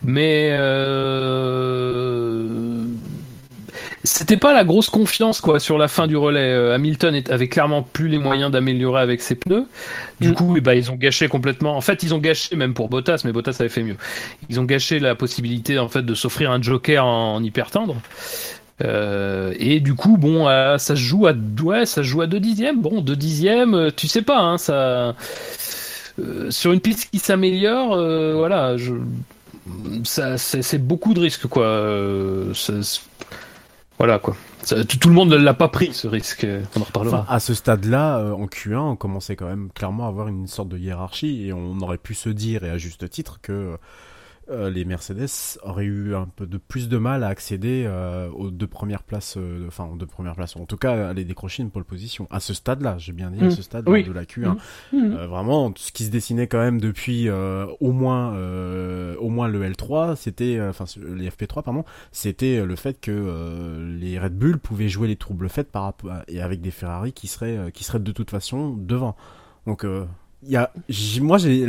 mais 0.04 0.56
euh... 0.58 2.46
c'était 4.06 4.38
pas 4.38 4.54
la 4.54 4.64
grosse 4.64 4.90
confiance 4.90 5.42
quoi 5.42 5.60
sur 5.60 5.78
la 5.78 5.88
fin 5.88 6.08
du 6.08 6.16
relais. 6.16 6.52
Euh, 6.54 6.74
Hamilton 6.76 7.22
avait 7.30 7.48
clairement 7.48 7.82
plus 7.84 8.08
les 8.08 8.18
moyens 8.18 8.52
d'améliorer 8.52 9.02
avec 9.02 9.22
ses 9.22 9.36
pneus. 9.36 9.66
Du 10.22 10.30
Mm. 10.30 10.34
coup, 10.34 10.54
eh 10.58 10.62
ben, 10.62 10.74
ils 10.74 10.92
ont 10.92 10.96
gâché 10.96 11.28
complètement. 11.28 11.76
En 11.76 11.82
fait, 11.82 12.04
ils 12.04 12.14
ont 12.14 12.20
gâché 12.20 12.56
même 12.56 12.74
pour 12.74 12.88
Bottas, 12.90 13.22
mais 13.26 13.32
Bottas 13.32 13.58
avait 13.60 13.70
fait 13.70 13.84
mieux. 13.84 13.98
Ils 14.50 14.60
ont 14.60 14.64
gâché 14.64 15.00
la 15.00 15.16
possibilité 15.16 15.78
en 15.80 15.90
fait 15.90 16.04
de 16.04 16.14
s'offrir 16.14 16.52
un 16.52 16.62
joker 16.62 17.06
en, 17.06 17.36
en 17.36 17.44
hyper 17.44 17.72
tendre. 17.72 17.96
Euh, 18.84 19.54
et 19.58 19.80
du 19.80 19.94
coup, 19.96 20.18
bon, 20.18 20.48
euh, 20.50 20.78
ça 20.78 20.96
se 20.96 21.02
joue 21.02 21.28
à 21.28 21.34
ouais, 21.64 21.86
ça 21.86 21.98
se 22.04 22.08
joue 22.08 22.22
à 22.22 22.28
deux 22.28 22.40
dixièmes. 22.42 22.82
Bon, 22.82 23.02
deux 23.02 23.16
dixièmes, 23.16 23.92
tu 23.96 24.08
sais 24.08 24.22
pas, 24.22 24.40
hein, 24.40 24.58
ça. 24.58 25.16
Euh, 26.20 26.50
sur 26.50 26.72
une 26.72 26.80
piste 26.80 27.10
qui 27.12 27.20
s'améliore, 27.20 27.96
voilà, 28.38 28.78
je, 28.78 28.94
ça, 30.04 30.38
c'est, 30.38 30.78
beaucoup 30.78 31.14
de 31.14 31.20
risques, 31.20 31.48
quoi. 31.48 31.84
Ça- 32.54 32.74
voilà, 33.98 34.20
quoi. 34.20 34.36
Tout 34.66 35.10
le 35.10 35.14
monde 35.14 35.30
ne 35.30 35.36
l'a 35.36 35.54
pas 35.54 35.68
pris, 35.68 35.94
ce 35.94 36.08
risque. 36.08 36.46
On 36.76 36.82
en 36.82 36.84
reparlera. 36.84 37.26
À 37.30 37.40
ce 37.40 37.54
stade-là, 37.54 38.18
euh, 38.18 38.32
en 38.32 38.48
Q1, 38.48 38.78
on 38.78 38.96
commençait 38.96 39.36
quand 39.36 39.48
même 39.48 39.70
clairement 39.74 40.06
à 40.06 40.10
avoir 40.10 40.28
une 40.28 40.48
sorte 40.48 40.70
de 40.70 40.78
hiérarchie 40.78 41.48
et 41.48 41.54
on 41.54 41.80
aurait 41.80 41.98
pu 41.98 42.14
se 42.14 42.30
dire, 42.30 42.64
et 42.64 42.70
à 42.70 42.78
juste 42.78 43.10
titre, 43.10 43.40
que 43.42 43.78
euh, 44.52 44.70
les 44.70 44.86
Mercedes 44.86 45.28
auraient 45.64 45.86
eu 45.86 46.14
un 46.16 46.26
peu 46.28 46.46
de 46.46 46.58
plus 46.58 46.88
de 46.90 46.98
mal 46.98 47.24
à 47.24 47.28
accéder 47.28 47.86
euh, 47.88 48.30
aux 48.30 48.52
deux 48.52 48.68
premières 48.68 49.04
places, 49.04 49.38
euh, 49.38 49.66
enfin 49.68 49.86
aux 49.92 49.96
deux 49.96 50.06
premières 50.06 50.36
places, 50.36 50.56
en 50.56 50.66
tout 50.66 50.78
cas 50.78 51.10
à 51.10 51.14
les 51.14 51.26
décrocher 51.26 51.64
une 51.64 51.72
pole 51.72 51.84
position. 51.84 52.28
À 52.30 52.40
ce 52.40 52.54
stade-là, 52.54 52.98
j'ai 53.00 53.12
bien 53.14 53.32
dit, 53.32 53.44
à 53.44 53.48
Mm. 53.48 53.52
ce 53.52 53.62
stade 53.62 53.90
Oui. 53.90 54.04
de 54.04 54.12
la 54.12 54.26
Q1. 54.26 54.56
Mhm. 54.94 55.14
Euh, 55.14 55.28
vraiment, 55.28 55.74
ce 55.76 55.92
qui 55.92 56.06
se 56.06 56.12
dessinait 56.12 56.48
quand 56.48 56.60
même 56.60 56.80
depuis 56.80 57.28
euh, 57.28 57.66
au 57.80 57.92
moins 57.92 58.36
euh, 58.36 59.16
au 59.18 59.30
moins 59.30 59.48
le 59.48 59.64
L3, 59.68 60.16
c'était 60.16 60.60
enfin 60.62 60.86
les 61.16 61.30
FP3 61.30 61.64
pardon, 61.64 61.84
c'était 62.12 62.64
le 62.66 62.76
fait 62.76 63.00
que 63.02 63.12
euh, 63.12 63.98
les 64.00 64.20
Red 64.20 64.38
Bull 64.38 64.60
pouvaient 64.60 64.90
jouer 64.90 65.08
les 65.08 65.16
troubles 65.16 65.50
faits 65.50 65.72
par 65.72 65.84
rapport 65.84 66.12
et 66.28 66.42
avec 66.42 66.62
des 66.62 66.72
Ferrari 66.72 67.14
qui 67.14 67.28
seraient 67.28 67.72
qui 67.74 67.84
seraient 67.84 68.00
de 68.00 68.12
toute 68.12 68.30
façon 68.32 68.76
devant. 68.78 69.16
Donc 69.66 69.84
euh, 69.86 70.06
il 70.44 70.50
y 70.52 70.56
a 70.58 70.72
moi 71.22 71.38
j'ai 71.40 71.66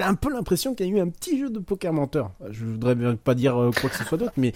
un 0.00 0.14
peu 0.14 0.30
l'impression 0.32 0.74
qu'il 0.74 0.86
y 0.86 0.90
a 0.90 0.96
eu 0.96 1.00
un 1.00 1.08
petit 1.08 1.38
jeu 1.38 1.48
de 1.50 1.58
poker 1.58 1.92
menteur. 1.92 2.30
Je 2.50 2.64
voudrais 2.64 2.94
bien 2.94 3.14
pas 3.16 3.34
dire 3.34 3.56
euh, 3.60 3.70
quoi 3.80 3.88
que 3.90 3.96
ce 3.96 4.04
soit 4.04 4.18
d'autre, 4.18 4.32
mais 4.36 4.52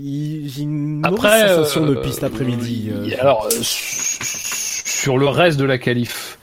j'ai 0.00 0.62
une 0.62 1.00
Après, 1.04 1.48
sensation 1.48 1.86
de 1.86 1.94
euh, 1.96 2.00
piste 2.02 2.20
l'après-midi. 2.22 2.90
euh, 2.90 3.08
alors, 3.20 3.46
euh, 3.46 3.50
sur 3.62 5.18
le 5.18 5.28
reste 5.28 5.58
de 5.58 5.64
la 5.64 5.78
qualif, 5.78 6.38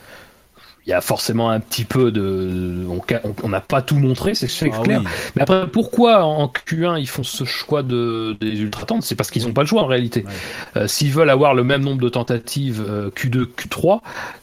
il 0.88 0.89
y 0.89 0.94
a 0.94 1.02
forcément 1.02 1.50
un 1.52 1.60
petit 1.60 1.86
peu 1.86 2.12
de. 2.12 2.86
on 3.44 3.50
n'a 3.50 3.62
pas 3.62 3.82
tout 3.82 3.98
montré, 3.98 4.34
c'est 4.34 4.48
ah 4.74 4.80
clair. 4.82 5.02
oui. 5.02 5.08
Mais 5.36 5.44
après, 5.44 5.67
pourquoi 5.67 6.24
en 6.24 6.48
Q1 6.48 7.00
ils 7.00 7.08
font 7.08 7.24
ce 7.24 7.44
choix 7.44 7.84
de, 7.84 8.36
des 8.41 8.60
ultra 8.62 8.86
tentes 8.86 9.04
C'est 9.04 9.15
parce 9.15 9.30
qu'ils 9.30 9.46
n'ont 9.46 9.54
pas 9.54 9.62
le 9.62 9.67
choix 9.67 9.84
en 9.84 9.88
réalité. 9.88 10.24
Ouais. 10.26 10.82
Euh, 10.82 10.88
S'ils 10.88 11.12
veulent 11.12 11.30
avoir 11.30 11.54
le 11.54 11.63
même 11.63 11.84
nombre 11.84 12.02
de 12.02 12.10
tentatives 12.10 12.84
euh, 12.88 13.10
Q2, 13.12 13.46
Q3 13.46 14.00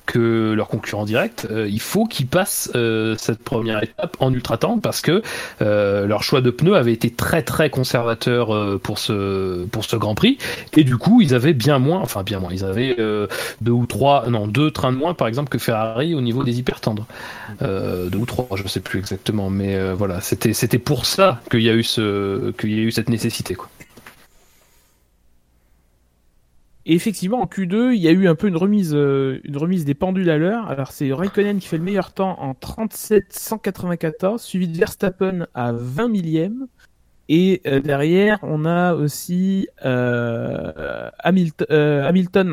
que 0.06 0.54
leurs 0.56 0.68
concurrents 0.68 1.04
directs, 1.04 1.46
euh, 1.50 1.68
il 1.68 1.80
faut 1.80 2.06
qu'ils 2.06 2.28
passent 2.28 2.70
euh, 2.74 3.14
cette 3.18 3.42
première 3.42 3.82
étape 3.82 4.16
en 4.20 4.32
ultra 4.32 4.56
tente 4.56 4.80
parce 4.80 5.02
que 5.02 5.22
euh, 5.60 6.06
leur 6.06 6.22
choix 6.22 6.40
de 6.40 6.50
pneus 6.50 6.76
avait 6.76 6.94
été 6.94 7.10
très 7.10 7.42
très 7.42 7.68
conservateur 7.68 8.54
euh, 8.54 8.80
pour 8.82 8.98
ce 8.98 9.66
pour 9.66 9.84
ce 9.84 9.96
Grand 9.96 10.14
Prix 10.14 10.38
et 10.74 10.84
du 10.84 10.96
coup 10.96 11.20
ils 11.20 11.34
avaient 11.34 11.52
bien 11.52 11.78
moins, 11.78 12.00
enfin 12.00 12.22
bien 12.22 12.38
moins, 12.38 12.50
ils 12.52 12.64
avaient 12.64 12.96
euh, 12.98 13.26
deux 13.60 13.72
ou 13.72 13.84
trois, 13.84 14.24
non 14.30 14.46
deux 14.46 14.70
trains 14.70 14.92
de 14.92 14.96
moins 14.96 15.12
par 15.12 15.28
exemple 15.28 15.50
que 15.50 15.58
Ferrari 15.58 16.14
au 16.14 16.22
niveau 16.22 16.27
des 16.44 16.58
hyper 16.58 16.80
tendres, 16.80 17.06
euh, 17.62 18.08
deux 18.08 18.18
ou 18.18 18.26
trois, 18.26 18.48
je 18.54 18.66
sais 18.68 18.80
plus 18.80 18.98
exactement, 18.98 19.50
mais 19.50 19.74
euh, 19.74 19.94
voilà, 19.94 20.20
c'était 20.20 20.78
pour 20.78 21.06
ça 21.06 21.40
qu'il 21.50 21.62
y 21.62 21.70
a 21.70 21.74
eu 21.74 21.82
y 21.82 22.80
a 22.80 22.82
eu 22.82 22.90
cette 22.90 23.08
nécessité 23.08 23.54
quoi. 23.54 23.68
Effectivement, 26.90 27.42
en 27.42 27.46
Q2, 27.46 27.92
il 27.92 28.00
y 28.00 28.08
a 28.08 28.12
eu 28.12 28.28
un 28.28 28.34
peu 28.34 28.48
une 28.48 28.56
remise, 28.56 28.94
euh, 28.94 29.40
une 29.44 29.58
remise 29.58 29.84
des 29.84 29.92
pendules 29.92 30.30
à 30.30 30.38
l'heure. 30.38 30.68
Alors, 30.68 30.90
c'est 30.90 31.12
Raikkonen 31.12 31.58
qui 31.58 31.68
fait 31.68 31.76
le 31.76 31.82
meilleur 31.82 32.14
temps 32.14 32.40
en 32.40 32.54
37,194, 32.54 34.40
suivi 34.40 34.68
de 34.68 34.76
Verstappen 34.78 35.46
à 35.52 35.72
20 35.72 36.08
millième. 36.08 36.66
Et 37.28 37.60
derrière, 37.84 38.38
on 38.40 38.64
a 38.64 38.94
aussi 38.94 39.68
Hamilton 39.82 40.14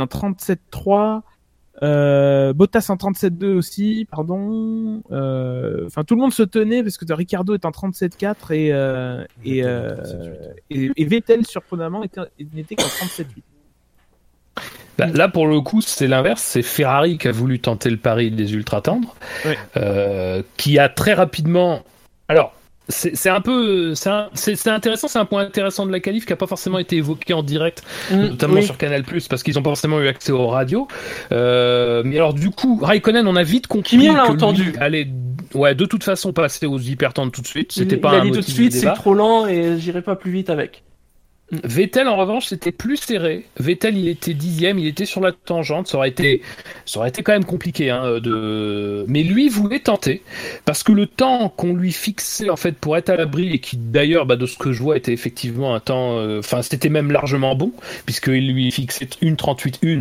en 0.02 0.06
37-3, 0.06 1.22
euh, 1.84 2.54
Bottas 2.54 2.86
en 2.90 2.96
37-2 2.96 3.54
aussi, 3.54 4.08
pardon. 4.10 5.02
Euh, 5.12 5.86
Enfin, 5.88 6.04
tout 6.04 6.16
le 6.16 6.22
monde 6.22 6.34
se 6.34 6.44
tenait 6.44 6.82
parce 6.84 6.98
que 6.98 7.12
Ricardo 7.14 7.54
est 7.54 7.66
en 7.66 7.72
37-4 7.72 8.54
et, 8.54 8.72
euh, 8.74 9.24
et, 9.44 9.62
Vettel 9.62 9.66
en 9.66 9.70
euh, 9.70 9.96
37-8. 9.96 10.54
et, 10.70 10.92
et 10.96 11.06
Vettel, 11.06 11.46
surprenamment, 11.46 12.04
était- 12.04 12.22
n'était 12.54 12.76
qu'en 12.76 12.84
37-8. 12.84 13.26
Bah, 14.98 15.08
là, 15.08 15.28
pour 15.28 15.48
le 15.48 15.60
coup, 15.60 15.82
c'est 15.82 16.08
l'inverse. 16.08 16.42
C'est 16.42 16.62
Ferrari 16.62 17.18
qui 17.18 17.28
a 17.28 17.32
voulu 17.32 17.60
tenter 17.60 17.90
le 17.90 17.98
pari 17.98 18.32
des 18.32 18.54
ultra 18.54 18.82
tendres, 18.82 19.16
euh, 19.76 20.42
qui 20.56 20.80
a 20.80 20.88
très 20.88 21.14
rapidement. 21.14 21.84
Alors, 22.30 22.54
c'est 22.88 23.16
c'est 23.16 23.30
un 23.30 23.42
peu, 23.42 23.96
c'est 23.96 24.10
c'est 24.34 24.56
c'est 24.56 24.70
intéressant. 24.70 25.08
C'est 25.08 25.20
un 25.20 25.26
point 25.26 25.42
intéressant 25.44 25.86
de 25.86 25.92
la 25.92 26.00
qualif 26.00 26.26
qui 26.26 26.34
a 26.34 26.36
pas 26.36 26.48
forcément 26.48 26.78
été 26.80 26.98
évoqué 26.98 27.34
en 27.34 27.44
direct, 27.44 27.84
notamment 28.12 28.56
Mm, 28.56 28.58
oui. 28.58 28.64
sur 28.66 28.78
Canal 28.78 29.04
parce 29.30 29.44
qu'ils 29.44 29.58
ont 29.58 29.64
pas 29.64 29.72
forcément 29.72 30.00
eu 30.02 30.08
accès 30.08 30.32
aux 30.32 30.48
radios. 30.48 30.88
Euh, 31.32 32.04
mais 32.06 32.18
alors, 32.18 32.34
du 32.34 32.50
coup, 32.52 32.80
Raikkonen, 32.82 33.28
on 33.28 33.36
a 33.36 33.44
vite 33.44 33.68
compris 33.68 33.92
Kimi, 33.98 34.10
on 34.10 34.16
l'a 34.16 34.30
entendu. 34.30 34.74
allait, 34.80 35.08
ouais, 35.54 35.76
de 35.76 35.86
toute 35.86 36.04
façon, 36.04 36.34
passer 36.34 36.66
aux 36.66 36.80
hypertentes 36.80 37.34
tout 37.34 37.42
de 37.42 37.48
suite. 37.48 37.72
C'était 37.72 37.98
pas 37.98 38.14
il 38.14 38.16
a 38.16 38.22
un 38.22 38.26
dit 38.26 38.32
tout 38.32 38.42
de 38.42 38.46
suite, 38.46 38.74
c'est 38.74 38.94
trop 38.94 39.14
lent 39.14 39.48
et 39.48 39.80
j'irai 39.80 40.02
pas 40.02 40.16
plus 40.16 40.32
vite 40.32 40.50
avec. 40.50 40.84
Vettel 41.52 42.08
en 42.08 42.16
revanche 42.16 42.48
c'était 42.48 42.72
plus 42.72 42.98
serré. 42.98 43.46
Vettel 43.60 43.98
il 43.98 44.08
était 44.08 44.34
dixième, 44.34 44.80
il 44.80 44.88
était 44.88 45.06
sur 45.06 45.22
la 45.22 45.32
tangente, 45.32 45.88
ça 45.88 45.98
aurait 45.98 46.10
été, 46.10 46.42
ça 46.86 47.00
aurait 47.00 47.10
été 47.10 47.22
quand 47.22 47.34
même 47.34 47.46
compliqué 47.46 47.92
hein. 47.92 48.20
Mais 49.08 49.22
lui 49.22 49.48
voulait 49.48 49.80
tenter 49.80 50.24
parce 50.66 50.82
que 50.82 50.92
le 50.92 51.06
temps 51.06 51.50
qu'on 51.50 51.74
lui 51.74 51.92
fixait 51.92 52.50
en 52.50 52.56
fait 52.56 52.76
pour 52.76 52.98
être 52.98 53.10
à 53.10 53.16
l'abri 53.16 53.54
et 53.54 53.60
qui 53.60 53.78
d'ailleurs 53.78 54.26
bah, 54.26 54.38
de 54.38 54.48
ce 54.48 54.58
que 54.58 54.72
je 54.72 54.82
vois 54.82 54.98
était 54.98 55.14
effectivement 55.14 55.76
un 55.76 55.80
temps, 55.80 56.18
euh, 56.18 56.40
enfin 56.40 56.64
c'était 56.64 56.90
même 56.90 57.12
largement 57.12 57.56
bon 57.56 57.72
puisqu'il 58.06 58.52
lui 58.52 58.72
fixait 58.72 59.08
une 59.22 59.36
38 59.36 59.80
1 59.86 60.00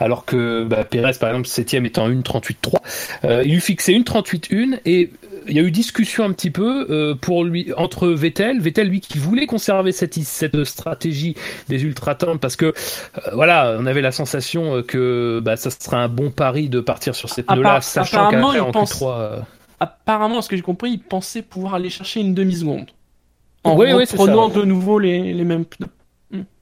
alors 0.00 0.24
que 0.24 0.64
bah, 0.64 0.84
Perez 0.84 1.12
par 1.20 1.28
exemple 1.28 1.46
septième 1.46 1.84
étant 1.84 2.08
une 2.08 2.22
38 2.22 2.58
3 2.62 2.82
euh, 3.24 3.42
il 3.44 3.52
lui 3.52 3.60
fixait 3.60 3.92
une 3.92 4.04
38 4.04 4.48
1 4.50 4.70
et 4.86 5.10
il 5.48 5.54
y 5.56 5.58
a 5.60 5.62
eu 5.62 5.70
discussion 5.70 6.24
un 6.24 6.32
petit 6.32 6.50
peu 6.50 6.86
euh, 6.90 7.14
pour 7.14 7.44
lui 7.44 7.72
entre 7.76 8.08
Vettel, 8.08 8.60
Vettel 8.60 8.88
lui 8.88 9.00
qui 9.00 9.18
voulait 9.18 9.46
conserver 9.46 9.92
cette 9.92 10.14
cette 10.14 10.64
stratégie 10.64 11.34
des 11.68 11.82
ultra 11.84 12.14
tendres 12.14 12.40
parce 12.40 12.56
que 12.56 12.66
euh, 12.66 12.72
voilà, 13.32 13.76
on 13.78 13.86
avait 13.86 14.00
la 14.02 14.12
sensation 14.12 14.76
euh, 14.76 14.82
que 14.82 15.40
bah, 15.42 15.56
ça 15.56 15.70
serait 15.70 15.96
un 15.96 16.08
bon 16.08 16.30
pari 16.30 16.68
de 16.68 16.80
partir 16.80 17.14
sur 17.14 17.28
ces 17.28 17.42
pneus 17.42 17.62
là 17.62 17.78
Appar- 17.78 17.82
sachant 17.82 18.30
qu'après 18.30 18.60
en 18.60 18.72
pense- 18.72 19.00
Q3 19.00 19.20
euh, 19.20 19.36
Apparemment, 19.78 20.40
ce 20.40 20.48
que 20.48 20.56
j'ai 20.56 20.62
compris, 20.62 20.90
il 20.92 20.98
pensait 21.00 21.42
pouvoir 21.42 21.74
aller 21.74 21.90
chercher 21.90 22.20
une 22.20 22.32
demi-seconde. 22.32 22.86
En 23.62 23.76
Oui, 23.76 23.88
de 24.48 24.62
nouveau 24.62 24.98
les, 24.98 25.34
les 25.34 25.44
mêmes 25.44 25.64
pneus. 25.66 25.88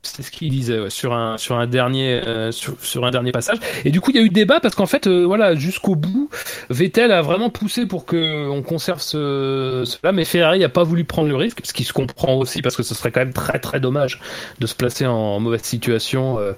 C'est 0.06 0.22
ce 0.22 0.30
qu'il 0.30 0.50
disait 0.50 0.78
ouais, 0.78 0.90
sur 0.90 1.14
un 1.14 1.38
sur 1.38 1.58
un 1.58 1.66
dernier 1.66 2.22
euh, 2.26 2.52
sur, 2.52 2.76
sur 2.80 3.04
un 3.04 3.10
dernier 3.10 3.32
passage. 3.32 3.58
Et 3.84 3.90
du 3.90 4.00
coup, 4.00 4.10
il 4.10 4.16
y 4.16 4.20
a 4.20 4.22
eu 4.22 4.28
débat 4.28 4.60
parce 4.60 4.74
qu'en 4.74 4.86
fait, 4.86 5.06
euh, 5.06 5.24
voilà, 5.24 5.54
jusqu'au 5.54 5.94
bout, 5.94 6.30
Vettel 6.70 7.12
a 7.12 7.22
vraiment 7.22 7.50
poussé 7.50 7.86
pour 7.86 8.04
que 8.04 8.48
on 8.48 8.62
conserve 8.62 9.00
ce 9.00 9.82
cela, 9.84 10.12
mais 10.12 10.24
Ferrari 10.24 10.60
n'a 10.60 10.68
pas 10.68 10.84
voulu 10.84 11.04
prendre 11.04 11.28
le 11.28 11.36
risque, 11.36 11.60
ce 11.64 11.72
qui 11.72 11.84
se 11.84 11.92
comprend 11.92 12.34
aussi 12.36 12.62
parce 12.62 12.76
que 12.76 12.82
ce 12.82 12.94
serait 12.94 13.10
quand 13.10 13.20
même 13.20 13.32
très 13.32 13.58
très 13.58 13.80
dommage 13.80 14.20
de 14.58 14.66
se 14.66 14.74
placer 14.74 15.06
en 15.06 15.40
mauvaise 15.40 15.62
situation 15.62 16.38
euh, 16.38 16.52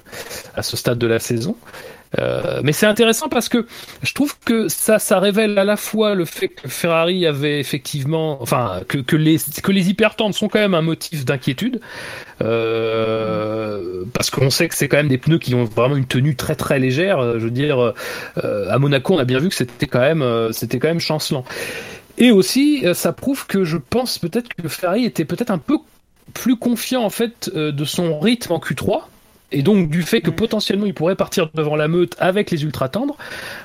à 0.55 0.63
ce 0.63 0.77
stade 0.77 0.99
de 0.99 1.07
la 1.07 1.19
saison. 1.19 1.57
Euh, 2.19 2.61
mais 2.63 2.73
c'est 2.73 2.87
intéressant 2.87 3.29
parce 3.29 3.49
que 3.49 3.67
je 4.03 4.15
trouve 4.15 4.39
que 4.45 4.69
ça, 4.69 4.99
ça 4.99 5.19
révèle 5.19 5.59
à 5.59 5.65
la 5.65 5.77
fois 5.77 6.15
le 6.15 6.25
fait 6.25 6.49
que 6.49 6.69
Ferrari 6.69 7.27
avait 7.27 7.61
effectivement, 7.61 8.41
enfin, 8.41 8.81
que, 8.89 8.99
que 8.99 9.17
les 9.17 9.39
que 9.63 9.73
les 9.73 9.91
hypertentes 9.91 10.35
sont 10.35 10.49
quand 10.49 10.61
même 10.61 10.75
un 10.75 10.83
motif 10.83 11.25
d'inquiétude, 11.25 11.81
euh, 12.43 13.26
parce 14.17 14.31
qu'on 14.31 14.49
sait 14.51 14.69
que 14.69 14.75
c'est 14.75 14.89
quand 14.89 14.97
même 14.97 15.09
des 15.09 15.19
pneus 15.19 15.39
qui 15.39 15.55
ont 15.55 15.65
vraiment 15.65 15.95
une 15.97 16.07
tenue 16.07 16.35
très 16.37 16.55
très 16.55 16.79
légère. 16.79 17.19
Euh, 17.19 17.35
Je 17.39 17.45
veux 17.45 17.51
dire, 17.51 17.93
euh, 18.43 18.71
à 18.71 18.79
Monaco, 18.79 19.15
on 19.15 19.19
a 19.19 19.25
bien 19.25 19.39
vu 19.39 19.49
que 19.51 19.55
c'était 19.55 19.87
quand 19.87 20.01
même, 20.01 20.23
euh, 20.23 20.53
c'était 20.53 20.79
quand 20.79 20.89
même 20.89 21.01
chancelant. 21.01 21.45
Et 22.19 22.31
aussi, 22.31 22.83
ça 22.95 23.13
prouve 23.13 23.47
que 23.47 23.65
je 23.65 23.77
pense 23.77 24.19
peut-être 24.19 24.49
que 24.55 24.69
Ferrari 24.69 25.05
était 25.05 25.27
peut-être 25.27 25.51
un 25.51 25.59
peu 25.59 25.77
plus 26.33 26.57
confiant 26.57 27.03
en 27.05 27.11
fait 27.11 27.51
de 27.55 27.85
son 27.85 28.19
rythme 28.19 28.53
en 28.53 28.59
Q3 28.59 29.03
et 29.53 29.63
donc 29.63 29.91
du 29.91 30.01
fait 30.03 30.23
que 30.23 30.31
potentiellement 30.31 30.87
il 30.87 30.95
pourrait 30.95 31.15
partir 31.15 31.51
devant 31.55 31.77
la 31.77 31.89
meute 31.89 32.17
avec 32.19 32.51
les 32.51 32.65
ultra 32.65 32.89
tendres 32.89 33.17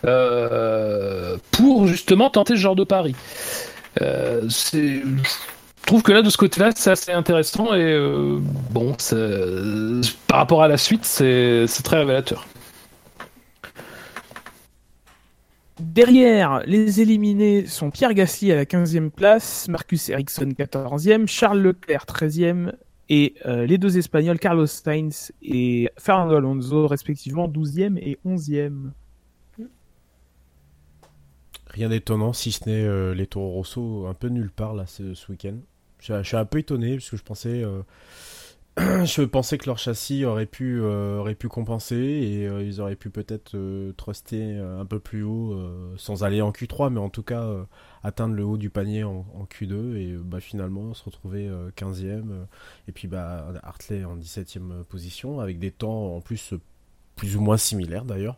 euh, 0.06 1.38
pour 1.52 1.88
justement 1.88 2.30
tenter 2.30 2.56
ce 2.56 2.60
genre 2.60 2.76
de 2.76 2.84
pari. 2.84 3.16
Euh, 4.02 4.41
c'est- 4.49 5.02
je 5.82 5.86
trouve 5.88 6.04
que 6.04 6.12
là 6.12 6.22
de 6.22 6.30
ce 6.30 6.38
côté-là 6.38 6.72
c'est 6.76 6.92
assez 6.92 7.12
intéressant 7.12 7.74
et 7.74 7.82
euh, 7.82 8.40
bon 8.72 8.96
par 10.28 10.40
rapport 10.40 10.64
à 10.64 10.68
la 10.68 10.78
suite 10.78 11.06
c'est 11.06 11.66
c'est 11.68 11.84
très 11.84 11.98
révélateur. 11.98 12.46
Derrière, 15.80 16.62
les 16.68 17.02
éliminés 17.02 17.66
sont 17.66 17.90
Pierre 17.90 18.14
Gasly 18.14 18.52
à 18.52 18.56
la 18.56 18.66
15e 18.66 19.10
place, 19.10 19.68
Marcus 19.68 20.10
Ericsson 20.10 20.50
14e, 20.58 21.28
Charles 21.28 21.60
Leclerc 21.60 22.06
13e 22.06 22.72
et 23.10 23.34
euh, 23.46 23.66
les 23.66 23.78
deux 23.78 23.98
Espagnols 23.98 24.40
Carlos 24.40 24.68
Sainz 24.68 25.32
et 25.42 25.90
Fernando 25.98 26.36
Alonso 26.36 26.88
respectivement 26.88 27.48
12e 27.48 27.98
et 27.98 28.20
11e. 28.26 28.92
Rien 31.68 31.90
d'étonnant, 31.90 32.32
si 32.32 32.52
ce 32.52 32.70
n'est 32.70 32.84
euh, 32.84 33.14
les 33.14 33.28
Toro 33.28 33.50
Rosso 33.50 34.06
un 34.06 34.14
peu 34.14 34.28
nulle 34.28 34.52
part 34.52 34.76
là 34.76 34.86
ce, 34.86 35.14
ce 35.14 35.32
week-end. 35.32 35.58
Je, 36.02 36.24
suis 36.24 36.36
un 36.36 36.45
peu 36.45 36.60
étonné 36.60 36.95
parce 36.95 37.10
que 37.10 37.18
je 37.18 37.24
pensais, 37.24 37.64
euh, 37.64 37.84
je 39.06 39.22
pensais 39.22 39.58
que 39.58 39.68
leur 39.68 39.78
châssis 39.78 40.26
aurait 40.26 40.47
pu, 40.47 40.80
euh, 40.82 41.34
compenser 41.49 41.95
et 41.95 42.47
euh, 42.47 42.64
ils 42.64 42.82
auraient 42.82 42.95
pu 42.95 43.10
peut-être 43.10 43.56
truster 43.97 44.58
un 44.58 44.86
peu 44.86 44.99
plus 44.99 45.24
haut 45.24 45.58
sans 45.97 46.24
aller 46.24 46.41
en 46.41 46.52
Q3, 46.52 46.91
mais 46.91 46.99
en 46.99 47.10
tout 47.10 47.24
cas 47.24 47.47
atteindre 48.04 48.36
le 48.36 48.43
haut 48.43 48.58
du 48.58 48.70
panier 48.70 49.04
en, 49.04 49.26
en 49.36 49.45
Q2 49.45 49.95
et 49.95 50.16
bah, 50.18 50.39
finalement 50.39 50.93
se 50.93 51.04
retrouver 51.04 51.47
euh, 51.47 51.70
15e 51.78 52.32
euh, 52.32 52.45
et 52.88 52.91
puis 52.91 53.08
bah, 53.08 53.54
Hartley 53.64 54.04
en 54.04 54.18
17e 54.18 54.84
position 54.84 55.39
avec 55.39 55.60
des 55.60 55.72
temps 55.72 56.16
en 56.16 56.22
plus 56.22 56.54
plus 57.16 57.36
ou 57.36 57.41
moins 57.41 57.58
similaires 57.58 58.06
d'ailleurs. 58.06 58.38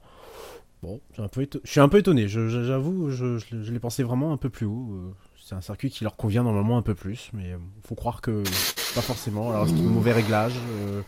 Bon, 0.82 1.00
je 1.12 1.22
suis 1.64 1.80
un 1.80 1.88
peu 1.88 1.98
étonné, 1.98 2.28
j'avoue, 2.28 3.10
je, 3.10 3.38
je 3.38 3.72
l'ai 3.72 3.80
pensé 3.80 4.04
vraiment 4.04 4.34
un 4.34 4.38
peu 4.38 4.50
plus 4.50 4.66
haut. 4.66 5.14
C'est 5.46 5.56
un 5.56 5.62
circuit 5.62 5.90
qui 5.90 6.04
leur 6.06 6.16
convient 6.16 6.44
normalement 6.44 6.78
un 6.78 6.82
peu 6.82 6.96
plus, 6.96 7.30
mais 7.34 7.52
euh, 7.52 7.58
faut 7.86 7.96
croire 7.96 8.22
que 8.22 8.44
pas 8.96 9.02
forcément. 9.02 9.50
Alors, 9.52 9.68
c'est 9.68 9.74
un 9.74 9.90
mauvais 9.90 10.14
réglage. 10.14 10.54
euh, 10.88 11.02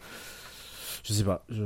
je 1.03 1.13
sais 1.13 1.23
pas. 1.23 1.43
Je... 1.49 1.63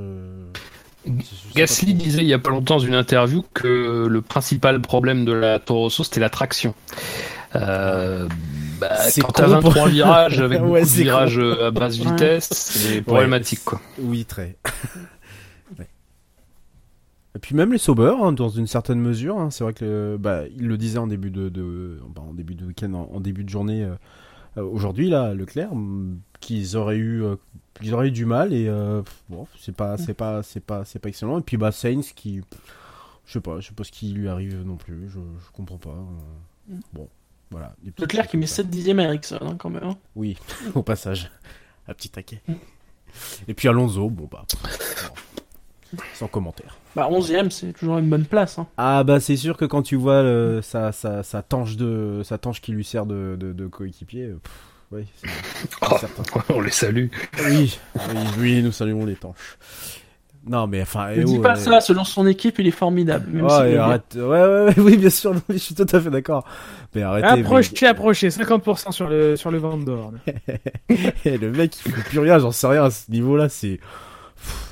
Gasly 1.55 1.93
disait 1.95 2.21
il 2.21 2.27
y 2.27 2.33
a 2.33 2.39
pas 2.39 2.49
longtemps 2.51 2.75
dans 2.75 2.79
une 2.83 2.93
interview 2.93 3.43
que 3.53 4.05
le 4.07 4.21
principal 4.21 4.81
problème 4.81 5.23
de 5.25 5.31
la 5.31 5.57
Toro 5.57 5.83
Rosso 5.83 6.03
c'était 6.03 6.19
la 6.19 6.29
traction. 6.29 6.75
Euh, 7.55 8.27
bah, 8.79 8.95
C'est 9.07 9.21
quand 9.21 9.31
t'as 9.31 9.45
con 9.47 9.61
pour- 9.61 9.71
23 9.71 9.87
virages 9.89 10.39
avec 10.41 10.59
Ouais, 10.61 10.81
beaucoup 10.81 10.91
de 10.91 11.01
virages 11.01 11.39
euh, 11.39 11.67
à 11.67 11.71
basse 11.71 11.97
Ouais. 11.99 12.11
vitesse, 12.11 12.49
c'est 12.51 13.01
problématique 13.01 13.63
quoi. 13.65 13.79
Oui, 13.97 14.25
très. 14.25 14.57
Et 17.39 17.41
puis 17.41 17.55
même 17.55 17.71
les 17.71 17.77
Sauber, 17.77 18.13
hein, 18.21 18.33
dans 18.33 18.49
une 18.49 18.67
certaine 18.67 18.99
mesure, 18.99 19.39
hein, 19.39 19.49
c'est 19.49 19.63
vrai 19.63 19.71
que 19.73 20.17
bah, 20.19 20.41
il 20.57 20.67
le 20.67 20.77
disait 20.77 20.97
en 20.97 21.07
début 21.07 21.31
de, 21.31 21.47
de- 21.47 21.97
bah, 22.13 22.21
en 22.21 22.33
début 22.33 22.53
de 22.53 22.65
week-end, 22.65 22.93
en, 22.93 23.09
en 23.15 23.21
début 23.21 23.45
de 23.45 23.49
journée. 23.49 23.81
euh, 23.85 23.95
euh, 24.57 24.63
Aujourd'hui, 24.63 25.09
là, 25.09 25.33
Leclerc, 25.33 25.71
hum, 25.71 26.19
qu'ils 26.41 26.75
auraient 26.75 26.97
eu, 26.97 27.23
euh, 27.23 27.37
qu'ils 27.75 27.93
auraient 27.93 28.09
eu 28.09 28.11
du 28.11 28.25
mal 28.25 28.51
et 28.51 28.67
euh, 28.67 29.01
bon, 29.29 29.47
c'est 29.57 29.73
pas, 29.73 29.95
c'est 29.97 30.13
pas, 30.13 30.43
c'est 30.43 30.59
pas, 30.59 30.83
c'est 30.83 30.99
pas 30.99 31.07
excellent. 31.07 31.39
Et 31.39 31.41
puis 31.41 31.55
bah 31.55 31.71
Sainz 31.71 32.11
qui, 32.11 32.41
je 33.25 33.31
sais 33.31 33.39
pas, 33.39 33.61
je 33.61 33.69
sais 33.69 33.73
pas 33.73 33.85
ce 33.85 33.91
qui 33.93 34.11
lui 34.11 34.27
arrive 34.27 34.61
non 34.65 34.75
plus, 34.75 35.07
je, 35.07 35.19
je 35.19 35.51
comprends 35.53 35.77
pas. 35.77 35.91
euh, 36.71 36.75
Bon, 36.91 37.07
voilà. 37.51 37.73
Leclerc 37.97 38.27
qui 38.27 38.35
met 38.35 38.41
comme 38.43 38.47
ça. 38.47 38.55
7 38.57 38.69
dixièmes 38.69 38.99
à 38.99 39.03
Ericsson 39.03 39.39
hein, 39.41 39.55
quand 39.57 39.69
même. 39.69 39.93
Oui, 40.17 40.35
au 40.75 40.83
passage. 40.83 41.31
Un 41.87 41.93
petit 41.93 42.09
taquet. 42.09 42.41
Et 43.47 43.53
puis 43.53 43.69
Alonso, 43.69 44.09
bon 44.09 44.27
bah. 44.29 44.45
bon, 44.51 45.13
Sans 46.13 46.27
commentaire. 46.27 46.77
Bah 46.95 47.07
11ème, 47.11 47.49
c'est 47.49 47.73
toujours 47.73 47.97
une 47.97 48.09
bonne 48.09 48.25
place. 48.25 48.59
Hein. 48.59 48.67
Ah 48.77 49.03
bah 49.03 49.19
c'est 49.19 49.35
sûr 49.37 49.57
que 49.57 49.65
quand 49.65 49.81
tu 49.81 49.95
vois 49.95 50.21
le, 50.23 50.59
sa, 50.61 50.91
sa, 50.91 51.23
sa 51.23 51.41
tanche 51.41 51.75
de 51.77 52.21
sa 52.23 52.37
tanche 52.37 52.61
qui 52.61 52.71
lui 52.71 52.83
sert 52.83 53.05
de, 53.05 53.35
de, 53.39 53.53
de 53.53 53.67
coéquipier, 53.67 54.25
euh, 54.25 54.39
pff, 54.43 54.53
oui, 54.91 55.05
Oh. 55.81 55.95
On 56.49 56.61
les 56.61 56.71
salue. 56.71 57.07
Oui, 57.47 57.77
oui, 57.95 58.15
oui, 58.39 58.63
nous 58.63 58.71
saluons 58.71 59.05
les 59.05 59.15
tanches. 59.15 59.57
Non 60.47 60.67
mais 60.67 60.81
enfin, 60.81 61.09
Ne 61.11 61.21
eh 61.21 61.23
dis 61.25 61.35
oh, 61.37 61.41
pas 61.41 61.53
eh, 61.55 61.59
ça, 61.59 61.81
selon 61.81 62.03
son 62.05 62.25
équipe, 62.25 62.57
il 62.59 62.67
est 62.67 62.71
formidable. 62.71 63.29
Même 63.29 63.45
est 63.45 63.71
bien. 63.71 63.81
arrête. 63.83 64.15
Ouais, 64.15 64.23
ouais, 64.23 64.63
ouais, 64.65 64.73
oui, 64.77 64.97
bien 64.97 65.09
sûr, 65.09 65.33
mais 65.33 65.41
je 65.49 65.57
suis 65.57 65.75
tout 65.75 65.85
à 65.91 65.99
fait 65.99 66.09
d'accord. 66.09 66.45
Mais 66.95 67.03
arrêtez. 67.03 67.27
Approchez, 67.27 67.85
approchez, 67.85 68.29
50% 68.29 68.91
sur 68.91 69.07
le 69.09 69.35
sur 69.35 69.51
le 69.51 69.57
Van 69.59 69.77
Dorn. 69.77 70.17
mais- 70.25 71.37
le 71.37 71.51
mec, 71.51 71.75
il 71.85 71.91
fait 71.91 72.01
plus 72.03 72.19
rien, 72.19 72.39
j'en 72.39 72.51
sais 72.51 72.67
rien 72.67 72.85
à 72.85 72.89
ce 72.89 73.11
niveau-là, 73.11 73.49
c'est. 73.49 73.79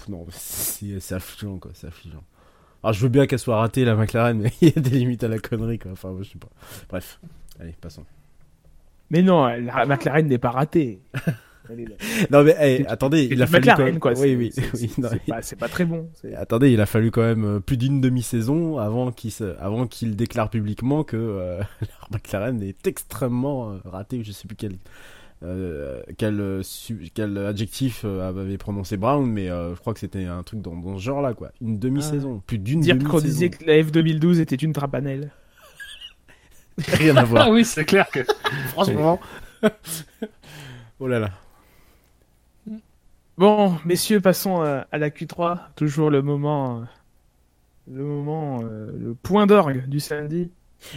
Non, 0.10 0.26
c'est 0.32 1.12
affligeant, 1.14 1.58
quoi, 1.58 1.72
c'est 1.74 1.88
affligeant. 1.88 2.24
Alors, 2.84 2.94
je 2.94 3.02
veux 3.02 3.10
bien 3.10 3.26
qu'elle 3.28 3.40
soit 3.40 3.58
ratée, 3.58 3.86
la 3.86 3.96
McLaren, 3.96 4.38
mais 4.40 4.52
il 4.62 4.70
y 4.70 4.74
a 4.78 4.82
des 4.82 4.92
limites 4.92 5.24
à 5.24 5.28
la 5.28 5.40
connerie, 5.40 5.80
quoi. 5.80 5.92
Enfin, 5.92 6.12
moi, 6.12 6.22
je 6.24 6.30
sais 6.32 6.38
pas. 6.40 6.50
Bref. 6.90 7.20
Allez, 7.60 7.76
passons. 7.82 8.06
Mais 9.10 9.22
non, 9.22 9.46
la 9.48 9.86
McLaren 9.86 10.28
n'est 10.28 10.38
pas 10.38 10.52
ratée. 10.52 11.00
Non 12.32 12.46
mais 12.46 12.86
attendez, 12.88 13.28
il 13.30 13.42
a 13.42 13.46
fallu 13.46 13.66
McLaren, 13.68 13.78
quand 13.78 13.84
même- 13.92 14.00
quoi. 14.00 14.14
Oui 14.14 14.36
oui 14.38 14.54
oui. 14.74 14.90
c'est- 15.42 15.56
pas- 15.58 15.68
très 15.68 15.84
bon. 15.84 16.08
Attendez, 16.38 16.72
il 16.72 16.80
a 16.80 16.86
fallu 16.86 17.12
quand 17.12 17.24
même 17.24 17.60
plus 17.60 17.76
d'une 17.76 18.00
demi-saison 18.00 18.78
avant 18.78 19.12
qu'il 19.12 19.34
se... 19.34 19.58
avant 19.60 19.86
qu'il 19.86 20.16
déclare 20.16 20.50
publiquement 20.50 21.04
que 21.04 21.18
euh, 21.18 21.60
la 21.82 21.88
McLaren 22.10 22.64
est 22.64 22.88
extrêmement 22.88 23.72
euh, 23.74 23.78
raté. 23.84 24.24
Je 24.24 24.32
sais 24.32 24.48
plus 24.48 24.56
quel 24.56 24.78
euh, 25.44 26.02
quel 26.18 26.40
euh, 26.40 26.62
quel 27.14 27.38
adjectif 27.38 28.02
euh, 28.06 28.28
avait 28.28 28.58
prononcé 28.58 28.98
Brown, 28.98 29.26
mais 29.30 29.50
euh, 29.50 29.76
je 29.76 29.80
crois 29.80 29.94
que 29.94 30.00
c'était 30.00 30.26
un 30.26 30.42
truc 30.44 30.62
dans, 30.62 30.76
dans 30.76 30.98
ce 30.98 31.04
genre-là 31.04 31.34
quoi. 31.34 31.52
Une 31.62 31.78
demi-saison, 31.78 32.42
plus 32.46 32.58
d'une 32.58 32.82
Dire 32.82 32.96
demi-saison. 32.96 33.18
qu'on 33.18 33.24
disait 33.24 33.50
que 33.50 33.64
la 33.66 33.82
F2012 33.82 34.40
était 34.40 34.56
une 34.56 34.74
trapanelle. 34.74 35.32
rien 36.88 37.16
à 37.18 37.24
voir. 37.24 37.46
Ah 37.48 37.52
oui, 37.52 37.64
c'est 37.66 37.86
clair 37.86 38.10
que. 38.10 38.20
Franchement. 38.70 39.20
oh 41.00 41.08
là 41.08 41.20
là. 41.20 41.30
Bon, 43.38 43.76
messieurs, 43.86 44.20
passons 44.20 44.62
à 44.62 44.98
la 44.98 45.10
Q3. 45.12 45.60
Toujours 45.76 46.10
le 46.10 46.24
moment, 46.24 46.84
le 47.92 48.04
moment, 48.04 48.62
euh, 48.64 48.92
le 48.98 49.14
point 49.14 49.46
d'orgue 49.46 49.88
du 49.88 50.00
samedi. 50.00 50.50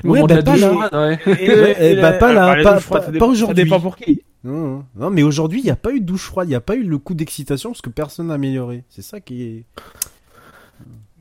Ouais, 0.05 0.23
bah, 0.27 0.43
pas 0.43 0.57
là. 0.57 1.09
ouais. 1.09 1.19
Et, 1.27 1.93
eh 1.93 2.01
bah, 2.01 2.13
pas 2.15 2.33
là, 2.33 2.63
pas- 2.63 2.81
froide, 2.81 3.19
pas- 3.19 3.27
aujourd'hui. 3.27 3.57
Ça 3.59 3.65
dépend 3.65 3.81
pour 3.81 3.97
qui. 3.97 4.23
Non, 4.43 4.53
non, 4.53 4.85
non, 4.97 5.11
mais 5.11 5.23
aujourd'hui, 5.23 5.61
il 5.61 5.65
n'y 5.65 5.71
a 5.71 5.77
pas 5.77 5.93
eu 5.93 6.01
de 6.01 6.07
douche 6.07 6.25
froide, 6.25 6.49
il 6.49 6.51
n'y 6.51 6.57
a 6.57 6.61
pas 6.63 6.75
eu 6.77 6.83
le 6.83 6.99
coup 6.99 7.15
d'excitation 7.15 7.71
parce 7.71 7.83
que 7.83 7.91
personne 7.91 8.29
n'a 8.29 8.35
amélioré. 8.35 8.85
C'est 8.89 9.03
ça 9.03 9.21
qui 9.21 9.43
est. 9.43 9.65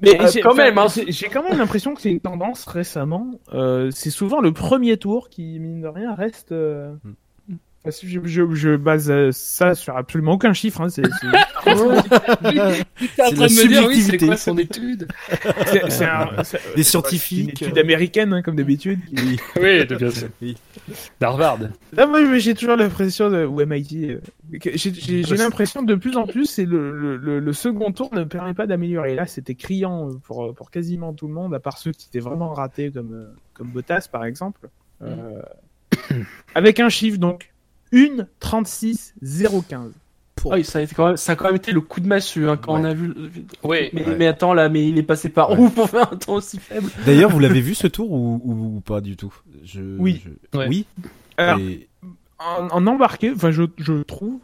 Mais 0.01 0.17
Euh, 0.21 0.27
j'ai- 0.31 0.39
quand 0.39 0.55
même, 0.55 0.77
hein. 0.77 0.87
j'ai- 0.87 1.11
J'ai 1.11 1.27
quand 1.27 1.43
même 1.43 1.57
l'impression 1.57 1.93
que 1.93 1.99
c'est 2.01 2.11
une 2.11 2.21
tendance 2.21 2.65
récemment. 2.65 3.31
Euh, 3.53 3.91
c'est 3.91 4.09
souvent 4.11 4.39
le 4.39 4.53
premier 4.53 4.95
tour 4.95 5.27
qui, 5.29 5.59
mine 5.59 5.81
de 5.81 5.87
rien, 5.87 6.15
reste. 6.15 6.53
euh, 6.53 6.93
Hmm. 7.03 7.11
Parce 7.83 7.99
que 7.99 8.07
je, 8.07 8.19
je, 8.25 8.53
je 8.53 8.75
base 8.75 9.09
euh, 9.09 9.29
ça 9.31 9.73
sur 9.75 9.95
absolument 9.95 10.33
aucun 10.33 10.53
chiffre. 10.53 10.81
Hein, 10.81 10.89
c'est 10.89 11.03
c'est- 11.05 11.27
T'es 11.63 11.71
en 11.71 12.73
C'est 13.05 13.15
train 13.15 13.29
la 13.31 13.47
de 13.47 13.53
me 13.53 13.67
dire, 13.67 13.87
oui, 13.87 14.01
c'est 14.01 14.17
quoi 14.17 14.35
son 14.37 14.57
étude 14.57 15.07
c'est- 15.67 15.89
c'est 15.89 16.05
un- 16.05 16.29
c'est- 16.43 16.57
Des 16.75 16.83
c'est 16.83 16.89
scientifiques. 16.91 17.61
Une 17.61 17.67
étude 17.67 17.77
américaine, 17.77 18.33
hein, 18.33 18.41
comme 18.41 18.55
d'habitude. 18.55 18.99
qui- 19.05 19.39
Oui, 19.61 19.85
de 19.85 19.95
bien 19.95 20.11
sûr. 20.11 20.27
Oui. 20.41 20.57
D'Harvard. 21.19 21.59
Là, 21.93 22.05
moi, 22.07 22.37
j'ai 22.37 22.53
toujours 22.53 22.75
l'impression 22.75 23.29
de 23.29 23.45
ou 23.45 23.61
MIT. 23.61 24.09
euh, 24.11 24.19
J'ai 24.75 24.93
j'ai- 24.93 25.23
j'ai 25.23 25.37
l'impression 25.37 25.83
de 25.83 25.95
plus 25.95 26.17
en 26.17 26.25
plus, 26.27 26.45
c'est 26.45 26.65
le, 26.65 26.91
le, 26.91 27.17
le, 27.17 27.39
le 27.39 27.53
second 27.53 27.91
tour 27.91 28.13
ne 28.13 28.23
permet 28.23 28.53
pas 28.53 28.67
d'améliorer. 28.67 29.15
Là, 29.15 29.25
c'était 29.25 29.55
criant 29.55 30.09
pour 30.23 30.53
pour 30.55 30.71
quasiment 30.71 31.13
tout 31.13 31.27
le 31.27 31.33
monde, 31.33 31.53
à 31.53 31.59
part 31.59 31.77
ceux 31.77 31.91
qui 31.91 32.07
étaient 32.07 32.19
vraiment 32.19 32.53
ratés, 32.53 32.91
comme 32.91 33.13
euh, 33.13 33.27
comme 33.53 33.67
Bottas 33.69 34.07
par 34.11 34.25
exemple. 34.25 34.69
Euh, 35.01 35.41
avec 36.55 36.79
un 36.79 36.89
chiffre 36.89 37.17
donc 37.17 37.51
1 37.93 38.25
36 38.39 39.13
015. 39.21 39.91
Ah 40.45 40.53
oui, 40.53 40.63
ça 40.63 40.79
a, 40.79 40.81
été 40.83 40.95
quand 40.95 41.07
même, 41.07 41.17
ça 41.17 41.33
a 41.33 41.35
quand 41.35 41.45
même 41.45 41.55
été 41.57 41.73
le 41.73 41.81
coup 41.81 41.99
de 41.99 42.07
massue 42.07 42.47
hein, 42.47 42.55
quand 42.55 42.75
Ouais. 42.75 42.79
on 42.79 42.83
a 42.85 42.93
vu. 42.93 43.07
le- 43.07 43.29
Oui. 43.63 43.89
Mais, 43.91 44.05
Ouais. 44.07 44.15
mais 44.17 44.25
attends 44.27 44.53
là, 44.53 44.69
mais 44.69 44.87
il 44.87 44.97
est 44.97 45.03
passé 45.03 45.27
par 45.27 45.51
Ouais. 45.51 45.57
où 45.57 45.69
pour 45.69 45.89
faire 45.89 46.13
un 46.13 46.15
temps 46.15 46.35
aussi 46.35 46.59
faible? 46.59 46.89
D'ailleurs, 47.05 47.29
vous 47.29 47.39
l'avez 47.39 47.59
vu 47.59 47.75
ce 47.75 47.87
tour 47.87 48.09
ou, 48.11 48.39
ou, 48.45 48.77
ou 48.77 48.79
pas 48.79 49.01
du 49.01 49.17
tout? 49.17 49.33
Je, 49.65 49.81
Oui. 49.97 50.21
je- 50.53 50.57
Ouais. 50.57 50.67
Oui. 50.69 50.85
Alors, 51.35 51.59
Et- 51.59 51.87
en, 52.39 52.67
en 52.69 52.87
embarqué, 52.87 53.31
enfin, 53.35 53.51
je, 53.51 53.63
je 53.77 54.01
trouve, 54.01 54.39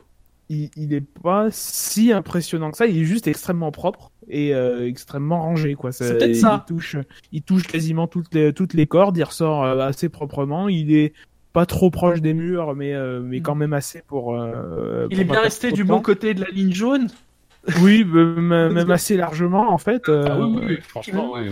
il, 0.49 0.69
il 0.75 0.93
est 0.93 0.99
pas 1.23 1.47
si 1.51 2.11
impressionnant 2.11 2.71
que 2.71 2.77
ça. 2.77 2.87
Il 2.87 2.97
est 2.97 3.05
juste 3.05 3.27
extrêmement 3.27 3.71
propre 3.71 4.11
et 4.27 4.53
euh, 4.53 4.85
extrêmement 4.85 5.41
rangé, 5.43 5.75
quoi. 5.75 5.93
C'est 5.93 6.17
peut-être 6.17 6.35
ça. 6.35 6.65
Il 6.67 6.73
touche, 6.75 6.97
il 7.31 7.41
touche 7.41 7.63
quasiment 7.63 8.07
toutes 8.07 8.33
les, 8.33 8.51
toutes 8.51 8.73
les 8.73 8.85
cordes. 8.85 9.15
Il 9.17 9.23
ressort 9.23 9.63
euh, 9.63 9.79
assez 9.79 10.09
proprement. 10.09 10.67
Il 10.67 10.93
est 10.93 11.13
pas 11.55 11.65
trop 11.65 11.89
proche 11.89 12.21
des 12.21 12.33
murs, 12.35 12.75
mais, 12.75 12.93
euh, 12.93 13.21
mais 13.23 13.39
quand 13.39 13.55
même 13.55 13.73
assez 13.73 14.03
pour. 14.05 14.35
euh, 14.35 15.07
Il 15.09 15.15
pour 15.17 15.21
est 15.21 15.23
bien 15.31 15.39
resté 15.41 15.71
du 15.71 15.83
bon 15.85 16.01
côté 16.01 16.33
de 16.35 16.41
la 16.41 16.49
ligne 16.49 16.73
jaune. 16.73 17.07
Oui, 17.81 18.05
euh, 18.13 18.69
même 18.69 18.91
assez 18.91 19.17
largement, 19.17 19.71
en 19.73 19.79
fait. 19.79 20.07
euh, 20.07 20.27
Ah 20.29 20.37
oui, 20.39 20.77
franchement, 20.87 21.31
oui. 21.33 21.47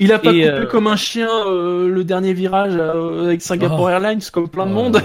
Il 0.00 0.12
a 0.12 0.18
pas 0.18 0.32
Et, 0.32 0.40
coupé 0.42 0.48
euh, 0.50 0.66
comme 0.66 0.88
un 0.88 0.96
chien 0.96 1.28
euh, 1.46 1.88
le 1.88 2.02
dernier 2.02 2.32
virage 2.32 2.72
euh, 2.76 3.26
avec 3.26 3.40
Singapore 3.40 3.82
Oh. 3.82 3.88
Airlines 3.88 4.18
comme 4.32 4.48
plein 4.48 4.66
de 4.66 4.72
Oh 4.72 4.74
monde. 4.74 5.00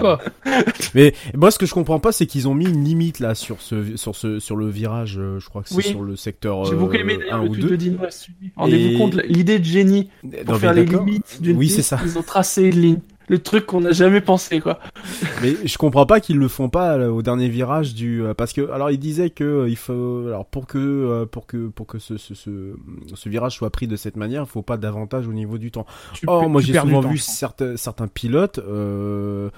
quoi. 0.00 0.20
Mais 0.94 1.14
moi, 1.34 1.50
ce 1.50 1.58
que 1.58 1.64
je 1.64 1.72
comprends 1.72 1.98
pas, 1.98 2.12
c'est 2.12 2.26
qu'ils 2.26 2.46
ont 2.46 2.52
mis 2.54 2.66
une 2.66 2.84
limite 2.84 3.20
là 3.20 3.34
sur 3.34 3.62
ce 3.62 3.96
sur 3.96 4.14
ce 4.16 4.38
sur 4.38 4.56
le 4.56 4.68
virage. 4.68 5.18
Je 5.38 5.48
crois 5.48 5.62
que 5.62 5.70
c'est 5.70 5.76
Oui. 5.76 5.82
sur 5.84 6.02
le 6.02 6.14
secteur 6.16 6.66
J'ai 6.66 6.76
beaucoup 6.76 6.92
aimé 6.96 7.16
d'ailleurs 7.16 7.40
un 7.40 7.44
le 7.44 7.48
de 7.48 7.68
deux. 7.68 7.76
Dino. 7.78 7.98
Rendez-vous 8.56 8.98
compte 8.98 9.14
l'idée 9.24 9.58
de 9.58 9.64
génie 9.64 10.10
pour 10.44 10.58
faire 10.58 10.74
les 10.74 10.84
limites 10.84 11.40
d'une 11.40 11.56
Oui, 11.56 11.66
piste, 11.68 11.76
c'est 11.76 11.82
ça. 11.82 11.98
Ils 12.04 12.18
ont 12.18 12.22
tracé 12.22 12.64
une 12.64 12.80
ligne. 12.80 12.98
Le 13.28 13.38
truc 13.38 13.64
qu'on 13.66 13.80
n'a 13.80 13.92
jamais 13.92 14.20
pensé 14.20 14.60
quoi. 14.60 14.78
Mais 15.42 15.54
je 15.64 15.78
comprends 15.78 16.04
pas 16.04 16.20
qu'ils 16.20 16.36
le 16.38 16.48
font 16.48 16.68
pas 16.68 16.98
là, 16.98 17.10
au 17.10 17.22
dernier 17.22 17.48
virage 17.48 17.94
du 17.94 18.22
euh, 18.22 18.34
parce 18.34 18.52
que 18.52 18.70
alors 18.70 18.90
il 18.90 18.98
disait 18.98 19.30
que 19.30 19.44
euh, 19.44 19.68
il 19.68 19.76
faut 19.76 20.24
alors 20.26 20.44
pour 20.44 20.66
que 20.66 20.78
euh, 20.78 21.24
pour 21.26 21.46
que 21.46 21.68
pour 21.68 21.86
que 21.86 21.98
ce, 21.98 22.16
ce 22.18 22.34
ce 22.34 22.74
ce 23.14 23.28
virage 23.28 23.54
soit 23.56 23.70
pris 23.70 23.86
de 23.86 23.96
cette 23.96 24.16
manière, 24.16 24.42
il 24.42 24.48
faut 24.48 24.62
pas 24.62 24.76
davantage 24.76 25.26
au 25.26 25.32
niveau 25.32 25.56
du 25.58 25.70
temps. 25.70 25.86
tu 26.12 26.26
Or 26.28 26.48
moi 26.50 26.60
j'ai 26.60 26.78
souvent 26.78 27.00
vu 27.00 27.16
certains 27.18 27.76
certains 27.78 28.08
pilotes 28.08 28.58
euh, 28.58 29.48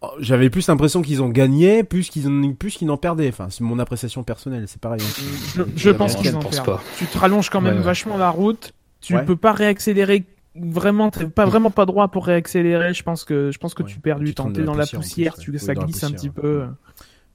oh, 0.00 0.08
j'avais 0.18 0.48
plus 0.50 0.66
l'impression 0.68 1.02
qu'ils 1.02 1.22
ont 1.22 1.28
gagné 1.28 1.84
plus 1.84 2.08
qu'ils 2.08 2.28
en 2.28 2.52
plus 2.54 2.76
qu'ils 2.76 2.86
n'en 2.88 2.96
perdaient. 2.96 3.28
Enfin, 3.28 3.48
c'est 3.50 3.62
mon 3.62 3.78
appréciation 3.78 4.22
personnelle, 4.22 4.64
c'est 4.68 4.80
pareil. 4.80 5.00
hein. 5.02 5.64
Je, 5.76 5.90
pense 5.90 6.16
qu'ils 6.16 6.34
en 6.34 6.40
perdent. 6.40 6.78
Tu 6.98 7.04
te 7.06 7.18
rallonges 7.18 7.50
quand 7.50 7.60
même 7.60 7.74
Ouais, 7.74 7.78
ouais. 7.80 7.84
vachement 7.84 8.16
la 8.16 8.30
route. 8.30 8.72
Tu 9.02 9.16
Ouais. 9.16 9.24
peux 9.24 9.36
pas 9.36 9.52
réaccélérer 9.52 10.24
vraiment, 10.54 11.10
pas 11.10 11.44
vraiment 11.46 11.70
pas 11.70 11.86
droit 11.86 12.08
pour 12.08 12.26
réaccélérer. 12.26 12.92
Je 12.94 13.02
pense 13.02 13.24
que 13.24 13.50
je 13.50 13.58
pense 13.58 13.74
que 13.74 13.82
Ouais. 13.82 13.88
tu 13.90 13.98
perds 14.00 14.18
Tu 14.18 14.24
du 14.24 14.34
temps. 14.34 14.50
T'es 14.52 14.62
dans 14.62 14.74
la 14.74 14.86
poussière, 14.86 15.34
plus, 15.34 15.42
tu 15.44 15.50
ouais. 15.52 15.58
ça 15.58 15.72
Oui, 15.72 15.84
glisse 15.84 16.04
un 16.04 16.10
petit 16.12 16.30
peu. 16.30 16.66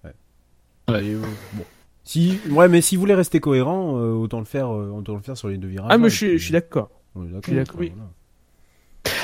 Ouais. 0.03 0.11
Et, 0.89 1.13
euh, 1.13 1.22
bon. 1.53 1.63
Si 2.03 2.39
ouais, 2.51 2.70
mais 2.70 2.80
si 2.82 2.95
vous 2.95 3.01
voulez 3.01 3.15
rester 3.15 3.39
cohérent, 3.41 3.97
euh, 3.97 4.11
autant 4.13 4.39
le 4.39 4.45
faire 4.45 4.74
euh, 4.74 4.89
autant 4.89 5.15
le 5.15 5.22
faire 5.22 5.36
sur 5.36 5.49
les 5.49 5.57
deux 5.57 5.68
virages. 5.68 5.89
Ah, 5.91 5.97
mais 5.97 6.07
et 6.07 6.09
je 6.09 6.15
suis, 6.15 6.28
puis- 6.28 6.38
je 6.38 6.43
suis 6.45 6.53
d'accord. 6.53 6.89
oui. 7.78 7.91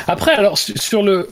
Après, 0.08 0.32
alors 0.34 0.58
su- 0.58 0.78
sur 0.78 1.04
le 1.04 1.30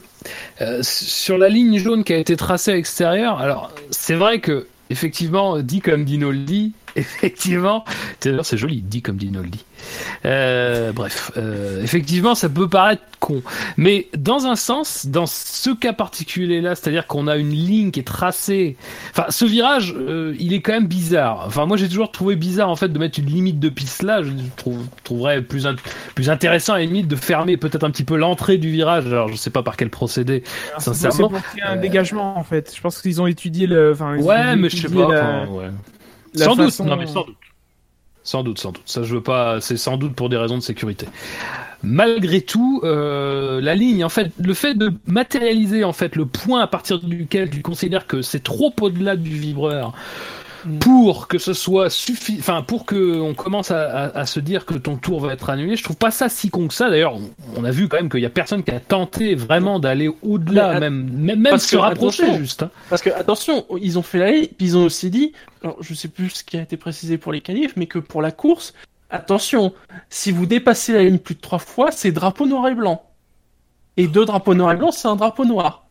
euh, 0.60 0.80
sur 0.82 1.36
la 1.38 1.48
ligne 1.48 1.78
jaune 1.78 2.04
qui 2.04 2.12
a 2.12 2.16
été 2.18 2.36
tracée 2.36 2.70
à 2.72 2.74
l'extérieur, 2.74 3.38
alors 3.38 3.70
c'est 3.90 4.14
vrai 4.14 4.40
que 4.40 4.66
effectivement, 4.88 5.58
dit 5.60 5.80
comme 5.80 6.04
Dino 6.04 6.30
le 6.30 6.38
dit, 6.38 6.72
effectivement, 6.96 7.84
c'est 8.20 8.56
joli, 8.56 8.82
dit 8.82 9.02
comme 9.02 9.16
Dino 9.16 9.42
le 9.42 9.48
dit. 9.48 9.64
Euh, 10.24 10.92
bref, 10.92 11.32
euh, 11.36 11.82
effectivement, 11.82 12.34
ça 12.36 12.48
peut 12.48 12.68
paraître 12.68 13.02
con, 13.18 13.42
mais 13.76 14.08
dans 14.16 14.46
un 14.46 14.54
sens, 14.56 15.06
dans 15.06 15.26
ce 15.26 15.70
cas 15.74 15.92
particulier-là, 15.92 16.74
c'est-à-dire 16.76 17.06
qu'on 17.08 17.26
a 17.26 17.36
une 17.36 17.50
ligne 17.50 17.90
qui 17.90 18.00
est 18.00 18.04
tracée. 18.04 18.76
Enfin, 19.10 19.26
ce 19.28 19.44
virage, 19.44 19.94
euh, 19.96 20.34
il 20.38 20.52
est 20.52 20.60
quand 20.60 20.72
même 20.72 20.86
bizarre. 20.86 21.44
Enfin, 21.46 21.66
moi 21.66 21.76
j'ai 21.76 21.88
toujours 21.88 22.12
trouvé 22.12 22.36
bizarre 22.36 22.68
en 22.68 22.76
fait 22.76 22.88
de 22.88 22.98
mettre 22.98 23.18
une 23.18 23.26
limite 23.26 23.58
de 23.58 23.68
piste 23.68 24.02
là. 24.04 24.22
Je 24.22 24.30
trouve, 24.56 24.86
trouverais 25.02 25.42
plus 25.42 25.66
int- 25.66 25.76
plus 26.14 26.30
intéressant 26.30 26.74
à 26.74 26.78
la 26.78 26.84
limite 26.84 27.08
de 27.08 27.16
fermer 27.16 27.56
peut-être 27.56 27.84
un 27.84 27.90
petit 27.90 28.04
peu 28.04 28.16
l'entrée 28.16 28.58
du 28.58 28.70
virage. 28.70 29.06
Alors 29.06 29.28
je 29.28 29.36
sais 29.36 29.50
pas 29.50 29.62
par 29.64 29.76
quel 29.76 29.90
procédé. 29.90 30.44
C'est 30.78 30.92
Sincèrement, 30.94 31.28
pour 31.28 31.50
qu'il 31.50 31.58
y 31.58 31.62
ait 31.62 31.66
un 31.66 31.76
dégagement 31.76 32.38
en 32.38 32.44
fait. 32.44 32.72
Je 32.74 32.80
pense 32.80 33.00
qu'ils 33.02 33.20
ont 33.20 33.26
étudié 33.26 33.66
le. 33.66 33.92
Enfin, 33.92 34.16
Ouais, 34.18 34.54
mais 34.56 34.68
je 34.70 34.76
sais 34.76 34.88
pas. 34.88 35.08
la- 35.12 35.42
enfin, 35.42 35.46
ouais. 35.52 35.70
La 36.34 36.44
Sans 36.46 36.56
façon- 36.56 36.84
doute. 36.84 36.90
Non, 36.92 36.96
mais 36.98 37.06
sans 37.06 37.24
doute. 37.24 37.36
Sans 38.24 38.42
doute, 38.44 38.58
sans 38.60 38.70
doute. 38.72 38.82
Ça, 38.86 39.02
je 39.02 39.14
veux 39.14 39.22
pas. 39.22 39.60
C'est 39.60 39.76
sans 39.76 39.96
doute 39.96 40.14
pour 40.14 40.28
des 40.28 40.36
raisons 40.36 40.56
de 40.56 40.62
sécurité. 40.62 41.06
Malgré 41.82 42.40
tout, 42.40 42.80
euh, 42.84 43.60
la 43.60 43.74
ligne, 43.74 44.04
en 44.04 44.08
fait, 44.08 44.30
le 44.38 44.54
fait 44.54 44.74
de 44.74 44.92
matérialiser 45.06 45.82
en 45.82 45.92
fait 45.92 46.14
le 46.14 46.26
point 46.26 46.60
à 46.60 46.68
partir 46.68 47.00
duquel 47.00 47.50
tu 47.50 47.60
considères 47.62 48.06
que 48.06 48.22
c'est 48.22 48.42
trop 48.44 48.72
au-delà 48.80 49.16
du 49.16 49.30
vibreur 49.30 49.92
pour 50.80 51.28
que 51.28 51.38
ce 51.38 51.52
soit 51.54 51.90
suffi, 51.90 52.36
enfin 52.38 52.62
pour 52.62 52.84
que 52.86 53.20
on 53.20 53.34
commence 53.34 53.70
à, 53.70 53.82
à- 53.82 54.18
à 54.20 54.26
se 54.26 54.40
dire 54.40 54.64
que 54.66 54.74
ton 54.74 54.96
tour 54.96 55.20
va 55.20 55.32
être 55.32 55.50
annulé, 55.50 55.76
je 55.76 55.82
trouve 55.82 55.96
pas 55.96 56.10
ça 56.10 56.28
si 56.28 56.50
con 56.50 56.68
que 56.68 56.74
ça. 56.74 56.88
D'ailleurs, 56.90 57.16
on, 57.56 57.64
a 57.64 57.70
vu 57.70 57.88
quand 57.88 57.96
même 57.96 58.08
qu'il 58.10 58.20
y 58.20 58.26
a 58.26 58.30
personne 58.30 58.62
qui 58.62 58.70
a 58.70 58.80
tenté 58.80 59.34
vraiment 59.34 59.78
d'aller 59.80 60.10
au-delà, 60.22 60.78
même 60.80 61.10
même, 61.12 61.40
même 61.40 61.52
se 61.58 61.76
rapprocher 61.76 62.24
juste. 62.38 62.62
hein. 62.62 62.70
Parce 62.90 63.02
que 63.02 63.10
attention, 63.10 63.64
ils 63.80 63.98
ont 63.98 64.02
fait 64.02 64.18
la 64.18 64.30
ligne, 64.30 64.46
puis 64.46 64.66
ils 64.66 64.76
ont 64.78 64.84
aussi 64.84 65.10
dit, 65.10 65.32
alors 65.62 65.76
je 65.80 65.94
sais 65.94 66.08
plus 66.08 66.30
ce 66.30 66.44
qui 66.44 66.56
a 66.56 66.62
été 66.62 66.76
précisé 66.76 67.18
pour 67.18 67.32
les 67.32 67.40
qualifs, 67.40 67.72
mais 67.76 67.86
que 67.86 67.98
pour 67.98 68.22
la 68.22 68.30
course, 68.30 68.74
attention, 69.10 69.72
si 70.10 70.30
vous 70.32 70.46
dépassez 70.46 70.92
la 70.92 71.02
ligne 71.02 71.18
plus 71.18 71.34
de 71.34 71.40
trois 71.40 71.58
fois, 71.58 71.90
c'est 71.92 72.12
drapeau 72.12 72.46
noir 72.46 72.68
et 72.68 72.74
blanc. 72.74 73.02
Et 73.96 74.06
deux 74.06 74.24
drapeaux 74.24 74.54
noirs 74.54 74.72
et 74.72 74.76
blancs, 74.76 74.94
c'est 74.94 75.08
un 75.08 75.16
drapeau 75.16 75.44
noir. 75.44 75.84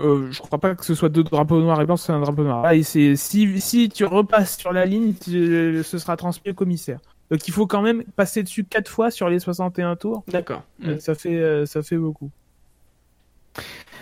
Euh, 0.00 0.28
je 0.30 0.38
crois 0.40 0.58
pas 0.58 0.74
que 0.76 0.84
ce 0.84 0.94
soit 0.94 1.08
deux 1.08 1.24
drapeaux 1.24 1.60
noirs 1.60 1.80
et 1.80 1.86
blancs, 1.86 1.98
c'est 1.98 2.12
un 2.12 2.20
drapeau 2.20 2.44
noir. 2.44 2.62
Ah, 2.64 2.74
et 2.76 2.82
c'est 2.84 3.16
si 3.16 3.60
si 3.60 3.88
tu 3.88 4.04
repasses 4.04 4.56
sur 4.58 4.72
la 4.72 4.84
ligne, 4.86 5.12
tu- 5.14 5.82
ce 5.84 5.98
sera 5.98 6.16
transmis 6.16 6.52
au 6.52 6.54
commissaire. 6.54 7.00
Donc 7.30 7.46
il 7.48 7.52
faut 7.52 7.66
quand 7.66 7.82
même 7.82 8.04
passer 8.16 8.42
dessus 8.42 8.64
quatre 8.64 8.88
fois 8.88 9.10
sur 9.10 9.28
les 9.28 9.38
61 9.40 9.96
tours. 9.96 10.22
D'accord. 10.28 10.62
Euh, 10.86 10.98
Ça 11.00 11.14
fait 11.14 11.36
euh, 11.36 11.66
ça 11.66 11.82
fait 11.82 11.96
beaucoup. 11.96 12.30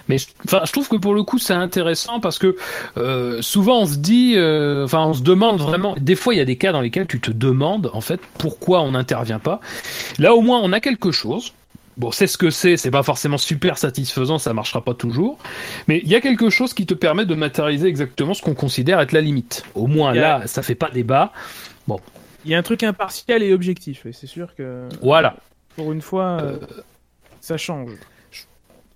Mais 0.08 0.18
je, 0.18 0.28
enfin, 0.44 0.60
je 0.64 0.70
trouve 0.70 0.88
que 0.88 0.96
pour 0.96 1.14
le 1.14 1.24
coup, 1.24 1.38
c'est 1.38 1.52
intéressant 1.54 2.20
parce 2.20 2.38
que 2.38 2.56
euh, 2.96 3.42
souvent 3.42 3.80
on 3.80 3.86
se 3.86 3.96
dit, 3.96 4.34
euh, 4.36 4.84
enfin, 4.84 5.04
on 5.06 5.14
se 5.14 5.22
demande 5.22 5.58
vraiment. 5.60 5.96
Des 5.98 6.14
fois, 6.14 6.34
il 6.34 6.36
y 6.36 6.40
a 6.40 6.44
des 6.44 6.56
cas 6.56 6.70
dans 6.72 6.80
lesquels 6.80 7.06
tu 7.08 7.20
te 7.20 7.30
demandes 7.32 7.90
en 7.92 8.00
fait 8.00 8.20
pourquoi 8.38 8.82
on 8.82 8.92
n'intervient 8.92 9.40
pas. 9.40 9.60
Là, 10.18 10.34
au 10.34 10.42
moins, 10.42 10.60
on 10.62 10.72
a 10.72 10.78
quelque 10.80 11.10
chose. 11.10 11.54
Bon, 11.96 12.10
c'est 12.10 12.26
ce 12.26 12.36
que 12.38 12.50
c'est, 12.50 12.76
c'est 12.76 12.90
pas 12.90 13.02
forcément 13.02 13.38
super 13.38 13.78
satisfaisant, 13.78 14.38
ça 14.38 14.52
marchera 14.52 14.82
pas 14.84 14.94
toujours, 14.94 15.38
mais 15.88 16.00
il 16.04 16.08
y 16.08 16.14
a 16.14 16.20
quelque 16.20 16.50
chose 16.50 16.74
qui 16.74 16.86
te 16.86 16.94
permet 16.94 17.24
de 17.26 17.34
matérialiser 17.34 17.88
exactement 17.88 18.34
ce 18.34 18.42
qu'on 18.42 18.54
considère 18.54 19.00
être 19.00 19.12
la 19.12 19.20
limite. 19.20 19.64
Au 19.74 19.86
moins 19.86 20.10
a- 20.10 20.14
là, 20.14 20.42
ça 20.46 20.62
fait 20.62 20.74
pas 20.74 20.90
débat. 20.90 21.32
Il 22.44 22.50
y 22.50 22.54
a 22.54 22.58
un 22.58 22.62
truc 22.62 22.82
impartial 22.84 23.42
et 23.42 23.52
objectif, 23.52 24.06
et 24.06 24.12
c'est 24.12 24.26
sûr 24.28 24.54
que 24.54 24.88
Voilà. 25.02 25.36
pour 25.76 25.92
une 25.92 26.00
fois, 26.02 26.38
euh, 26.42 26.58
ça 27.40 27.56
change. 27.56 27.90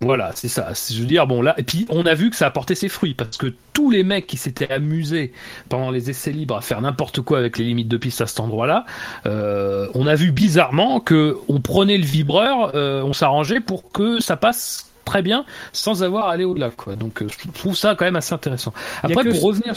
Voilà, 0.03 0.31
c'est 0.35 0.49
ça. 0.49 0.75
C'est- 0.75 0.95
Je 0.95 1.01
veux 1.01 1.07
dire, 1.07 1.27
bon 1.27 1.43
là, 1.43 1.55
et 1.59 1.63
puis 1.63 1.85
on 1.91 2.07
a 2.07 2.15
vu 2.15 2.31
que 2.31 2.37
ça 2.37 2.47
a 2.47 2.51
porté 2.51 2.75
ses 2.75 2.89
fruits 2.89 3.13
parce 3.13 3.37
que 3.37 3.53
tous 3.75 3.91
les 3.91 4.03
mecs 4.03 4.27
qui 4.27 4.39
s'étaient 4.39 4.71
amusés 4.73 5.33
pendant 5.69 5.91
les 5.91 6.09
essais 6.09 6.33
libres 6.33 6.57
à 6.57 6.63
faire 6.63 6.81
n'importe 6.81 7.21
quoi 7.21 7.39
avec 7.39 7.59
les 7.59 7.65
limites 7.65 7.89
de 7.89 7.97
piste 7.99 8.23
à 8.23 8.27
cet 8.27 8.41
endroit-là, 8.41 8.87
euh, 9.27 9.89
on 9.95 10.07
a 10.07 10.15
vu 10.15 10.33
bizarrement 10.33 11.01
que 11.01 11.37
on 11.49 11.61
prenait 11.61 11.99
le 11.99 12.05
vibreur, 12.07 12.73
euh, 12.75 13.03
on 13.03 13.13
s'arrangeait 13.13 13.61
pour 13.61 13.93
que 13.93 14.21
ça 14.21 14.37
passe 14.39 14.91
très 15.05 15.21
bien 15.23 15.45
sans 15.73 16.03
avoir 16.03 16.29
à 16.29 16.33
aller 16.33 16.45
au-delà, 16.45 16.71
quoi. 16.71 16.97
Donc 16.97 17.23
euh, 17.23 17.27
je 17.29 17.51
trouve 17.53 17.77
ça 17.77 17.95
quand 17.95 18.07
même 18.07 18.17
assez 18.17 18.33
intéressant. 18.35 18.73
Après, 19.03 19.25
pour 19.33 19.43
revenir, 19.43 19.75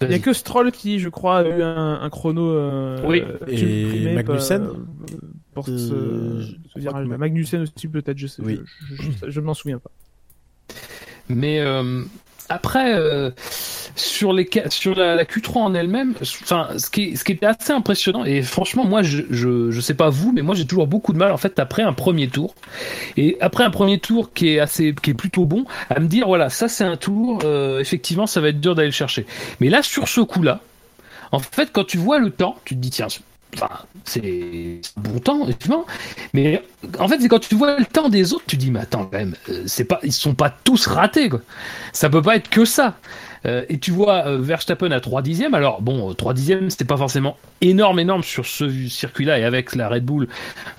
Il 0.00 0.10
y 0.10 0.14
a 0.14 0.18
que 0.18 0.32
Stroll 0.32 0.72
qui, 0.72 0.98
je 1.00 1.08
crois, 1.08 1.38
a 1.40 1.44
eu 1.44 1.62
un, 1.62 2.00
un 2.02 2.10
chrono. 2.10 2.48
euh, 2.50 3.00
Oui. 3.04 3.20
euh, 3.20 3.38
Et 3.46 3.56
supprimé, 3.58 4.12
Magnussen 4.14 4.68
pour 5.54 5.66
Euh, 5.68 5.78
ce, 5.78 6.46
je 6.46 6.52
ce 6.52 6.68
crois 6.70 6.80
virage. 6.80 7.06
que- 7.08 7.14
Magnussen 7.16 7.62
aussi, 7.62 7.88
peut-être, 7.88 8.18
je 8.18 8.26
sais. 8.26 8.42
Oui. 8.42 8.60
Je, 8.90 8.94
je, 8.96 9.02
je- 9.26 9.30
je 9.30 9.40
m'en 9.40 9.54
souviens 9.54 9.78
pas. 9.78 9.90
Mais 11.28 11.60
euh, 11.60 12.02
après, 12.50 12.94
euh, 12.96 13.30
sur, 13.96 14.32
les, 14.34 14.46
ca- 14.52 14.68
sur 14.68 14.94
la, 14.94 15.14
la 15.14 15.24
Q3 15.24 15.58
en 15.58 15.74
elle-même, 15.74 16.14
enfin, 16.20 16.68
ce 16.76 16.90
qui, 16.90 17.04
est- 17.04 17.16
ce 17.16 17.24
qui 17.24 17.32
était 17.32 17.46
assez 17.46 17.72
impressionnant, 17.72 18.24
et 18.24 18.42
franchement, 18.42 18.84
moi, 18.84 19.02
je, 19.02 19.22
je, 19.30 19.70
je 19.70 19.80
sais 19.80 19.94
pas 19.94 20.10
vous, 20.10 20.32
mais 20.32 20.42
moi, 20.42 20.54
j'ai 20.54 20.66
toujours 20.66 20.86
beaucoup 20.86 21.12
de 21.14 21.18
mal, 21.18 21.32
en 21.32 21.36
fait, 21.38 21.58
après 21.58 21.82
un 21.82 21.94
premier 21.94 22.28
tour, 22.28 22.54
et 23.16 23.38
après 23.40 23.64
un 23.64 23.70
premier 23.70 23.98
tour 23.98 24.32
qui 24.34 24.48
est 24.50 24.58
assez, 24.60 24.94
qui 25.02 25.10
est 25.10 25.14
plutôt 25.14 25.46
bon, 25.46 25.64
à 25.88 25.98
me 26.00 26.08
dire, 26.08 26.26
voilà, 26.26 26.50
ça, 26.50 26.68
c'est 26.68 26.84
un 26.84 26.96
tour, 26.98 27.40
euh, 27.44 27.80
effectivement, 27.80 28.26
ça 28.26 28.40
va 28.42 28.48
être 28.48 28.60
dur 28.60 28.74
d'aller 28.74 28.88
le 28.88 28.92
chercher. 28.92 29.24
Mais 29.60 29.70
là, 29.70 29.82
sur 29.82 30.08
ce 30.08 30.20
coup-là, 30.20 30.60
en 31.32 31.38
fait, 31.38 31.70
quand 31.72 31.84
tu 31.84 31.96
vois 31.98 32.18
le 32.18 32.30
temps, 32.30 32.56
tu 32.66 32.74
te 32.74 32.80
dis, 32.80 32.90
tiens, 32.90 33.06
enfin, 33.54 33.70
c'est 34.04 34.80
bon 34.96 35.18
temps, 35.18 35.44
effectivement, 35.44 35.86
mais 36.32 36.62
en 36.98 37.08
fait, 37.08 37.20
c'est 37.20 37.28
quand 37.28 37.40
tu 37.40 37.54
vois 37.54 37.78
le 37.78 37.86
temps 37.86 38.08
des 38.08 38.32
autres, 38.32 38.44
tu 38.46 38.56
dis, 38.56 38.70
mais 38.70 38.80
attends, 38.80 39.04
quand 39.04 39.18
même, 39.18 39.34
euh, 39.48 39.62
c'est 39.66 39.84
pas, 39.84 40.00
ils 40.02 40.12
sont 40.12 40.34
pas 40.34 40.50
tous 40.50 40.86
ratés, 40.86 41.28
quoi. 41.28 41.40
Ça 41.92 42.10
peut 42.10 42.22
pas 42.22 42.36
être 42.36 42.50
que 42.50 42.64
ça. 42.64 42.96
Euh, 43.46 43.64
et 43.68 43.78
tu 43.78 43.90
vois 43.90 44.26
euh, 44.26 44.38
Verstappen 44.40 44.90
à 44.90 45.00
3 45.00 45.22
dixièmes. 45.22 45.54
Alors, 45.54 45.82
bon, 45.82 46.10
euh, 46.10 46.14
3 46.14 46.34
dixièmes, 46.34 46.70
c'était 46.70 46.84
pas 46.84 46.96
forcément 46.96 47.36
énorme, 47.60 48.00
énorme 48.00 48.22
sur 48.22 48.46
ce 48.46 48.70
circuit-là 48.88 49.38
et 49.38 49.44
avec 49.44 49.74
la 49.74 49.88
Red 49.88 50.04
Bull, 50.04 50.28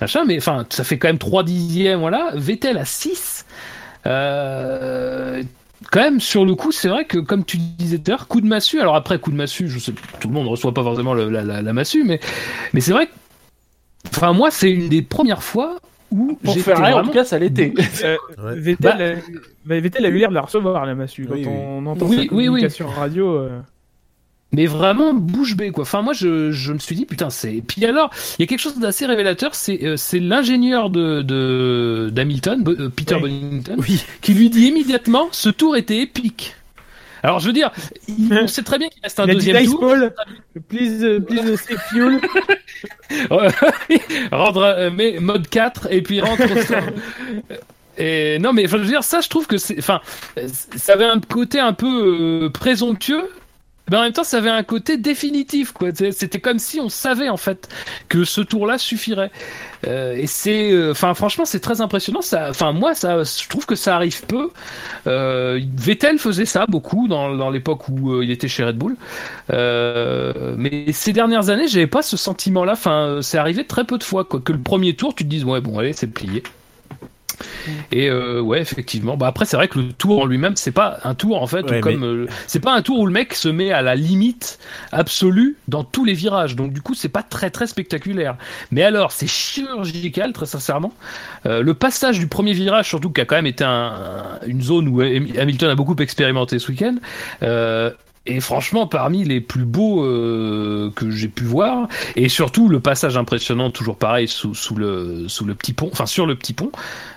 machin, 0.00 0.24
mais 0.26 0.36
enfin, 0.38 0.66
ça 0.70 0.84
fait 0.84 0.98
quand 0.98 1.08
même 1.08 1.18
3 1.18 1.44
dixièmes, 1.44 2.00
voilà. 2.00 2.30
Vettel 2.34 2.78
à 2.78 2.84
6. 2.84 3.44
Euh, 4.06 5.05
quand 5.90 6.00
même, 6.00 6.20
sur 6.20 6.44
le 6.44 6.54
coup, 6.54 6.72
c'est 6.72 6.88
vrai 6.88 7.04
que, 7.04 7.18
comme 7.18 7.44
tu 7.44 7.56
disais 7.58 7.98
tout 7.98 8.10
à 8.10 8.14
l'heure, 8.16 8.28
coup 8.28 8.40
de 8.40 8.46
massue. 8.46 8.80
Alors 8.80 8.96
après, 8.96 9.18
coup 9.18 9.30
de 9.30 9.36
massue, 9.36 9.68
je 9.68 9.78
sais, 9.78 9.92
tout 10.20 10.28
le 10.28 10.34
monde 10.34 10.48
reçoit 10.48 10.72
pas 10.74 10.82
forcément 10.82 11.14
le- 11.14 11.28
la, 11.30 11.42
la- 11.44 11.62
la 11.62 11.72
massue, 11.72 12.02
mais, 12.04 12.20
mais 12.72 12.80
c'est 12.80 12.92
vrai 12.92 13.06
que, 13.06 13.12
enfin, 14.08 14.32
moi, 14.32 14.50
c'est 14.50 14.70
une 14.70 14.88
des 14.88 15.02
premières 15.02 15.42
fois 15.42 15.78
où 16.10 16.38
Pour 16.42 16.54
j'étais 16.54 16.64
Ferrari, 16.70 16.92
en 16.92 16.96
vraiment- 16.96 17.08
tout 17.08 17.14
cas, 17.14 17.24
ça 17.24 17.38
l'était. 17.38 17.72
Euh, 18.04 18.16
Ouais. 18.42 18.54
Vettel, 18.58 18.76
Bah- 18.80 18.96
a, 19.04 19.14
bah, 19.66 19.80
Vettel 19.80 20.06
a 20.06 20.08
eu 20.08 20.18
l'air 20.18 20.28
de 20.30 20.34
la 20.34 20.42
recevoir, 20.42 20.86
la 20.86 20.94
massue. 20.94 21.26
Quand 21.26 21.34
Oui, 21.34 21.42
oui. 21.44 21.52
on 21.52 21.86
entend 21.86 22.06
Oui, 22.06 22.16
sa 22.16 22.20
oui, 22.22 22.28
oui. 22.30 22.46
communication 22.46 22.86
radio. 22.88 23.34
euh, 23.36 23.58
Mais 24.56 24.64
vraiment 24.64 25.12
bouche 25.12 25.54
bée 25.54 25.70
quoi. 25.70 25.82
Enfin 25.82 26.00
moi 26.00 26.14
je, 26.14 26.50
je 26.50 26.72
me 26.72 26.78
suis 26.78 26.96
dit 26.96 27.04
putain 27.04 27.28
c'est. 27.28 27.62
Puis 27.66 27.84
alors 27.84 28.08
il 28.38 28.42
y 28.42 28.44
a 28.44 28.46
quelque 28.46 28.60
chose 28.62 28.78
d'assez 28.78 29.04
révélateur, 29.04 29.54
c'est 29.54 29.84
euh, 29.84 29.98
c'est 29.98 30.18
l'ingénieur 30.18 30.88
de 30.88 31.20
de 31.20 32.08
d'Hamilton, 32.10 32.64
euh, 32.66 32.88
Peter 32.88 33.16
Oui. 33.16 33.20
Bonington, 33.20 33.74
Oui. 33.76 34.02
qui 34.22 34.32
lui 34.32 34.48
dit 34.48 34.68
immédiatement 34.68 35.28
ce 35.30 35.50
tour 35.50 35.76
était 35.76 35.98
épique. 35.98 36.56
Alors 37.22 37.38
je 37.38 37.48
veux 37.48 37.52
dire, 37.52 37.70
on 38.30 38.46
sait 38.46 38.62
très 38.62 38.78
bien 38.78 38.88
qu'il 38.88 39.02
reste 39.02 39.20
un 39.20 39.24
il 39.24 39.30
a 39.32 39.34
dit 39.34 39.52
deuxième 39.52 39.66
tour. 39.66 39.94
Please, 40.68 41.04
uh, 41.04 41.20
please 41.20 41.56
save 41.56 41.78
fuel. 41.90 42.20
Rendre 44.32 44.62
euh, 44.62 44.90
mais 44.90 45.18
mode 45.20 45.48
4 45.48 45.88
et 45.90 46.00
puis 46.00 46.22
rentre 46.22 46.44
au. 46.44 46.74
Et 47.98 48.38
non 48.38 48.52
mais 48.52 48.66
enfin, 48.66 48.76
je 48.76 48.82
veux 48.82 48.88
dire 48.88 49.04
ça 49.04 49.20
je 49.20 49.28
trouve 49.28 49.46
que 49.46 49.56
c'est 49.56 49.78
enfin 49.78 50.00
euh, 50.38 50.46
ça 50.76 50.92
avait 50.94 51.06
un 51.06 51.18
côté 51.20 51.58
un 51.58 51.72
peu 51.72 51.86
euh, 52.44 52.50
présomptueux 52.50 53.28
mais 53.90 53.96
en 53.96 54.02
même 54.02 54.12
temps 54.12 54.24
ça 54.24 54.38
avait 54.38 54.50
un 54.50 54.62
côté 54.62 54.96
définitif 54.98 55.72
quoi 55.72 55.88
c'était 56.12 56.40
comme 56.40 56.58
si 56.58 56.80
on 56.80 56.88
savait 56.88 57.28
en 57.28 57.36
fait 57.36 57.68
que 58.08 58.24
ce 58.24 58.40
tour 58.40 58.66
là 58.66 58.78
suffirait 58.78 59.30
Euh, 59.86 60.16
et 60.16 60.26
c'est 60.26 60.72
euh, 60.72 60.92
enfin 60.92 61.12
franchement 61.14 61.44
c'est 61.44 61.60
très 61.60 61.80
impressionnant 61.82 62.20
enfin 62.48 62.72
moi 62.72 62.94
ça 62.94 63.22
je 63.24 63.48
trouve 63.48 63.66
que 63.66 63.74
ça 63.74 63.94
arrive 63.94 64.22
peu 64.26 64.50
euh, 65.06 65.60
Vettel 65.76 66.18
faisait 66.18 66.46
ça 66.46 66.66
beaucoup 66.66 67.08
dans, 67.08 67.34
dans 67.36 67.50
l'époque 67.50 67.88
où 67.88 68.12
euh, 68.12 68.24
il 68.24 68.30
était 68.30 68.48
chez 68.48 68.64
Red 68.64 68.78
Bull 68.78 68.96
euh, 69.52 70.54
mais 70.58 70.92
ces 70.92 71.12
dernières 71.12 71.48
années, 71.50 71.68
j'avais 71.68 71.86
pas 71.86 72.02
ce 72.02 72.16
sentiment-là. 72.16 72.72
Enfin, 72.72 73.20
c'est 73.22 73.38
arrivé 73.38 73.64
très 73.66 73.84
peu 73.84 73.98
de 73.98 74.04
fois, 74.04 74.24
quoi. 74.24 74.40
Que 74.40 74.52
le 74.52 74.60
premier 74.62 74.94
tour, 74.96 75.14
tu 75.14 75.24
te 75.24 75.28
dises, 75.28 75.44
ouais, 75.44 75.60
bon, 75.60 75.78
allez, 75.78 75.92
c'est 75.92 76.06
plié. 76.08 76.42
Et 77.92 78.08
euh, 78.08 78.40
ouais, 78.40 78.60
effectivement. 78.60 79.16
Bah 79.16 79.26
après, 79.28 79.44
c'est 79.44 79.56
vrai 79.56 79.68
que 79.68 79.78
le 79.78 79.92
tour 79.92 80.20
en 80.22 80.26
lui-même, 80.26 80.56
c'est 80.56 80.72
pas 80.72 80.98
un 81.04 81.14
tour 81.14 81.42
en 81.42 81.46
fait, 81.46 81.62
Ouais, 81.70 81.80
comme 81.80 82.04
euh, 82.04 82.26
c'est 82.46 82.60
pas 82.60 82.74
un 82.74 82.82
tour 82.82 83.00
où 83.00 83.06
le 83.06 83.12
mec 83.12 83.34
se 83.34 83.48
met 83.48 83.72
à 83.72 83.82
la 83.82 83.94
limite 83.94 84.58
absolue 84.92 85.56
dans 85.68 85.84
tous 85.84 86.04
les 86.04 86.12
virages. 86.14 86.56
Donc 86.56 86.72
du 86.72 86.80
coup, 86.80 86.94
c'est 86.94 87.08
pas 87.08 87.22
très 87.22 87.50
très 87.50 87.66
spectaculaire. 87.66 88.36
Mais 88.70 88.82
alors, 88.82 89.12
c'est 89.12 89.28
chirurgical, 89.28 90.32
très 90.32 90.46
sincèrement. 90.46 90.92
Euh, 91.46 91.62
le 91.62 91.74
passage 91.74 92.18
du 92.18 92.26
premier 92.26 92.52
virage, 92.52 92.88
surtout 92.88 93.10
qui 93.10 93.20
a 93.20 93.24
quand 93.24 93.36
même 93.36 93.46
été 93.46 93.64
un- 93.64 93.68
un- 93.70 94.46
une 94.46 94.62
zone 94.62 94.88
où 94.88 95.00
Hamilton 95.00 95.70
a 95.70 95.74
beaucoup 95.74 95.96
expérimenté 95.96 96.58
ce 96.58 96.70
week-end. 96.70 96.96
Et 98.26 98.40
franchement, 98.40 98.86
parmi 98.86 99.24
les 99.24 99.40
plus 99.40 99.64
beaux 99.64 100.04
euh, 100.04 100.90
que 100.96 101.10
j'ai 101.10 101.28
pu 101.28 101.44
voir, 101.44 101.88
et 102.16 102.28
surtout 102.28 102.68
le 102.68 102.80
passage 102.80 103.16
impressionnant, 103.16 103.70
toujours 103.70 103.96
pareil, 103.96 104.26
sous, 104.26 104.52
le, 104.74 105.28
sous 105.28 105.44
le 105.44 105.54
petit 105.54 105.72
pont, 105.72 105.88
enfin 105.92 106.06
sur 106.06 106.26
le 106.26 106.34
petit 106.34 106.52
pont, 106.52 106.72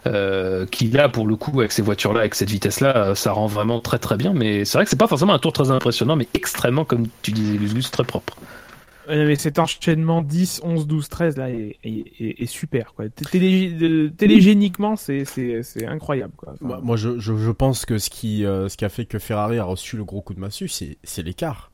euh, 0.06 0.68
qui 0.68 0.88
là, 0.88 1.10
pour 1.10 1.26
le 1.26 1.36
coup, 1.36 1.60
avec 1.60 1.72
ces 1.72 1.82
voitures-là, 1.82 2.20
avec 2.20 2.36
cette 2.36 2.52
vitesse-là, 2.52 2.96
euh, 2.96 3.16
ça 3.16 3.32
rend 3.32 3.48
vraiment 3.48 3.80
très 3.80 3.98
très 3.98 4.18
bien. 4.18 4.34
Mais 4.34 4.66
c'est 4.66 4.78
vrai 4.78 4.86
que 4.86 4.92
c'est 4.92 5.00
pas 5.00 5.08
forcément 5.08 5.34
un 5.34 5.40
tour 5.40 5.54
très 5.54 5.72
impressionnant, 5.72 6.16
mais 6.16 6.28
extrêmement, 6.36 6.86
comme 6.86 7.08
tu 7.24 7.32
disais, 7.32 7.58
Gus 7.58 7.74
Gus, 7.74 7.92
très 7.92 8.04
propre. 8.04 8.36
Ouais, 9.10 9.26
mais 9.26 9.36
cet 9.36 9.58
enchaînement 9.60 10.22
10, 10.22 10.62
11, 10.64 10.86
12, 10.88 11.10
13 11.10 11.38
là 11.38 11.50
est, 11.50 11.78
est, 11.84 12.04
est- 12.20 12.42
est 12.44 12.46
super 12.46 12.94
quoi. 12.94 13.10
Télé, 13.10 14.10
télégéniquement 14.16 14.96
c'est 14.96 15.26
incroyable 15.88 16.34
quoi. 16.38 16.54
Enfin, 16.54 16.66
Moi, 16.66 16.80
moi, 16.84 16.96
je, 16.96 17.18
je, 17.20 17.36
je 17.36 17.52
pense 17.52 17.86
que 17.86 17.98
ce 17.98 18.10
qui, 18.12 18.46
euh, 18.46 18.70
ce 18.70 18.78
qui 18.78 18.86
a 18.86 18.90
fait 18.90 19.06
que 19.06 19.18
Ferrari 19.20 19.58
a 19.58 19.64
reçu 19.64 19.98
le 19.98 20.04
gros 20.04 20.22
coup 20.22 20.34
de 20.36 20.40
massue, 20.40 20.68
c'est 20.70 21.24
l'écart. 21.24 21.72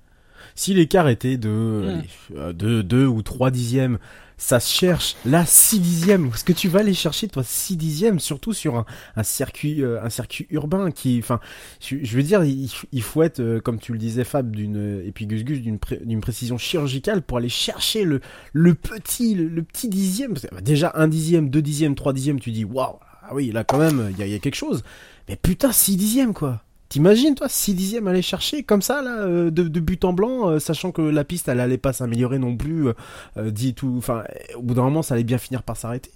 Si 0.53 0.73
l'écart 0.73 1.09
était 1.09 1.37
de, 1.37 1.85
allez, 1.97 2.07
euh, 2.39 2.53
de 2.53 2.81
2 2.81 3.05
ou 3.05 3.21
3 3.21 3.51
dixièmes, 3.51 3.97
ça 4.37 4.59
se 4.59 4.73
cherche. 4.73 5.15
Là, 5.25 5.45
6 5.45 5.79
dixièmes. 5.79 6.29
Est-ce 6.33 6.43
que 6.43 6.51
tu 6.53 6.67
vas 6.67 6.79
aller 6.81 6.93
chercher, 6.93 7.27
toi, 7.29 7.41
6 7.43 7.77
dixièmes, 7.77 8.19
surtout 8.19 8.51
sur 8.51 8.75
un, 8.75 8.85
un 9.15 9.23
circuit, 9.23 9.81
euh, 9.81 10.03
un 10.03 10.09
circuit 10.09 10.45
urbain 10.49 10.91
qui, 10.91 11.19
enfin, 11.23 11.39
je, 11.79 11.95
je 12.03 12.17
veux 12.17 12.23
dire, 12.23 12.43
il, 12.43 12.69
il 12.91 13.01
faut 13.01 13.23
être, 13.23 13.39
euh, 13.39 13.61
comme 13.61 13.79
tu 13.79 13.93
le 13.93 13.97
disais, 13.97 14.25
Fab, 14.25 14.53
d'une, 14.53 15.01
et 15.05 15.11
puis 15.13 15.25
Gus 15.25 15.45
Gus, 15.45 15.61
d'une, 15.61 15.79
pré- 15.79 16.01
d'une 16.03 16.19
précision 16.19 16.57
chirurgicale 16.57 17.21
pour 17.21 17.37
aller 17.37 17.47
chercher 17.49 18.03
le, 18.03 18.19
le 18.51 18.73
petit, 18.75 19.35
le, 19.35 19.47
le 19.47 19.63
petit 19.63 19.87
dixième. 19.87 20.33
Parce 20.33 20.47
que, 20.47 20.53
bah, 20.53 20.61
déjà, 20.61 20.91
un 20.95 21.07
dixième, 21.07 21.49
deux 21.49 21.61
dixièmes, 21.61 21.95
trois 21.95 22.11
dixièmes, 22.11 22.41
tu 22.41 22.51
dis, 22.51 22.65
waouh, 22.65 22.97
ah 23.23 23.33
oui, 23.33 23.51
là, 23.51 23.63
quand 23.63 23.77
même, 23.79 24.09
il 24.19 24.25
y 24.25 24.29
y 24.29 24.35
a 24.35 24.39
quelque 24.39 24.55
chose. 24.55 24.83
Mais 25.29 25.37
putain, 25.37 25.71
6 25.71 25.95
dixièmes, 25.95 26.33
quoi. 26.33 26.61
T'imagines, 26.95 27.35
toi, 27.35 27.49
6 27.49 27.73
dixièmes 27.73 28.07
aller 28.07 28.21
chercher 28.21 28.63
comme 28.63 28.81
ça, 28.81 29.01
là, 29.01 29.17
euh, 29.19 29.51
de, 29.51 29.63
de 29.63 29.79
but 29.81 30.05
en 30.05 30.13
blanc, 30.13 30.47
euh, 30.47 30.59
sachant 30.59 30.93
que 30.93 31.01
la 31.01 31.25
piste, 31.25 31.49
elle 31.49 31.59
allait 31.59 31.77
pas 31.77 31.91
s'améliorer 31.91 32.39
non 32.39 32.55
plus, 32.55 32.87
euh, 33.35 33.51
dit 33.51 33.73
tout, 33.73 33.95
enfin, 33.97 34.23
au 34.55 34.61
bout 34.61 34.75
d'un 34.75 34.83
moment, 34.83 35.01
ça 35.01 35.15
allait 35.15 35.25
bien 35.25 35.37
finir 35.37 35.61
par 35.61 35.75
s'arrêter. 35.75 36.11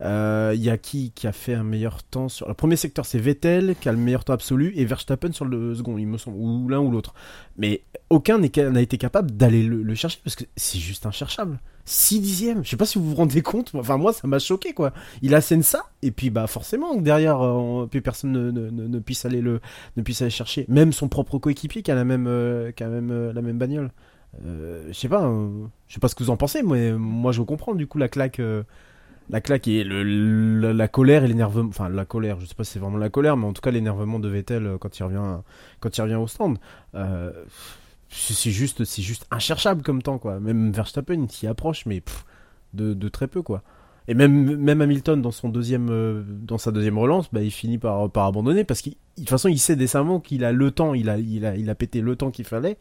Euh, 0.00 0.52
Il 0.54 0.62
y 0.62 0.70
a 0.70 0.78
qui 0.78 1.12
qui 1.12 1.26
a 1.26 1.32
fait 1.32 1.54
un 1.54 1.62
meilleur 1.62 2.02
temps 2.02 2.28
sur 2.28 2.48
le 2.48 2.54
premier 2.54 2.76
secteur 2.76 3.06
C'est 3.06 3.18
Vettel 3.18 3.74
qui 3.80 3.88
a 3.88 3.92
le 3.92 3.98
meilleur 3.98 4.24
temps 4.24 4.32
absolu 4.32 4.72
et 4.76 4.84
Verstappen 4.84 5.32
sur 5.32 5.44
le 5.44 5.74
second, 5.74 5.98
il 5.98 6.06
me 6.06 6.18
semble, 6.18 6.36
ou 6.38 6.68
l'un 6.68 6.80
ou 6.80 6.90
l'autre. 6.90 7.14
Mais 7.56 7.82
aucun 8.10 8.38
n'a 8.38 8.80
été 8.82 8.98
capable 8.98 9.30
d'aller 9.32 9.62
le, 9.62 9.94
chercher 9.94 10.18
parce 10.24 10.36
que 10.36 10.44
c'est 10.56 10.78
juste 10.78 11.06
incherchable. 11.06 11.60
6 11.84 12.20
dixièmes, 12.20 12.64
je 12.64 12.70
sais 12.70 12.76
pas 12.76 12.86
si 12.86 12.98
vous 12.98 13.10
vous 13.10 13.16
rendez 13.16 13.42
compte. 13.42 13.72
Enfin 13.74 13.96
moi 13.96 14.12
ça 14.12 14.26
m'a 14.28 14.38
choqué 14.38 14.72
quoi. 14.72 14.92
Il 15.20 15.34
assène 15.34 15.62
ça 15.62 15.90
et 16.02 16.10
puis 16.12 16.30
bah 16.30 16.46
forcément 16.46 16.94
derrière 16.96 17.40
euh, 17.40 17.50
on- 17.52 17.88
plus 17.88 18.02
personne 18.02 18.32
ne, 18.32 18.50
ne, 18.70 18.98
puisse 19.00 19.24
aller 19.24 19.40
le 19.40 19.60
ne 19.96 20.02
puisse 20.02 20.22
aller 20.22 20.30
chercher. 20.30 20.64
Même 20.68 20.92
son 20.92 21.08
propre 21.08 21.38
coéquipier 21.38 21.82
qui 21.82 21.90
a 21.90 21.94
la 21.96 22.04
même 22.04 22.26
euh, 22.28 22.70
qui 22.72 22.82
a 22.84 22.88
même 22.88 23.10
euh, 23.10 23.32
la 23.32 23.42
même 23.42 23.58
bagnole. 23.58 23.90
Euh, 24.46 24.84
je 24.88 24.92
sais 24.94 25.08
pas, 25.08 25.24
euh, 25.26 25.48
je 25.88 25.94
sais 25.94 26.00
pas 26.00 26.08
ce 26.08 26.14
que 26.14 26.22
vous 26.24 26.30
en 26.30 26.36
pensez, 26.36 26.62
mais 26.62 26.92
moi 26.92 27.32
je 27.32 27.42
comprends 27.42 27.74
du 27.74 27.86
coup 27.86 27.98
la 27.98 28.08
claque. 28.08 28.40
La 29.32 29.40
claque 29.40 29.66
et 29.66 29.82
le, 29.82 30.72
la 30.72 30.88
colère 30.88 31.24
et 31.24 31.28
l'énervement 31.28 31.70
enfin 31.70 31.88
la 31.88 32.04
colère 32.04 32.38
je 32.38 32.46
sais 32.46 32.54
pas 32.54 32.64
si 32.64 32.72
c'est 32.72 32.78
vraiment 32.78 32.98
la 32.98 33.08
colère 33.08 33.36
mais 33.36 33.46
en 33.46 33.52
tout 33.52 33.62
cas 33.62 33.70
l'énervement 33.70 34.18
de 34.18 34.28
Vettel 34.28 34.66
euh, 34.66 34.78
quand 34.78 34.96
il 34.98 35.02
revient 35.02 35.40
quand 35.80 35.98
au 35.98 36.26
stand 36.28 36.58
euh, 36.94 37.32
c'est 38.10 38.50
juste 38.50 38.84
juste 39.00 39.26
incherchable 39.30 39.82
comme 39.82 40.02
temps 40.02 40.18
quoi. 40.18 40.38
Même 40.38 40.70
Verstappen 40.70 41.22
il 41.22 41.30
s'y 41.30 41.46
approche 41.46 41.86
mais 41.86 42.02
de, 42.74 42.94
de 42.94 43.08
très 43.08 43.26
peu 43.26 43.42
quoi. 43.42 43.62
Et 44.08 44.14
même, 44.14 44.56
même 44.56 44.80
Hamilton, 44.80 45.22
dans, 45.22 45.30
son 45.30 45.48
deuxième, 45.48 45.88
euh, 45.88 46.24
dans 46.26 46.58
sa 46.58 46.72
deuxième 46.72 46.98
relance, 46.98 47.32
bah, 47.32 47.40
il 47.40 47.52
finit 47.52 47.78
par, 47.78 48.10
par 48.10 48.26
abandonner 48.26 48.64
parce 48.64 48.82
qu'il, 48.82 48.94
de 48.94 48.98
toute 49.20 49.28
façon, 49.28 49.54
sait 49.54 49.76
décemment 49.76 50.18
qu'il 50.18 50.44
a 50.44 50.50
le 50.50 50.72
temps, 50.72 50.92
il 50.92 51.08
a, 51.08 51.18
il 51.18 51.70
a 51.70 51.74
pété 51.76 52.00
le 52.00 52.16
temps 52.16 52.32
qu'il 52.32 52.44
fallait 52.44 52.78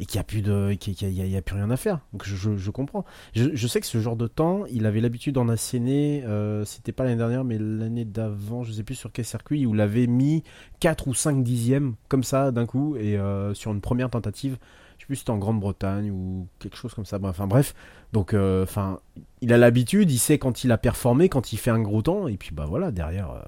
et 0.00 0.06
qu'il 0.06 0.20
n'y 0.20 1.36
a, 1.36 1.42
plus 1.42 1.56
rien 1.56 1.70
à 1.70 1.76
faire. 1.76 2.00
Donc 2.12 2.24
je, 2.24 2.70
comprends. 2.70 3.04
Je, 3.34 3.66
sais 3.66 3.80
que 3.80 3.86
ce 3.86 4.00
genre 4.00 4.16
de 4.16 4.26
temps, 4.26 4.64
il 4.70 4.86
avait 4.86 5.00
l'habitude 5.00 5.34
d'en 5.34 5.48
asséner, 5.48 6.22
euh, 6.24 6.64
c'était 6.64 6.92
pas 6.92 7.04
l'année 7.04 7.16
dernière, 7.16 7.44
mais 7.44 7.58
l'année 7.58 8.04
d'avant, 8.04 8.62
je 8.62 8.72
sais 8.72 8.84
plus 8.84 8.94
sur 8.94 9.10
quel 9.10 9.24
circuit, 9.24 9.66
où 9.66 9.74
il 9.74 9.80
avait 9.80 10.06
mis 10.06 10.44
4 10.80 11.08
ou 11.08 11.14
5 11.14 11.42
dixièmes, 11.42 11.94
comme 12.08 12.22
ça, 12.22 12.52
d'un 12.52 12.66
coup, 12.66 12.96
et 12.96 13.18
euh, 13.18 13.54
sur 13.54 13.72
une 13.72 13.80
première 13.80 14.10
tentative. 14.10 14.58
Je 14.98 15.02
sais 15.02 15.06
plus 15.06 15.16
si 15.16 15.20
c'était 15.20 15.30
en 15.30 15.38
Grande-Bretagne 15.38 16.10
ou 16.10 16.46
quelque 16.58 16.76
chose 16.76 16.94
comme 16.94 17.06
ça. 17.06 17.18
Bah, 17.18 17.28
Enfin 17.30 17.46
bref, 17.46 17.74
donc 18.12 18.34
euh, 18.34 18.62
enfin, 18.62 19.00
il 19.40 19.52
a 19.52 19.58
l'habitude, 19.58 20.10
il 20.10 20.18
sait 20.18 20.38
quand 20.38 20.64
il 20.64 20.72
a 20.72 20.78
performé, 20.78 21.28
quand 21.28 21.52
il 21.52 21.56
fait 21.56 21.70
un 21.70 21.80
gros 21.80 22.02
temps, 22.02 22.28
et 22.28 22.36
puis 22.36 22.50
bah 22.52 22.66
voilà, 22.66 22.90
derrière, 22.90 23.44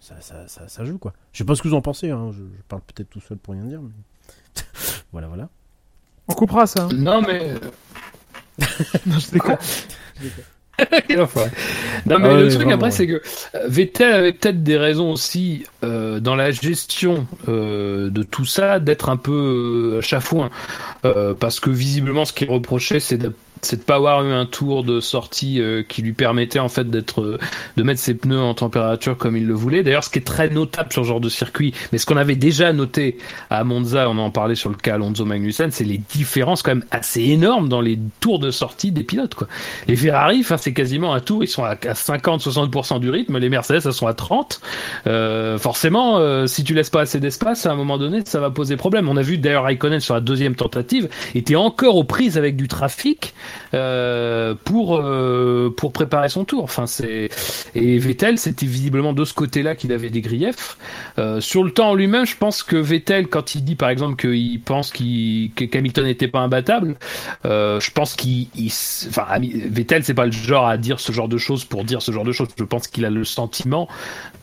ça 0.00 0.84
joue 0.84 0.98
quoi. 0.98 1.12
Je 1.32 1.38
sais 1.38 1.44
pas 1.44 1.54
ce 1.54 1.62
que 1.62 1.68
vous 1.68 1.74
en 1.74 1.82
pensez, 1.82 2.10
hein, 2.10 2.30
je, 2.32 2.38
je 2.38 2.62
parle 2.68 2.82
peut-être 2.82 3.10
tout 3.10 3.20
seul 3.20 3.36
pour 3.38 3.54
rien 3.54 3.64
dire, 3.64 3.82
mais 3.82 3.92
voilà, 5.12 5.28
voilà. 5.28 5.50
On 6.28 6.34
coupera 6.34 6.66
ça. 6.66 6.84
hein. 6.84 6.88
Non, 6.94 7.22
mais. 7.22 7.54
Non, 9.06 9.18
je 9.18 9.30
déconne. 9.30 9.56
Non, 12.06 12.18
mais 12.18 12.28
Ah 12.28 12.34
le 12.34 12.48
truc 12.48 12.68
vraiment, 12.68 12.72
après, 12.74 12.86
ouais. 12.86 12.90
c'est 12.90 13.06
que 13.06 13.22
euh, 13.54 13.66
Vettel 13.66 14.12
avait 14.12 14.32
peut-être 14.34 14.62
des 14.62 14.76
raisons 14.76 15.10
aussi 15.10 15.64
euh, 15.82 16.20
dans 16.20 16.34
la 16.36 16.50
gestion 16.50 17.26
euh, 17.48 18.10
de 18.10 18.22
tout 18.22 18.44
ça 18.44 18.78
d'être 18.78 19.08
un 19.08 19.16
peu 19.16 19.96
euh, 19.96 20.00
chafouin. 20.02 20.50
Euh, 21.06 21.32
parce 21.32 21.60
que 21.60 21.70
visiblement, 21.70 22.26
ce 22.26 22.34
qu'il 22.34 22.50
reprochait, 22.50 23.00
c'est 23.00 23.16
de 23.16 23.32
c'est 23.62 23.78
de 23.78 23.82
pas 23.82 23.96
avoir 23.96 24.24
eu 24.24 24.32
un 24.32 24.46
tour 24.46 24.84
de 24.84 25.00
sortie 25.00 25.60
euh, 25.60 25.82
qui 25.82 26.02
lui 26.02 26.12
permettait 26.12 26.58
en 26.58 26.68
fait 26.68 26.88
d'être 26.88 27.22
euh, 27.22 27.38
de 27.76 27.82
mettre 27.82 28.00
ses 28.00 28.14
pneus 28.14 28.40
en 28.40 28.54
température 28.54 29.16
comme 29.16 29.36
il 29.36 29.46
le 29.46 29.54
voulait. 29.54 29.82
D'ailleurs, 29.82 30.04
ce 30.04 30.10
qui 30.10 30.18
est 30.18 30.26
très 30.26 30.48
notable 30.48 30.92
sur 30.92 31.02
ce 31.02 31.08
genre 31.08 31.20
de 31.20 31.28
circuit, 31.28 31.74
mais 31.92 31.98
ce 31.98 32.06
qu'on 32.06 32.16
avait 32.16 32.36
déjà 32.36 32.72
noté 32.72 33.18
à 33.50 33.64
Monza, 33.64 34.08
on 34.08 34.18
en 34.18 34.30
parlait 34.30 34.54
sur 34.54 34.70
le 34.70 34.76
cas 34.76 34.94
Alonso 34.94 35.24
Magnussen, 35.24 35.70
c'est 35.70 35.84
les 35.84 35.98
différences 35.98 36.62
quand 36.62 36.72
même 36.72 36.84
assez 36.90 37.22
énormes 37.22 37.68
dans 37.68 37.80
les 37.80 37.98
tours 38.20 38.38
de 38.38 38.50
sortie 38.50 38.92
des 38.92 39.02
pilotes 39.02 39.34
quoi. 39.34 39.48
Les 39.88 39.96
Ferrari, 39.96 40.40
enfin 40.40 40.56
c'est 40.56 40.72
quasiment 40.72 41.14
un 41.14 41.20
tour, 41.20 41.42
ils 41.42 41.48
sont 41.48 41.64
à 41.64 41.74
50-60% 41.74 43.00
du 43.00 43.10
rythme, 43.10 43.38
les 43.38 43.48
Mercedes 43.48 43.80
elles 43.84 43.92
sont 43.92 44.06
à 44.06 44.14
30. 44.14 44.60
Euh, 45.06 45.58
forcément, 45.58 46.18
euh, 46.18 46.46
si 46.46 46.64
tu 46.64 46.74
laisses 46.74 46.90
pas 46.90 47.02
assez 47.02 47.20
d'espace, 47.20 47.66
à 47.66 47.72
un 47.72 47.76
moment 47.76 47.98
donné, 47.98 48.22
ça 48.24 48.40
va 48.40 48.50
poser 48.50 48.76
problème. 48.76 49.08
On 49.08 49.16
a 49.16 49.22
vu 49.22 49.38
d'ailleurs 49.38 49.64
Raikkonen 49.64 50.00
sur 50.00 50.14
la 50.14 50.20
deuxième 50.20 50.54
tentative 50.54 51.08
était 51.34 51.56
encore 51.56 51.96
aux 51.96 52.04
prises 52.04 52.38
avec 52.38 52.56
du 52.56 52.68
trafic 52.68 53.34
euh, 53.74 54.54
pour 54.64 54.98
euh, 54.98 55.74
pour 55.76 55.92
préparer 55.92 56.28
son 56.28 56.44
tour. 56.44 56.64
Enfin 56.64 56.86
c'est 56.86 57.28
et 57.74 57.98
Vettel, 57.98 58.38
c'était 58.38 58.66
visiblement 58.66 59.12
de 59.12 59.24
ce 59.24 59.34
côté-là 59.34 59.74
qu'il 59.74 59.92
avait 59.92 60.10
des 60.10 60.20
griefs. 60.20 60.76
Euh, 61.18 61.40
sur 61.40 61.64
le 61.64 61.70
temps 61.70 61.90
en 61.90 61.94
lui-même, 61.94 62.26
je 62.26 62.36
pense 62.36 62.62
que 62.62 62.76
Vettel, 62.76 63.28
quand 63.28 63.54
il 63.54 63.64
dit 63.64 63.76
par 63.76 63.90
exemple 63.90 64.16
qu'il 64.16 64.60
pense 64.60 64.92
qu'il 64.92 65.50
qu'Hamilton 65.52 66.04
n'était 66.04 66.28
pas 66.28 66.40
imbattable, 66.40 66.96
je 67.44 67.90
pense 67.90 68.14
qu'il, 68.14 68.48
enfin, 69.08 69.26
Vettel, 69.40 70.04
c'est 70.04 70.14
pas 70.14 70.26
le 70.26 70.32
genre 70.32 70.66
à 70.66 70.76
dire 70.78 71.00
ce 71.00 71.12
genre 71.12 71.28
de 71.28 71.38
choses 71.38 71.64
pour 71.64 71.84
dire 71.84 72.02
ce 72.02 72.12
genre 72.12 72.24
de 72.24 72.32
choses. 72.32 72.48
Je 72.58 72.64
pense 72.64 72.88
qu'il 72.88 73.04
a 73.04 73.10
le 73.10 73.24
sentiment 73.24 73.88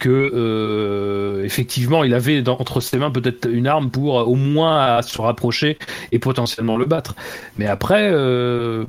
que, 0.04 0.32
euh, 0.36 1.46
effectivement, 1.46 2.04
il 2.04 2.14
avait 2.14 2.46
entre 2.50 2.82
ses 2.82 2.98
mains 2.98 3.10
peut-être 3.10 3.50
une 3.50 3.68
arme 3.68 3.90
pour 3.90 4.20
euh, 4.20 4.24
au 4.24 4.36
moins 4.36 5.02
se 5.02 5.22
rapprocher 5.22 5.78
et 6.12 6.20
potentiellement 6.20 6.76
le 6.76 6.84
battre. 6.84 7.16
Mais 7.58 7.68
après, 7.68 8.10
euh, 8.12 8.84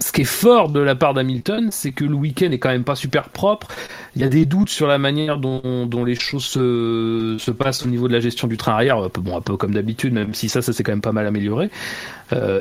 ce 0.00 0.10
qui 0.10 0.22
est 0.22 0.24
fort 0.24 0.70
de 0.70 0.80
la 0.80 0.94
part 0.94 1.12
d'Hamilton, 1.12 1.68
c'est 1.70 1.92
que 1.92 2.06
le 2.06 2.14
week-end 2.14 2.50
est 2.50 2.58
quand 2.58 2.70
même 2.70 2.82
pas 2.82 2.96
super 2.96 3.28
propre. 3.28 3.68
Il 4.16 4.22
y 4.22 4.24
a 4.24 4.28
des 4.28 4.46
doutes 4.46 4.70
sur 4.70 4.86
la 4.86 4.96
manière 4.96 5.36
dont, 5.36 6.04
les 6.06 6.14
choses 6.14 6.44
se, 6.46 7.36
se 7.38 7.50
passent 7.50 7.84
au 7.84 7.90
niveau 7.90 8.08
de 8.08 8.14
la 8.14 8.20
gestion 8.20 8.48
du 8.48 8.56
train 8.56 8.72
arrière. 8.72 9.06
Bon, 9.10 9.36
un 9.36 9.42
peu 9.42 9.58
comme 9.58 9.74
d'habitude, 9.74 10.14
même 10.14 10.32
si 10.32 10.48
ça, 10.48 10.62
ça 10.62 10.72
s'est 10.72 10.82
quand 10.82 10.92
même 10.92 11.02
pas 11.02 11.12
mal 11.12 11.26
amélioré. 11.26 11.68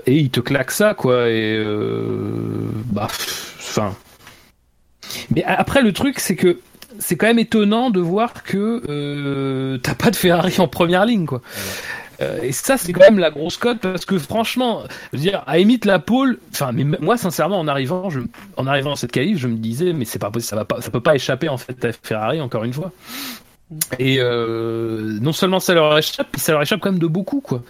Et 0.06 0.18
il 0.18 0.30
te 0.30 0.42
claque 0.42 0.72
ça, 0.72 0.94
quoi. 0.94 1.30
Et 1.30 1.58
bah, 2.92 3.08
enfin. 3.08 3.94
Mais 5.34 5.44
après, 5.44 5.82
le 5.82 5.94
truc, 5.94 6.20
c'est 6.20 6.36
que 6.36 6.60
c'est 7.00 7.16
quand 7.16 7.28
même 7.28 7.40
étonnant 7.40 7.90
de 7.90 8.00
voir 8.00 8.44
que 8.44 8.84
euh, 8.88 9.78
t'as 9.78 9.96
pas 9.96 10.12
de 10.12 10.16
Ferrari 10.16 10.56
en 10.60 10.68
première 10.68 11.06
ligne, 11.06 11.26
quoi. 11.26 11.42
Euh, 12.22 12.40
et 12.44 12.52
ça, 12.52 12.78
c'est 12.78 12.94
quand 12.94 13.02
même 13.02 13.18
la 13.18 13.32
grosse 13.32 13.58
cote 13.58 13.80
parce 13.80 14.06
que 14.06 14.20
franchement, 14.20 14.84
je 15.12 15.18
veux 15.18 15.24
dire, 15.24 15.44
à 15.48 15.58
limite 15.58 15.86
la 15.86 15.98
pole, 15.98 16.38
enfin, 16.52 16.72
mais 16.72 16.84
moi, 16.84 17.18
sincèrement, 17.18 17.60
en 17.60 17.68
arrivant, 17.68 18.10
je, 18.10 18.20
en 18.58 18.68
arrivant 18.68 18.92
dans 18.92 18.96
cette 18.96 19.12
qualif, 19.12 19.40
je 19.40 19.48
me 19.48 19.58
disais, 19.58 19.94
mais 19.94 20.06
c'est 20.06 20.20
pas 20.20 20.30
possible, 20.30 20.50
ça 20.50 20.56
va 20.56 20.66
pas, 20.66 20.82
ça 20.82 20.92
peut 20.92 21.02
pas 21.02 21.16
échapper 21.16 21.50
en 21.50 21.58
fait 21.58 21.84
à 21.84 21.92
Ferrari 21.92 22.40
encore 22.40 22.64
une 22.64 22.74
fois. 22.74 22.92
Et 24.00 24.18
euh, 24.20 25.18
non 25.22 25.32
seulement 25.32 25.60
ça 25.60 25.74
leur 25.74 25.98
échappe, 25.98 26.28
ça 26.38 26.52
leur 26.52 26.62
échappe 26.62 26.82
quand 26.82 26.92
même 26.92 27.00
de 27.00 27.08
beaucoup, 27.08 27.42
quoi. 27.42 27.64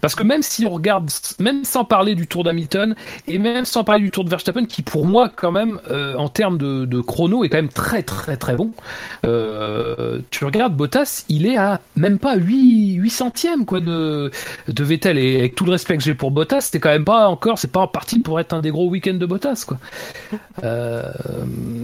Parce 0.00 0.14
que 0.14 0.22
même 0.22 0.42
si 0.42 0.66
on 0.66 0.70
regarde, 0.70 1.10
même 1.38 1.64
sans 1.64 1.84
parler 1.84 2.14
du 2.14 2.26
Tour 2.26 2.44
d'Hamilton 2.44 2.94
et 3.26 3.38
même 3.38 3.64
sans 3.64 3.84
parler 3.84 4.02
du 4.02 4.10
Tour 4.10 4.24
de 4.24 4.30
Verstappen, 4.30 4.64
qui 4.64 4.82
pour 4.82 5.06
moi 5.06 5.30
quand 5.34 5.52
même 5.52 5.78
euh, 5.90 6.14
en 6.16 6.28
termes 6.28 6.58
de, 6.58 7.00
chrono 7.00 7.44
est 7.44 7.48
quand 7.48 7.58
même 7.58 7.68
très 7.68 8.02
très 8.02 8.36
très 8.36 8.56
bon. 8.56 8.72
Euh, 9.24 10.20
tu 10.30 10.44
regardes 10.44 10.74
Bottas, 10.74 11.24
il 11.28 11.46
est 11.46 11.56
à 11.56 11.80
même 11.94 12.18
pas 12.18 12.36
8, 12.36 12.94
8 12.94 13.10
centièmes 13.10 13.64
quoi 13.64 13.80
de, 13.80 14.30
de 14.68 14.84
Vettel 14.84 15.18
et 15.18 15.38
avec 15.38 15.54
tout 15.54 15.64
le 15.64 15.72
respect 15.72 15.96
que 15.96 16.02
j'ai 16.02 16.14
pour 16.14 16.30
Bottas, 16.30 16.62
c'était 16.62 16.80
quand 16.80 16.90
même 16.90 17.04
pas 17.04 17.28
encore, 17.28 17.58
c'est 17.58 17.70
pas 17.70 17.86
parti 17.86 18.20
pour 18.20 18.40
être 18.40 18.52
un 18.52 18.60
des 18.60 18.70
gros 18.70 18.88
week-ends 18.88 19.14
de 19.14 19.26
Bottas 19.26 19.64
quoi. 19.66 19.78
Euh, 20.64 21.02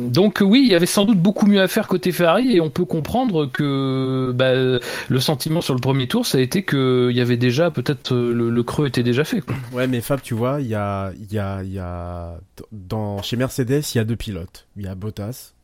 donc 0.09 0.39
oui, 0.41 0.63
il 0.65 0.73
y 0.73 0.75
avait 0.75 0.87
sans 0.87 1.05
doute 1.05 1.19
beaucoup 1.19 1.47
mieux 1.47 1.61
à 1.61 1.69
faire 1.69 1.89
côté 1.89 2.13
Ferrari 2.13 2.57
et 2.57 2.61
on 2.61 2.71
peut 2.71 2.85
comprendre 2.85 3.47
que 3.47 4.33
bah, 4.35 4.53
le 4.55 5.21
sentiment 5.21 5.61
sur 5.61 5.75
le 5.75 5.81
premier 5.81 6.07
tour, 6.07 6.27
ça 6.27 6.39
a 6.39 6.41
été 6.41 6.63
que 6.63 7.09
il 7.11 7.17
y 7.17 7.21
avait 7.21 7.37
déjà 7.37 7.71
peut-être 7.71 8.12
le, 8.13 8.51
le 8.51 8.63
creux 8.63 8.87
était 8.89 9.03
déjà 9.03 9.25
fait. 9.25 9.41
Quoi. 9.41 9.55
Ouais, 9.73 9.87
mais 9.87 10.01
Fab, 10.01 10.21
tu 10.21 10.35
vois, 10.35 10.61
il 10.61 10.67
y 10.69 10.75
a, 10.75 11.13
y 11.31 11.39
a, 11.39 11.63
y 11.63 11.79
a, 11.79 12.39
dans, 12.73 13.23
chez 13.23 13.37
Mercedes, 13.37 13.83
il 13.95 13.99
y 13.99 14.01
a 14.01 14.05
deux 14.05 14.17
pilotes. 14.17 14.67
Il 14.77 14.83
y 14.83 14.87
a 14.87 14.95
Bottas 14.95 15.55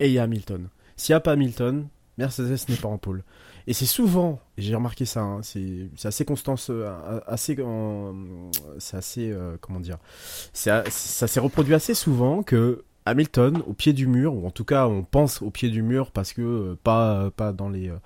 et 0.00 0.08
il 0.08 0.12
y 0.12 0.18
a 0.18 0.22
Hamilton. 0.24 0.68
S'il 0.96 1.12
n'y 1.12 1.16
a 1.16 1.20
pas 1.20 1.32
Hamilton, 1.32 1.88
Mercedes 2.18 2.58
n'est 2.68 2.76
pas 2.76 2.88
en 2.88 2.98
pôle. 2.98 3.22
Et 3.66 3.72
c'est 3.72 3.84
souvent, 3.86 4.38
j'ai 4.58 4.74
remarqué 4.76 5.04
ça, 5.04 5.22
hein, 5.22 5.40
c'est 5.42 5.88
assez 6.04 6.24
constant, 6.24 6.56
ce- 6.56 6.86
assez, 7.26 7.56
c'est 8.78 8.96
assez, 8.96 9.32
euh, 9.32 9.56
comment 9.60 9.80
dire, 9.80 9.98
ça 10.52 10.84
s'est 10.90 11.40
reproduit 11.40 11.74
assez 11.74 11.94
souvent 11.94 12.44
que 12.44 12.84
Hamilton 13.06 13.62
au 13.66 13.72
pied 13.72 13.92
du 13.92 14.06
mur, 14.06 14.34
ou 14.34 14.46
en 14.46 14.50
tout 14.50 14.64
cas 14.64 14.86
on 14.86 15.02
pense 15.02 15.40
au 15.40 15.50
pied 15.50 15.70
du 15.70 15.82
mur 15.82 16.10
parce 16.10 16.32
que 16.32 16.42
euh, 16.42 16.78
pas, 16.82 17.30
pas 17.30 17.52
dans 17.52 17.68
les, 17.68 17.88
euh, 17.88 17.96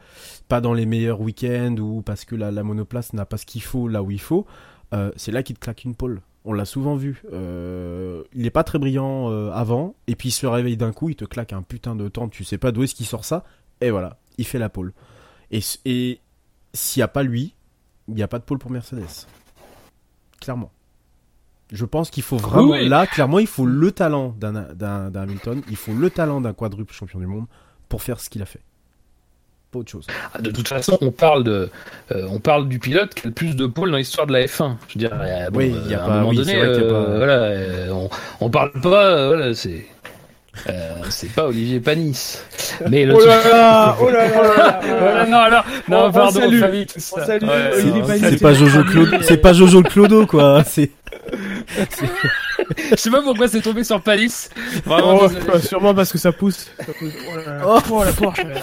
pas 0.49 0.61
dans 0.61 0.75
les 0.75 0.87
meilleurs 0.87 1.21
week-ends 1.21 1.77
ou 1.79 2.03
parce 2.03 2.25
que 2.25 2.37
la, 2.37 2.51
la 2.51 2.63
monoplace 2.63 3.13
n'a 3.13 3.25
pas 3.25 3.37
ce 3.39 3.47
qu'il 3.47 3.63
faut 3.63 3.89
là 3.89 4.03
où 4.03 4.11
il 4.11 4.21
faut, 4.21 4.47
euh, 4.95 5.11
c'est 5.17 5.33
là 5.33 5.43
qu'il 5.43 5.57
te 5.57 5.61
claque 5.61 5.85
une 5.85 5.95
pole. 5.95 6.21
On 6.45 6.55
l'a 6.55 6.65
souvent 6.65 6.97
vu. 6.97 7.23
Euh, 7.33 8.23
il 8.33 8.47
est 8.47 8.51
pas 8.51 8.65
très 8.65 8.79
brillant 8.79 9.31
euh, 9.31 9.51
avant, 9.53 9.95
et 10.07 10.17
puis 10.17 10.29
il 10.31 10.33
se 10.33 10.47
réveille 10.47 10.77
d'un 10.77 10.93
coup, 10.93 11.09
il 11.11 11.17
te 11.17 11.25
claque 11.27 11.53
un 11.53 11.63
putain 11.63 11.97
de 11.97 12.09
temps, 12.09 12.29
tu 12.29 12.45
sais 12.45 12.59
pas 12.59 12.73
d'où 12.73 12.83
est-ce 12.83 12.95
qu'il 12.95 13.07
sort 13.07 13.25
ça, 13.25 13.45
et 13.81 13.91
voilà, 13.91 14.19
il 14.39 14.47
fait 14.47 14.59
la 14.59 14.69
pole. 14.69 14.93
Et, 15.51 15.61
et 15.85 16.21
s'il 16.73 17.01
n'y 17.01 17.05
a 17.05 17.09
pas 17.09 17.23
lui, 17.23 17.55
il 18.09 18.15
n'y 18.15 18.23
a 18.23 18.29
pas 18.29 18.39
de 18.39 18.45
pole 18.45 18.59
pour 18.59 18.71
Mercedes. 18.71 19.27
Clairement. 20.41 20.73
Je 21.73 21.85
pense 21.85 22.11
qu'il 22.11 22.23
faut 22.25 22.37
vraiment, 22.37 22.73
oui. 22.73 22.89
là, 22.89 23.07
clairement, 23.07 23.39
il 23.39 23.47
faut 23.47 23.65
le 23.67 23.93
talent 23.93 24.35
d'un 24.39 25.11
Hamilton, 25.15 25.63
il 25.71 25.77
faut 25.77 25.93
le 25.93 26.11
talent 26.11 26.41
d'un 26.41 26.53
quadruple 26.53 26.93
champion 26.93 27.19
du 27.21 27.27
monde 27.27 27.47
pour 27.89 28.03
faire 28.03 28.19
ce 28.21 28.29
qu'il 28.29 28.43
a 28.43 28.47
fait. 28.47 28.61
Pas 29.71 29.79
autre 29.79 29.91
chose. 29.93 30.07
Ah, 30.35 30.41
De 30.41 30.51
toute 30.51 30.67
façon, 30.67 30.99
on 31.01 31.13
parle 31.13 31.45
de, 31.45 31.71
euh, 32.11 32.27
on 32.29 32.41
parle 32.41 32.69
du 32.69 32.81
pilote 32.81 33.15
qui 33.15 33.23
a 33.23 33.29
le 33.29 33.33
plus 33.35 33.55
de 33.55 33.67
pôles 33.67 33.93
dans 33.93 33.99
l'histoire 33.99 34.27
de 34.27 34.33
la 34.33 34.45
F1. 34.47 34.75
Je 34.89 34.95
veux 34.95 34.99
dire, 34.99 35.13
euh, 35.15 35.49
bon, 35.51 35.59
Oui, 35.61 35.73
euh, 35.73 35.81
il 35.85 35.91
y 35.93 35.95
a 35.95 36.03
à 36.03 36.07
pas- 36.07 36.13
un 36.13 36.17
moment 36.19 36.31
oui, 36.31 36.37
donné, 36.39 36.51
c'est 36.53 36.59
vrai 36.59 36.73
qu'il 36.73 36.83
y 36.83 36.85
a 36.85 36.89
euh, 36.89 37.05
pas- 37.05 37.17
voilà, 37.19 37.33
euh, 37.35 37.89
on, 37.93 38.11
on 38.41 38.51
parle 38.51 38.73
pas, 38.73 39.05
euh, 39.05 39.27
voilà, 39.29 39.55
c'est, 39.55 39.87
euh, 40.69 40.95
c'est 41.09 41.33
pas 41.33 41.47
Olivier 41.47 41.79
Panis. 41.79 42.39
Mais 42.89 43.05
le 43.05 43.15
Oh 43.15 43.21
là 43.25 43.49
là, 43.49 43.97
oh 44.01 44.11
là 44.11 44.27
là, 44.29 44.35
oh 44.37 44.43
là 44.43 45.15
là. 45.15 45.27
Non, 45.27 45.37
alors, 45.39 45.65
non, 45.89 45.99
On- 45.99 46.09
on 46.09 46.13
pardon, 46.13 46.41
salue. 46.41 46.63
On 46.97 47.25
salue 47.25 47.45
Ouais, 47.45 47.71
Olivier 47.77 48.03
Panis. 48.03 48.21
C'est 48.29 48.43
pas 48.43 48.55
Jojo 48.55 48.83
Clodo, 48.83 49.17
c'est 49.23 49.37
pas 49.37 49.53
Jojo 49.53 49.83
Clodo, 49.85 50.27
quoi. 50.27 50.65
C'est 50.65 50.91
Je 52.91 52.97
sais 52.97 53.11
pas 53.11 53.23
pourquoi 53.23 53.49
c'est 53.49 53.61
tombé 53.61 53.85
sur 53.85 54.01
Panis. 54.03 54.49
Vraiment, 54.85 55.21
Oh, 55.23 55.29
bah, 55.47 55.61
sûrement 55.61 55.95
parce 55.95 56.13
que 56.13 56.19
ça 56.19 56.33
pousse. 56.33 56.71
Ça 56.79 56.93
pousse. 56.99 57.13
Oh 57.33 57.37
là 57.37 57.57
là. 57.59 57.83
Oh, 57.91 58.05
la 58.05 58.13
Porsche. 58.13 58.45
là. 58.45 58.61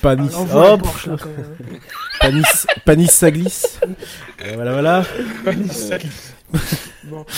Panis. 0.00 0.30
Hop, 0.34 0.82
Porsche, 0.82 1.06
là, 1.08 1.16
quand 1.20 1.28
même. 1.28 1.80
Panis, 2.20 2.42
Panis, 2.84 3.08
ça 3.08 3.30
glisse. 3.30 3.80
Et 4.44 4.54
voilà, 4.54 4.72
voilà. 4.72 5.04
Bon. 7.04 7.24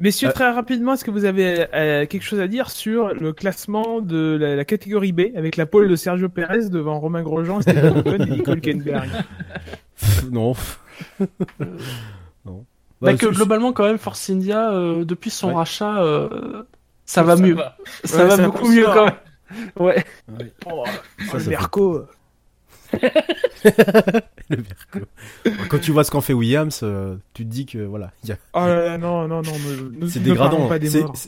Messieurs, 0.00 0.28
Euh. 0.28 0.32
très 0.32 0.48
rapidement, 0.52 0.94
est-ce 0.94 1.04
que 1.04 1.10
vous 1.10 1.24
avez 1.24 1.66
euh, 1.74 2.06
quelque 2.06 2.22
chose 2.22 2.38
à 2.38 2.46
dire 2.46 2.70
sur 2.70 3.08
le 3.14 3.32
classement 3.32 4.00
de 4.00 4.38
la, 4.40 4.54
la 4.54 4.64
catégorie 4.64 5.10
B 5.10 5.22
avec 5.36 5.56
la 5.56 5.66
pole 5.66 5.88
de 5.88 5.96
Sergio 5.96 6.28
Pérez 6.28 6.68
devant 6.68 7.00
Romain 7.00 7.22
Grosjean, 7.22 7.60
Stéphane 7.60 7.98
Ocon 7.98 8.12
et 8.20 8.26
Nico 8.26 8.52
Hülkenberg 8.52 9.08
Pff, 9.98 10.24
Non. 10.30 10.54
Bah, 13.00 13.12
Bah, 13.12 13.18
que 13.18 13.26
globalement, 13.26 13.72
quand 13.72 13.84
même, 13.84 13.98
Force 13.98 14.28
India, 14.30 14.70
euh, 14.72 15.04
depuis 15.04 15.30
son 15.30 15.48
Ouais. 15.48 15.54
rachat, 15.54 16.02
euh, 16.02 16.62
ça 17.04 17.22
va 17.22 17.36
mieux. 17.36 17.54
va. 17.54 17.76
Ça 18.04 18.24
Ouais, 18.24 18.36
va 18.36 18.44
beaucoup 18.46 18.68
mieux 18.68 18.84
quand 18.86 19.04
même. 19.06 19.14
Ouais. 19.78 20.04
Oh, 20.66 20.84
Ça, 20.84 20.92
le 21.22 21.28
ça 21.30 21.38
fait- 21.38 21.50
Merco. 21.50 22.04
Le. 24.50 24.62
Quand 25.68 25.78
tu 25.78 25.90
vois 25.92 26.04
ce 26.04 26.10
qu'en 26.10 26.20
fait 26.22 26.32
Williams, 26.32 26.80
euh, 26.82 27.16
tu 27.34 27.44
te 27.44 27.50
dis 27.50 27.66
que 27.66 27.78
voilà, 27.78 28.12
il 28.24 28.30
y 28.30 28.32
a- 28.32 28.36
Oh 28.54 28.60
là 28.60 28.84
là, 28.86 28.98
non, 28.98 29.28
non, 29.28 29.42
non, 29.42 29.52
c'est 30.08 30.22
dégradant. 30.22 30.68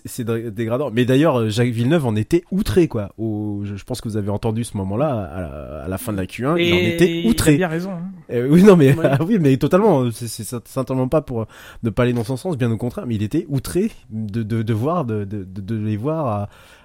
C'est 0.06 0.24
dégradant. 0.54 0.90
Mais 0.90 1.04
d'ailleurs, 1.04 1.38
euh, 1.40 1.48
Jacques 1.50 1.68
Villeneuve 1.70 2.06
en 2.06 2.16
était 2.16 2.44
outré 2.50 2.88
quoi. 2.88 3.10
Au, 3.18 3.60
je, 3.64 3.76
je 3.76 3.84
pense 3.84 4.00
que 4.00 4.08
vous 4.08 4.16
avez 4.16 4.30
entendu 4.30 4.64
ce 4.64 4.76
moment-là 4.78 5.08
à 5.08 5.40
la, 5.40 5.82
à 5.84 5.88
la 5.88 5.98
fin 5.98 6.12
de 6.12 6.16
la 6.18 6.24
Q1, 6.24 6.56
il 6.58 6.72
en 6.72 6.76
était 6.78 7.20
Il 7.20 7.26
a 7.26 7.30
outré. 7.30 7.56
bien 7.56 7.68
raison. 7.68 7.90
hein. 7.92 8.10
Euh, 8.32 8.48
oui, 8.50 8.62
non, 8.62 8.76
mais 8.76 8.94
Ouais. 8.94 9.06
ah 9.10 9.18
oui, 9.26 9.38
mais 9.38 9.56
totalement. 9.58 10.10
C'est 10.10 10.44
certainement 10.66 11.08
pas 11.08 11.20
pour 11.20 11.42
euh, 11.42 11.46
ne 11.82 11.90
pas 11.90 12.04
aller 12.04 12.12
dans 12.14 12.24
son 12.24 12.36
sens, 12.36 12.56
bien 12.56 12.70
au 12.70 12.76
contraire. 12.78 13.06
Mais 13.06 13.16
il 13.16 13.22
était 13.22 13.44
outré 13.48 13.90
de 14.10 14.42
de, 14.42 14.62
de 14.62 14.72
voir 14.72 15.04
de, 15.04 15.24
de 15.24 15.44
de 15.44 15.60
de 15.60 15.76
les 15.76 15.96
voir 15.98 16.26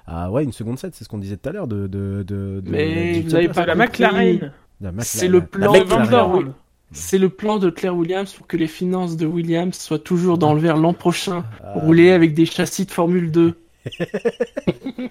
à, 0.08 0.24
à 0.26 0.32
ouais 0.32 0.44
une 0.44 0.52
seconde 0.52 0.78
7 0.80 0.94
c'est 0.96 1.04
ce 1.04 1.10
qu'on 1.10 1.18
disait 1.18 1.38
tout 1.38 1.48
à 1.50 1.52
l'heure 1.54 1.68
de 1.68 1.88
de 1.88 2.24
de. 2.28 2.62
de 2.62 2.70
Mais 2.70 3.22
vous 3.22 3.30
du- 3.30 3.36
avez 3.36 3.48
de 3.48 3.54
pas 3.54 3.66
La. 3.66 3.76
McLaren. 3.76 4.52
C'est 5.00 5.28
le 5.28 5.40
la- 5.40 5.46
plan 5.46 5.72
la 5.74 5.80
de 5.80 5.84
McLaren. 5.86 6.06
Van 6.10 6.28
McLaren. 6.30 6.54
C'est 6.92 7.18
le 7.18 7.30
plan 7.30 7.58
de 7.60 7.70
Claire 7.70 7.96
Williams 7.96 8.32
pour 8.34 8.48
que 8.48 8.56
les 8.58 8.68
finances 8.68 9.18
de 9.18 9.26
Williams 9.26 9.76
soient 9.78 10.00
toujours 10.00 10.38
dans 10.38 10.54
le 10.54 10.60
vert 10.62 10.78
l'an 10.78 10.94
prochain. 10.94 11.44
Ah. 11.64 11.74
Rouler 11.80 12.12
avec 12.12 12.34
des 12.34 12.46
châssis 12.46 12.86
de 12.86 12.92
Formule 12.92 13.32
2. 13.32 13.58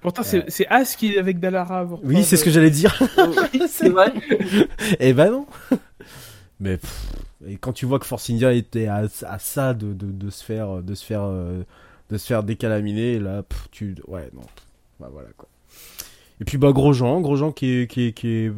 Pourtant, 0.00 0.22
c'est 0.22 0.44
c'est 0.48 0.66
As 0.68 0.96
qui 0.96 1.14
est 1.14 1.18
avec 1.18 1.38
Dallara. 1.38 1.86
Oui, 2.02 2.24
c'est 2.24 2.36
de- 2.36 2.40
ce 2.40 2.44
que 2.44 2.50
j'allais 2.50 2.70
dire. 2.70 2.98
C'est 3.68 3.88
vrai. 3.90 4.12
Eh 5.00 5.12
ben 5.12 5.30
non. 5.30 5.46
Mais 6.60 6.76
pff, 6.78 7.06
et 7.46 7.56
quand 7.56 7.72
tu 7.72 7.86
vois 7.86 7.98
que 7.98 8.06
Force 8.06 8.28
India 8.30 8.52
était 8.52 8.86
à, 8.86 9.02
à 9.26 9.38
ça 9.38 9.74
de, 9.74 9.92
de, 9.92 10.06
de 10.06 10.30
se 10.30 10.44
faire 10.44 10.82
de 10.82 10.94
se 10.94 11.04
faire 11.04 11.22
euh, 11.24 11.62
de 12.10 12.18
se 12.18 12.26
faire 12.26 12.42
décalaminer 12.42 13.18
là, 13.18 13.42
pff, 13.42 13.68
tu 13.70 13.96
ouais 14.08 14.30
non. 14.34 14.42
Bah 14.98 15.08
voilà 15.12 15.28
quoi. 15.36 15.48
Et 16.40 16.44
puis 16.44 16.58
bah 16.58 16.72
Grosjean, 16.72 17.20
Grosjean 17.20 17.52
qui 17.52 17.66
est 17.80 17.86
qui 17.90 18.06
est 18.06 18.12
qui 18.12 18.28
est 18.28 18.52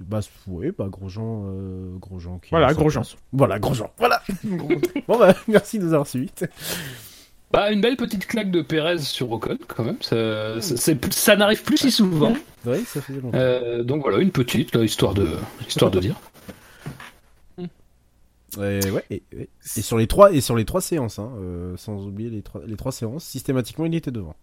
bah 0.00 0.20
ouais, 0.48 0.72
bah 0.76 0.88
Grosjean 0.90 1.44
euh, 1.46 1.96
Grosjean 1.98 2.38
qui 2.38 2.46
est 2.46 2.50
Voilà, 2.58 2.72
Grosjean. 2.74 3.02
place. 3.02 3.16
Voilà, 3.32 3.58
Grosjean. 3.58 3.90
Voilà. 3.98 4.22
bon 5.08 5.18
bah 5.18 5.34
merci 5.48 5.78
de 5.78 5.84
nous 5.84 5.92
avoir 5.92 6.06
suivis. 6.06 6.30
Bah, 7.52 7.70
une 7.70 7.82
belle 7.82 7.98
petite 7.98 8.26
claque 8.26 8.50
de 8.50 8.62
Pérez 8.62 8.96
sur 9.00 9.30
Ocon, 9.30 9.58
quand 9.68 9.84
même. 9.84 9.98
Ça, 10.00 10.58
ça, 10.62 10.76
c'est- 10.78 11.12
ça 11.12 11.36
n'arrive 11.36 11.62
plus 11.62 11.76
si 11.76 11.90
souvent. 11.90 12.32
Ouais, 12.64 12.80
ça 12.86 13.02
fait 13.02 13.12
longtemps. 13.12 13.36
Euh, 13.36 13.82
donc 13.84 14.00
voilà, 14.00 14.18
une 14.20 14.30
petite, 14.30 14.74
là, 14.74 14.82
histoire 14.82 15.12
de, 15.12 15.28
histoire 15.68 15.90
de 15.90 16.00
dire. 16.00 16.16
Ouais, 18.56 18.90
ouais, 18.90 19.04
et, 19.10 19.22
et- 19.32 19.48
et 19.76 19.82
sur 19.82 19.96
les 19.98 20.06
trois 20.06 20.32
et 20.32 20.40
sur 20.42 20.56
les 20.56 20.64
trois 20.66 20.80
séances 20.82 21.18
hein, 21.18 21.30
euh, 21.38 21.74
sans 21.78 22.06
oublier 22.06 22.28
les 22.28 22.42
trois 22.42 22.60
les 22.66 22.76
trois 22.76 22.92
séances, 22.92 23.24
systématiquement 23.24 23.86
il 23.86 23.94
était 23.94 24.10
devant. 24.10 24.34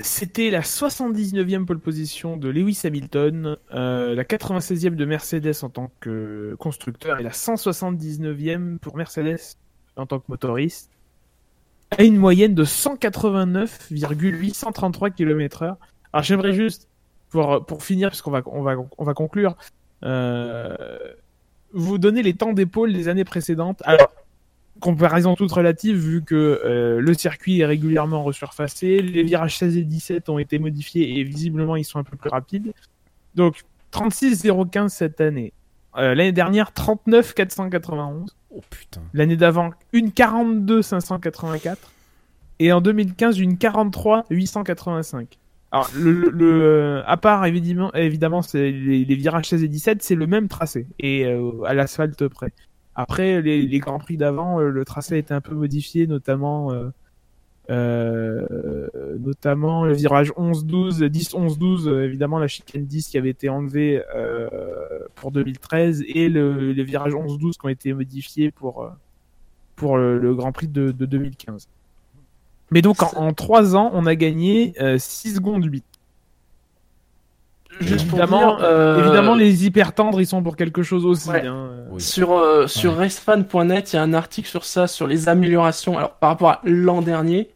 C'était 0.00 0.50
la 0.50 0.60
79e 0.60 1.64
pole 1.64 1.80
position 1.80 2.36
de 2.36 2.48
Lewis 2.48 2.82
Hamilton, 2.84 3.56
euh, 3.74 4.14
la 4.14 4.22
96e 4.22 4.94
de 4.94 5.04
Mercedes 5.04 5.56
en 5.62 5.70
tant 5.70 5.90
que 5.98 6.54
constructeur 6.60 7.18
et 7.18 7.24
la 7.24 7.30
179e 7.30 8.78
pour 8.78 8.96
Mercedes 8.96 9.56
en 9.96 10.06
tant 10.06 10.20
que 10.20 10.26
motoriste, 10.28 10.92
à 11.90 12.04
une 12.04 12.16
moyenne 12.16 12.54
de 12.54 12.62
189,833 12.62 15.10
km/h. 15.10 15.74
Alors 16.12 16.22
j'aimerais 16.22 16.52
juste, 16.52 16.86
pour, 17.30 17.66
pour 17.66 17.82
finir, 17.82 18.10
puisqu'on 18.10 18.30
va, 18.30 18.42
on 18.46 18.62
va, 18.62 18.76
on 18.98 19.04
va 19.04 19.14
conclure, 19.14 19.56
euh, 20.04 20.76
vous 21.72 21.98
donner 21.98 22.22
les 22.22 22.34
temps 22.34 22.52
d'épaule 22.52 22.92
des 22.92 23.08
années 23.08 23.24
précédentes. 23.24 23.82
Comparaison 24.80 25.34
toute 25.34 25.52
relative 25.52 25.96
vu 25.96 26.22
que 26.22 26.34
euh, 26.64 27.00
le 27.00 27.14
circuit 27.14 27.60
est 27.60 27.66
régulièrement 27.66 28.22
resurfacé, 28.22 29.00
les 29.02 29.22
virages 29.22 29.56
16 29.58 29.76
et 29.76 29.82
17 29.82 30.28
ont 30.28 30.38
été 30.38 30.58
modifiés 30.58 31.18
et 31.18 31.24
visiblement 31.24 31.76
ils 31.76 31.84
sont 31.84 31.98
un 31.98 32.04
peu 32.04 32.16
plus 32.16 32.30
rapides. 32.30 32.72
Donc 33.34 33.62
36,015 33.90 34.92
cette 34.92 35.20
année. 35.20 35.52
Euh, 35.96 36.14
L'année 36.14 36.32
dernière 36.32 36.72
39,491. 36.72 38.36
Oh 38.50 38.60
putain. 38.70 39.02
L'année 39.14 39.36
d'avant 39.36 39.70
une 39.92 40.12
42,584. 40.12 41.92
Et 42.60 42.72
en 42.72 42.80
2015 42.80 43.38
une 43.38 43.56
43,885. 43.56 45.38
Alors 45.70 45.90
le, 45.94 47.02
à 47.06 47.16
part 47.18 47.44
évidemment 47.44 47.92
évidemment 47.94 48.40
c'est 48.40 48.70
les, 48.70 49.04
les 49.04 49.14
virages 49.14 49.48
16 49.48 49.64
et 49.64 49.68
17 49.68 50.02
c'est 50.02 50.14
le 50.14 50.26
même 50.26 50.48
tracé 50.48 50.86
et 50.98 51.26
euh, 51.26 51.62
à 51.64 51.74
l'asphalte 51.74 52.26
près. 52.28 52.52
Après, 53.00 53.40
les, 53.42 53.62
les 53.62 53.78
Grands 53.78 54.00
Prix 54.00 54.16
d'avant, 54.16 54.58
euh, 54.58 54.70
le 54.70 54.84
tracé 54.84 55.14
a 55.14 55.18
été 55.18 55.32
un 55.32 55.40
peu 55.40 55.54
modifié, 55.54 56.08
notamment, 56.08 56.72
euh, 56.72 56.90
euh, 57.70 58.88
notamment 59.20 59.84
le 59.84 59.92
virage 59.92 60.32
11-12, 60.32 61.04
10-11-12, 61.04 61.86
euh, 61.86 62.04
évidemment 62.04 62.40
la 62.40 62.48
chicane 62.48 62.84
10 62.84 63.06
qui 63.06 63.16
avait 63.16 63.30
été 63.30 63.48
enlevée 63.48 64.02
euh, 64.16 64.48
pour 65.14 65.30
2013, 65.30 66.02
et 66.08 66.28
le, 66.28 66.72
les 66.72 66.82
virages 66.82 67.12
11-12 67.12 67.52
qui 67.52 67.66
ont 67.66 67.68
été 67.68 67.92
modifiés 67.92 68.50
pour, 68.50 68.90
le, 69.80 70.34
Grand 70.34 70.50
Prix 70.50 70.66
de, 70.66 70.90
de 70.90 71.06
2015. 71.06 71.68
Mais 72.72 72.82
donc, 72.82 73.00
en, 73.04 73.28
en 73.28 73.32
3 73.32 73.76
ans, 73.76 73.90
on 73.94 74.06
a 74.06 74.16
gagné 74.16 74.74
euh, 74.80 74.98
6 74.98 75.36
secondes 75.36 75.64
8. 75.64 75.84
Juste 77.80 78.08
pour 78.08 78.18
Évidemment, 78.18 78.56
dire, 78.56 78.64
euh, 78.64 78.98
évidemment, 79.04 79.34
les 79.34 79.64
hyper 79.64 79.94
tendres, 79.94 80.20
ils 80.20 80.26
sont 80.26 80.42
pour 80.42 80.56
quelque 80.56 80.82
chose 80.82 81.04
aussi. 81.06 81.28
Ouais. 81.30 81.46
hein. 81.46 81.70
Oui. 81.90 82.00
Sur, 82.00 82.32
euh, 82.32 82.66
sur 82.66 82.96
racefan.net, 82.96 83.92
il 83.92 83.96
y 83.96 83.98
a 83.98 84.02
un 84.02 84.14
article 84.14 84.48
sur 84.48 84.64
ça, 84.64 84.86
sur 84.86 85.06
les 85.06 85.28
améliorations 85.28 85.96
alors, 85.96 86.12
par 86.14 86.30
rapport 86.30 86.50
à 86.50 86.60
l'an 86.64 87.02
dernier. 87.02 87.50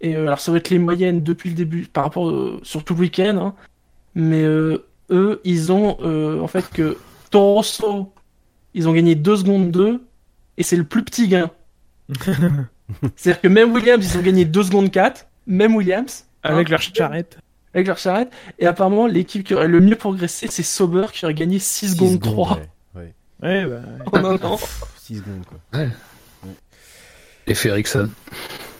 Et 0.00 0.16
euh, 0.16 0.22
alors, 0.26 0.40
ça 0.40 0.50
va 0.50 0.58
être 0.58 0.70
les 0.70 0.78
moyennes 0.78 1.22
depuis 1.22 1.50
le 1.50 1.54
début, 1.56 1.82
par 1.92 2.04
rapport 2.04 2.28
euh, 2.30 2.58
sur 2.62 2.84
tout 2.84 2.94
le 2.94 3.00
week-end. 3.00 3.36
hein. 3.38 3.54
Mais 4.14 4.42
euh, 4.42 4.84
eux, 5.10 5.40
ils 5.44 5.70
ont 5.72 5.98
euh, 6.02 6.40
en 6.40 6.46
fait 6.46 6.68
que 6.70 6.96
Toro 7.30 7.54
Rosso, 7.56 8.12
ils 8.74 8.88
ont 8.88 8.92
gagné 8.92 9.14
2 9.14 9.36
secondes 9.36 9.70
2, 9.70 10.00
et 10.56 10.62
c'est 10.62 10.76
le 10.76 10.84
plus 10.84 11.04
petit 11.04 11.28
gain. 11.28 11.50
C'est-à-dire 13.16 13.40
que 13.40 13.48
même 13.48 13.72
Williams, 13.72 14.04
ils 14.14 14.18
ont 14.18 14.22
gagné 14.22 14.44
2 14.44 14.62
secondes 14.64 14.90
4, 14.90 15.26
même 15.46 15.76
Williams, 15.76 16.24
Avec 16.42 16.68
hein, 16.68 16.70
leur 16.72 16.80
charrette. 16.80 17.38
Avec 17.74 17.86
leur 17.86 17.98
charrette. 17.98 18.30
Et 18.58 18.66
apparemment, 18.66 19.06
l'équipe 19.06 19.44
qui 19.44 19.54
aurait 19.54 19.68
le 19.68 19.80
mieux 19.80 19.96
progressé, 19.96 20.48
c'est 20.48 20.62
Sauber 20.62 21.06
qui 21.12 21.24
aurait 21.24 21.34
gagné 21.34 21.58
6 21.58 21.94
secondes 21.94 22.20
3 22.20 22.58
Ouais, 22.94 23.14
Ouais, 23.42 23.64
bah, 23.66 23.80
en 24.12 24.24
un 24.24 24.42
an. 24.44 24.58
6 24.98 25.18
secondes 25.18 25.44
quoi. 25.46 25.80
Et 27.46 27.54
Ferriksen. 27.54 28.10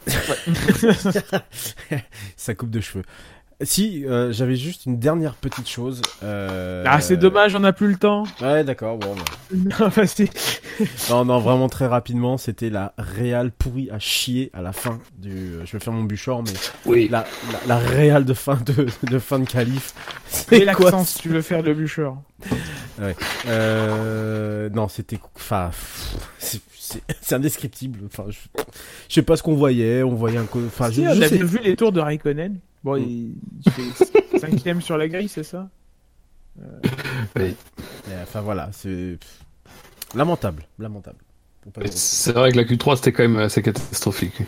Sa 2.37 2.55
coupe 2.55 2.71
de 2.71 2.81
cheveux. 2.81 3.05
Si, 3.63 4.07
euh, 4.07 4.33
j'avais 4.33 4.57
juste 4.57 4.87
une 4.87 4.99
dernière 4.99 5.35
petite 5.35 5.69
chose. 5.69 6.01
euh, 6.23 6.83
Ah, 6.87 7.01
c'est 7.03 7.19
dommage, 7.19 7.55
on 7.55 7.61
n'a 7.61 7.75
plus 7.75 7.89
le 7.89 7.97
temps. 7.97 8.25
Ouais, 8.41 8.65
d'accord, 8.65 8.97
bon. 8.97 9.15
bah. 9.15 9.23
Non, 9.81 9.89
bah, 9.95 10.03
Non, 11.11 11.25
non, 11.27 11.39
vraiment 11.41 11.69
très 11.69 11.87
rapidement, 11.87 12.39
c'était 12.39 12.71
la 12.71 12.95
réal 12.97 13.51
pourrie 13.51 13.91
à 13.91 13.99
chier 13.99 14.51
à 14.55 14.63
la 14.63 14.73
fin 14.73 14.99
du. 15.19 15.31
euh, 15.33 15.67
Je 15.67 15.73
vais 15.73 15.79
faire 15.85 15.93
mon 15.93 16.05
bûcheur, 16.05 16.43
mais 16.43 16.53
Oui. 16.87 17.09
la, 17.11 17.27
la, 17.53 17.59
la 17.75 17.79
réal 17.79 18.25
de 18.25 18.33
fin 18.33 18.59
de, 18.65 18.87
de 19.03 19.19
fin 19.19 19.39
de 19.39 19.45
qualif. 19.45 19.93
Mets 20.51 20.61
C'est 20.61 20.73
quoi 20.73 20.85
l'accent 20.87 21.05
si 21.05 21.19
tu 21.19 21.29
veux 21.29 21.43
faire 21.43 21.61
le 21.61 21.75
bûcheur. 21.75 22.17
Euh, 23.47 24.69
non, 24.71 24.89
c'était, 24.89 25.19
enfin, 25.37 25.69
pff, 25.69 26.17
c'est- 26.39 26.61
c'est 26.79 27.03
c'est 27.21 27.35
indescriptible. 27.35 28.01
Enfin, 28.07 28.25
je, 28.31 28.39
je 29.09 29.15
sais 29.15 29.23
pas 29.23 29.37
ce 29.37 29.43
qu'on 29.43 29.55
voyait. 29.55 30.03
On 30.03 30.15
voyait 30.15 30.39
un, 30.39 30.45
co- 30.47 30.63
enfin, 30.67 30.91
Si, 30.91 31.05
je 31.05 31.09
on 31.09 31.23
a 31.23 31.29
sais. 31.29 31.37
vu 31.39 31.61
les 31.63 31.77
tours 31.77 31.93
de 31.93 32.01
Raikkonen. 32.01 32.59
Bon, 32.85 32.97
Mm. 32.97 33.03
il, 33.03 33.35
il 33.67 33.73
fait 33.73 34.39
cinquième 34.39 34.81
sur 34.81 34.97
la 34.99 35.09
grille, 35.09 35.29
c'est 35.29 35.43
ça? 35.45 35.69
Mais, 37.37 37.55
enfin 38.23 38.41
voilà, 38.41 38.71
c'est 38.73 39.19
lamentable, 40.15 40.65
lamentable. 40.79 41.19
C'est 41.91 42.33
vrai 42.33 42.53
que 42.53 42.57
la 42.57 42.65
Q3 42.65 42.97
c'était 42.97 43.13
quand 43.13 43.23
même 43.23 43.37
assez 43.37 43.61
catastrophique. 43.63 44.43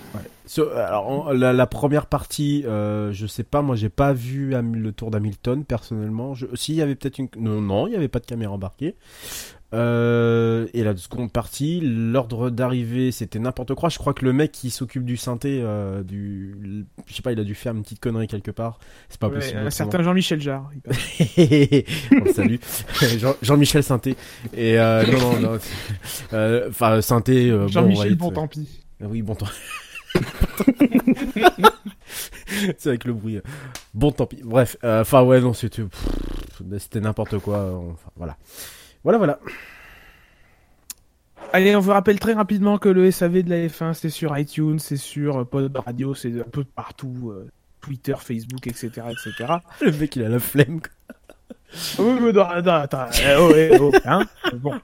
Sur- 0.47 0.75
alors, 0.77 1.33
la, 1.35 1.53
la 1.53 1.67
première 1.67 2.07
partie, 2.07 2.65
euh, 2.67 3.13
je 3.13 3.27
sais 3.27 3.45
pas, 3.45 3.61
moi 3.61 3.77
j'ai 3.77 3.91
pas 3.91 4.13
vu 4.15 4.51
le 4.61 4.93
tour 4.93 5.11
d'Hamilton 5.11 5.65
personnellement. 5.65 6.35
Je, 6.35 6.47
si, 6.55 6.73
il 6.73 6.77
y 6.77 6.83
avait 6.83 6.95
peut-être 6.95 7.19
une. 7.19 7.29
Non, 7.37 7.61
non, 7.61 7.87
il 7.87 7.93
y 7.93 7.97
avait 7.97 8.09
pas 8.09 8.19
de 8.19 8.25
caméra 8.27 8.53
embarquée. 8.53 8.97
Euh, 9.75 10.67
et 10.75 10.83
la 10.85 10.95
seconde 10.97 11.33
partie, 11.33 11.81
l'ordre 11.81 12.51
d'arrivée, 12.51 13.11
c'était 13.11 13.39
n'importe 13.39 13.75
quoi. 13.75 13.89
Je 13.89 13.97
crois 13.99 14.13
que 14.13 14.25
le 14.25 14.33
mec 14.35 14.53
qui 14.53 14.69
s'occupe 14.71 15.05
du 15.05 15.17
synthé, 15.17 15.61
euh, 15.63 16.03
du, 16.03 16.85
je 17.07 17.15
sais 17.15 17.23
pas, 17.23 17.33
il 17.33 17.41
a 17.41 17.45
dû 17.45 17.55
faire 17.55 17.75
une 17.75 17.83
petite 17.83 17.99
connerie 18.01 18.27
quelque 18.27 18.51
part. 18.51 18.79
C'est 19.09 19.19
pas 19.19 19.29
Ouais, 19.29 19.37
possible. 19.37 19.59
Un 19.61 19.71
certain 19.71 20.03
Jean-Michel 20.03 20.41
Jarre. 20.43 20.71
On 20.87 22.25
le 22.25 22.33
salue. 22.35 22.57
Jean- 23.19 23.37
Jean-Michel 23.41 23.83
Synthé. 23.83 24.15
Et 24.55 24.79
euh, 24.79 25.05
non, 25.07 25.19
non, 25.33 25.41
non. 25.53 25.59
Euh, 26.35 26.69
Enfin, 26.69 27.01
Synthé. 27.01 27.51
euh, 27.51 27.61
bon, 27.63 27.69
Jean-Michel, 27.69 28.11
ouais, 28.11 28.15
bon, 28.17 28.31
tant 28.31 28.47
pis. 28.49 28.69
Oui, 29.01 29.23
bon 29.23 29.35
temps. 29.35 29.47
c'est 32.79 32.89
avec 32.89 33.05
le 33.05 33.13
bruit. 33.15 33.41
Bon, 33.95 34.13
tant 34.13 34.27
pis. 34.27 34.41
Bref, 34.45 34.77
enfin 34.83 35.23
ouais, 35.23 35.41
non, 35.41 35.53
c'était 35.55 35.83
n'importe 37.01 37.39
quoi. 37.39 37.75
Enfin, 37.93 38.11
voilà. 38.17 38.37
Voilà, 39.05 39.19
voilà. 39.19 39.39
Allez, 41.53 41.77
on 41.77 41.81
vous 41.81 41.91
rappelle 41.91 42.19
très 42.19 42.33
rapidement 42.33 42.79
que 42.79 42.89
le 42.89 43.11
SAV 43.11 43.43
de 43.43 43.51
la 43.51 43.67
F1, 43.67 43.93
c'est 43.95 44.09
sur 44.09 44.37
iTunes, 44.39 44.79
c'est 44.79 44.97
sur 44.97 45.41
euh, 45.41 45.45
Pod 45.45 45.77
Radio, 45.77 46.15
c'est 46.15 46.41
un 46.41 46.45
peu 46.51 46.65
partout, 46.65 47.31
euh, 47.31 47.51
Twitter, 47.81 48.15
Facebook, 48.19 48.67
etc., 48.67 48.89
etc. 49.11 49.55
Le 49.83 49.93
mec, 49.93 50.17
il 50.17 50.25
a 50.25 50.29
la 50.29 50.39
flemme. 50.39 50.81
Ah 51.75 52.03
oui, 52.03 52.19
mais 52.21 52.33
non, 52.33 52.47
non, 52.63 52.73
attends, 52.73 53.07
euh, 53.25 53.77
oh, 53.81 53.91
oh, 53.93 53.93
hein 54.05 54.27
bon. 54.55 54.75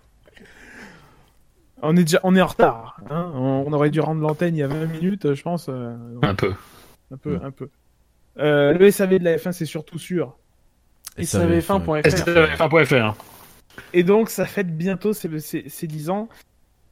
On 1.83 1.97
est 1.97 2.05
déjà, 2.05 2.21
on 2.23 2.35
est 2.35 2.41
en 2.41 2.47
retard. 2.47 3.01
Hein 3.11 3.31
on, 3.35 3.73
aurait 3.73 3.91
dû 3.91 4.01
rendre 4.01 4.21
l'antenne 4.21 4.57
il 4.57 4.59
y 4.59 4.63
a 4.63 4.69
20 4.69 4.87
minutes, 4.87 5.35
je 5.35 5.43
pense. 5.43 5.67
Euh, 5.69 5.97
donc... 6.15 6.25
un 6.25 6.35
peu. 6.35 6.55
Un 7.13 7.17
peu, 7.17 7.37
ouais. 7.37 7.45
un 7.45 7.51
peu. 7.51 7.69
Euh, 8.39 8.73
le 8.73 8.91
SAV 8.91 9.19
de 9.19 9.25
la 9.25 9.37
F1, 9.37 9.53
c'est 9.53 9.67
surtout 9.67 9.99
sur 9.99 10.37
savf1.fr. 11.19 12.03
SAV1.fr. 12.03 13.15
Et 13.93 14.03
donc, 14.03 14.31
ça 14.31 14.47
fête 14.47 14.77
bientôt 14.77 15.13
ses, 15.13 15.39
ses, 15.41 15.69
ses 15.69 15.87
10 15.87 16.11
ans. 16.11 16.29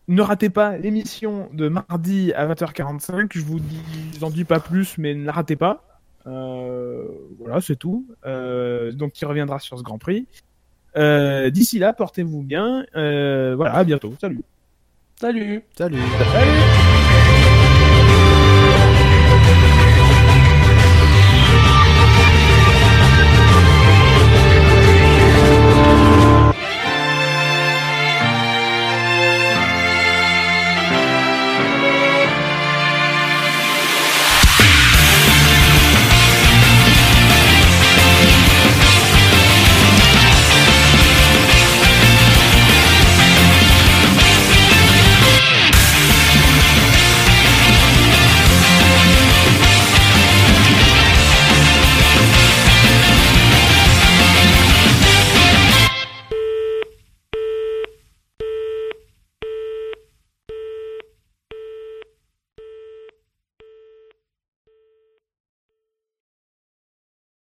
Ne 0.09 0.23
ratez 0.23 0.51
pas 0.51 0.77
l'émission 0.77 1.49
de 1.53 1.69
mardi 1.69 2.33
à 2.35 2.47
20h45. 2.47 3.29
Je 3.33 3.41
vous 3.41 3.59
dis, 3.59 3.81
je 4.21 4.27
dis 4.27 4.45
pas 4.45 4.61
plus, 4.61 4.99
mais 4.99 5.15
ne 5.15 5.25
la 5.25 5.33
ratez 5.33 5.57
pas. 5.57 5.83
Euh, 6.27 7.05
voilà, 7.39 7.61
c'est 7.61 7.77
tout. 7.77 8.07
Euh, 8.25 8.93
donc, 8.93 9.13
qui 9.13 9.25
reviendra 9.25 9.59
sur 9.59 9.79
ce 9.79 9.83
Grand 9.83 9.99
Prix. 9.99 10.27
Euh, 10.97 11.51
D'ici 11.51 11.79
là, 11.79 11.93
portez-vous 11.93 12.43
bien. 12.43 12.85
Euh, 12.95 13.55
voilà, 13.57 13.75
à 13.75 13.85
bientôt. 13.85 14.15
Salut. 14.21 14.43
Salut 15.21 15.63
Salut. 15.77 15.99
Salut 16.33 16.86